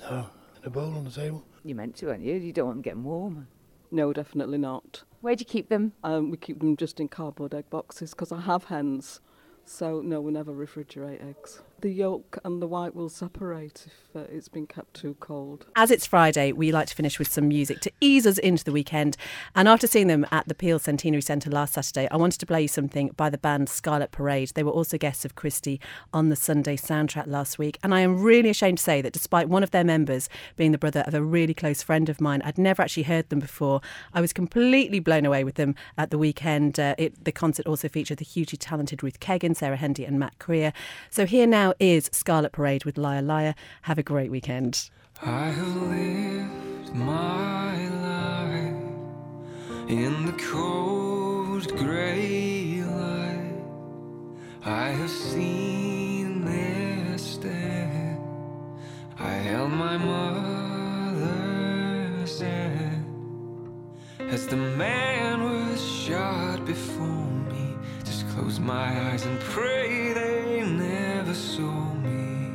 No. 0.00 0.30
In 0.62 0.68
a 0.68 0.70
bowl 0.70 0.94
on 0.94 1.04
the 1.04 1.10
table. 1.10 1.44
You 1.64 1.74
meant 1.74 1.96
to, 1.96 2.08
aren't 2.08 2.22
you? 2.22 2.34
You 2.34 2.52
don't 2.52 2.66
want 2.66 2.76
them 2.76 2.82
getting 2.82 3.04
warm. 3.04 3.48
No, 3.90 4.12
definitely 4.12 4.58
not. 4.58 5.02
Where 5.20 5.36
do 5.36 5.42
you 5.42 5.46
keep 5.46 5.68
them? 5.68 5.92
Um, 6.02 6.30
we 6.30 6.38
keep 6.38 6.60
them 6.60 6.76
just 6.76 6.98
in 6.98 7.08
cardboard 7.08 7.52
egg 7.52 7.68
boxes 7.68 8.10
because 8.10 8.32
I 8.32 8.40
have 8.40 8.64
hens. 8.64 9.20
So, 9.64 10.00
no, 10.00 10.20
we 10.20 10.32
never 10.32 10.52
refrigerate 10.52 11.26
eggs. 11.26 11.60
The 11.80 11.90
yolk 11.90 12.38
and 12.44 12.62
the 12.62 12.68
white 12.68 12.94
will 12.94 13.08
separate 13.08 13.86
if 13.88 14.16
uh, 14.16 14.24
it's 14.30 14.46
been 14.46 14.68
kept 14.68 14.94
too 14.94 15.16
cold. 15.18 15.66
As 15.74 15.90
it's 15.90 16.06
Friday, 16.06 16.52
we 16.52 16.70
like 16.70 16.86
to 16.86 16.94
finish 16.94 17.18
with 17.18 17.28
some 17.28 17.48
music 17.48 17.80
to 17.80 17.90
ease 18.00 18.24
us 18.24 18.38
into 18.38 18.62
the 18.62 18.70
weekend. 18.70 19.16
And 19.56 19.66
after 19.66 19.88
seeing 19.88 20.06
them 20.06 20.24
at 20.30 20.46
the 20.46 20.54
Peel 20.54 20.78
Centenary 20.78 21.22
Centre 21.22 21.50
last 21.50 21.74
Saturday, 21.74 22.06
I 22.12 22.16
wanted 22.16 22.38
to 22.38 22.46
play 22.46 22.62
you 22.62 22.68
something 22.68 23.08
by 23.16 23.30
the 23.30 23.38
band 23.38 23.68
Scarlet 23.68 24.12
Parade. 24.12 24.52
They 24.54 24.62
were 24.62 24.70
also 24.70 24.96
guests 24.96 25.24
of 25.24 25.34
Christie 25.34 25.80
on 26.12 26.28
the 26.28 26.36
Sunday 26.36 26.76
soundtrack 26.76 27.26
last 27.26 27.58
week. 27.58 27.78
And 27.82 27.92
I 27.92 28.00
am 28.00 28.22
really 28.22 28.50
ashamed 28.50 28.78
to 28.78 28.84
say 28.84 29.02
that 29.02 29.12
despite 29.12 29.48
one 29.48 29.64
of 29.64 29.72
their 29.72 29.82
members 29.82 30.28
being 30.54 30.70
the 30.70 30.78
brother 30.78 31.02
of 31.08 31.14
a 31.14 31.22
really 31.22 31.54
close 31.54 31.82
friend 31.82 32.08
of 32.08 32.20
mine, 32.20 32.42
I'd 32.44 32.58
never 32.58 32.82
actually 32.82 33.04
heard 33.04 33.28
them 33.28 33.40
before. 33.40 33.80
I 34.14 34.20
was 34.20 34.32
completely 34.32 35.00
blown 35.00 35.26
away 35.26 35.42
with 35.42 35.56
them 35.56 35.74
at 35.98 36.10
the 36.10 36.18
weekend. 36.18 36.78
Uh, 36.78 36.94
it, 36.96 37.24
the 37.24 37.32
concert 37.32 37.66
also 37.66 37.88
featured 37.88 38.18
the 38.18 38.24
hugely 38.24 38.56
talented 38.56 39.02
Ruth 39.02 39.18
Keggin, 39.18 39.51
Sarah 39.54 39.76
Hendy, 39.76 40.04
and 40.04 40.18
Matt 40.18 40.38
Creer. 40.38 40.72
So 41.10 41.26
here 41.26 41.46
now 41.46 41.74
is 41.78 42.08
Scarlet 42.12 42.52
Parade 42.52 42.84
with 42.84 42.98
Liar 42.98 43.22
Liar. 43.22 43.54
Have 43.82 43.98
a 43.98 44.02
great 44.02 44.30
weekend. 44.30 44.90
I 45.22 45.50
have 45.50 45.76
lived 45.76 46.94
my 46.94 47.88
life 47.88 48.74
in 49.88 50.26
the 50.26 50.32
cold 50.32 51.68
grey 51.76 52.82
light. 52.82 53.52
I 54.64 54.88
have 54.90 55.10
seen 55.10 56.44
their 56.44 57.18
stare. 57.18 58.18
I 59.18 59.30
held 59.30 59.70
my 59.72 59.96
mother's 59.96 61.20
hand 62.40 63.06
as 64.18 64.46
the 64.46 64.56
man 64.56 65.42
was 65.42 65.84
shot 65.84 66.64
before 66.64 67.21
close 68.42 68.58
my 68.58 69.10
eyes 69.10 69.24
and 69.24 69.38
pray 69.40 70.12
they 70.12 70.62
never 70.66 71.32
saw 71.32 71.94
me. 71.94 72.50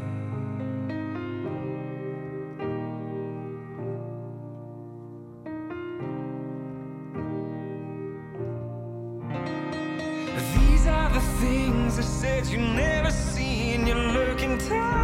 These 10.55 10.87
are 10.87 11.09
the 11.09 11.21
things 11.41 11.97
I 11.97 12.01
said 12.01 12.47
you 12.47 12.57
never 12.57 13.11
seen. 13.11 13.87
You're 13.87 14.11
looking 14.19 14.57
tired, 14.57 14.96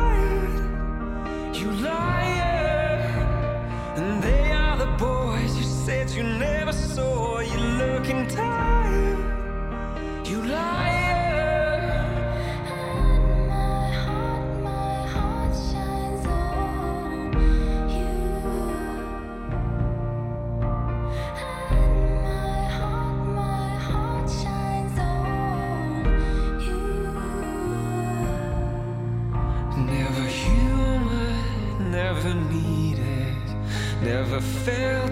Never 34.66 35.03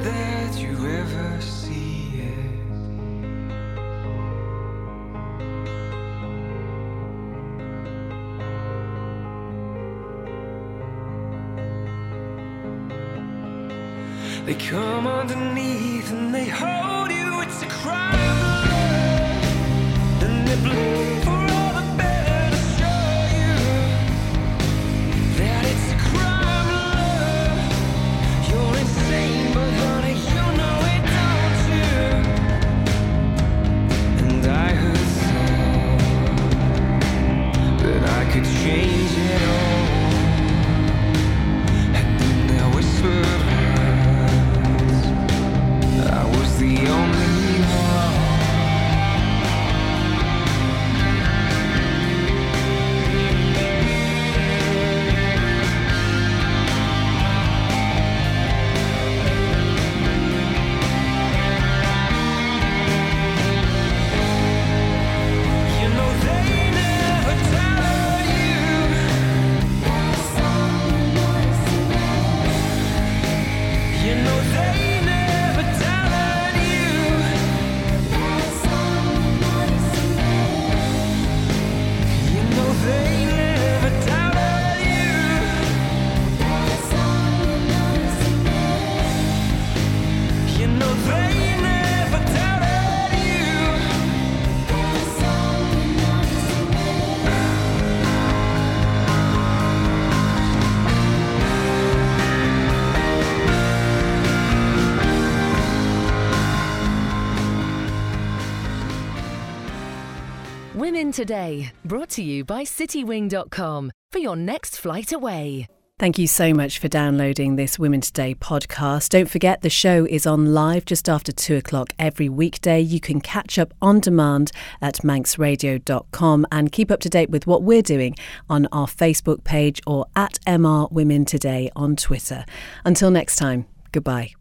Today, 111.11 111.71
brought 111.83 112.09
to 112.11 112.23
you 112.23 112.45
by 112.45 112.63
citywing.com 112.63 113.91
for 114.11 114.19
your 114.19 114.35
next 114.35 114.77
flight 114.77 115.11
away. 115.11 115.67
Thank 116.01 116.17
you 116.17 116.25
so 116.25 116.51
much 116.51 116.79
for 116.79 116.87
downloading 116.87 117.57
this 117.57 117.77
Women 117.77 118.01
Today 118.01 118.33
podcast. 118.33 119.09
Don't 119.09 119.29
forget 119.29 119.61
the 119.61 119.69
show 119.69 120.07
is 120.09 120.25
on 120.25 120.51
live 120.51 120.83
just 120.83 121.07
after 121.07 121.31
two 121.31 121.57
o'clock 121.57 121.93
every 121.99 122.27
weekday. 122.27 122.81
You 122.81 122.99
can 122.99 123.21
catch 123.21 123.59
up 123.59 123.71
on 123.83 123.99
demand 123.99 124.51
at 124.81 124.95
manxradio.com 125.03 126.47
and 126.51 126.71
keep 126.71 126.89
up 126.89 127.01
to 127.01 127.09
date 127.09 127.29
with 127.29 127.45
what 127.45 127.61
we're 127.61 127.83
doing 127.83 128.15
on 128.49 128.67
our 128.71 128.87
Facebook 128.87 129.43
page 129.43 129.79
or 129.85 130.07
at 130.15 130.39
MR 130.47 130.91
Women 130.91 131.23
Today 131.25 131.69
on 131.75 131.95
Twitter. 131.95 132.45
Until 132.83 133.11
next 133.11 133.35
time, 133.35 133.67
goodbye. 133.91 134.33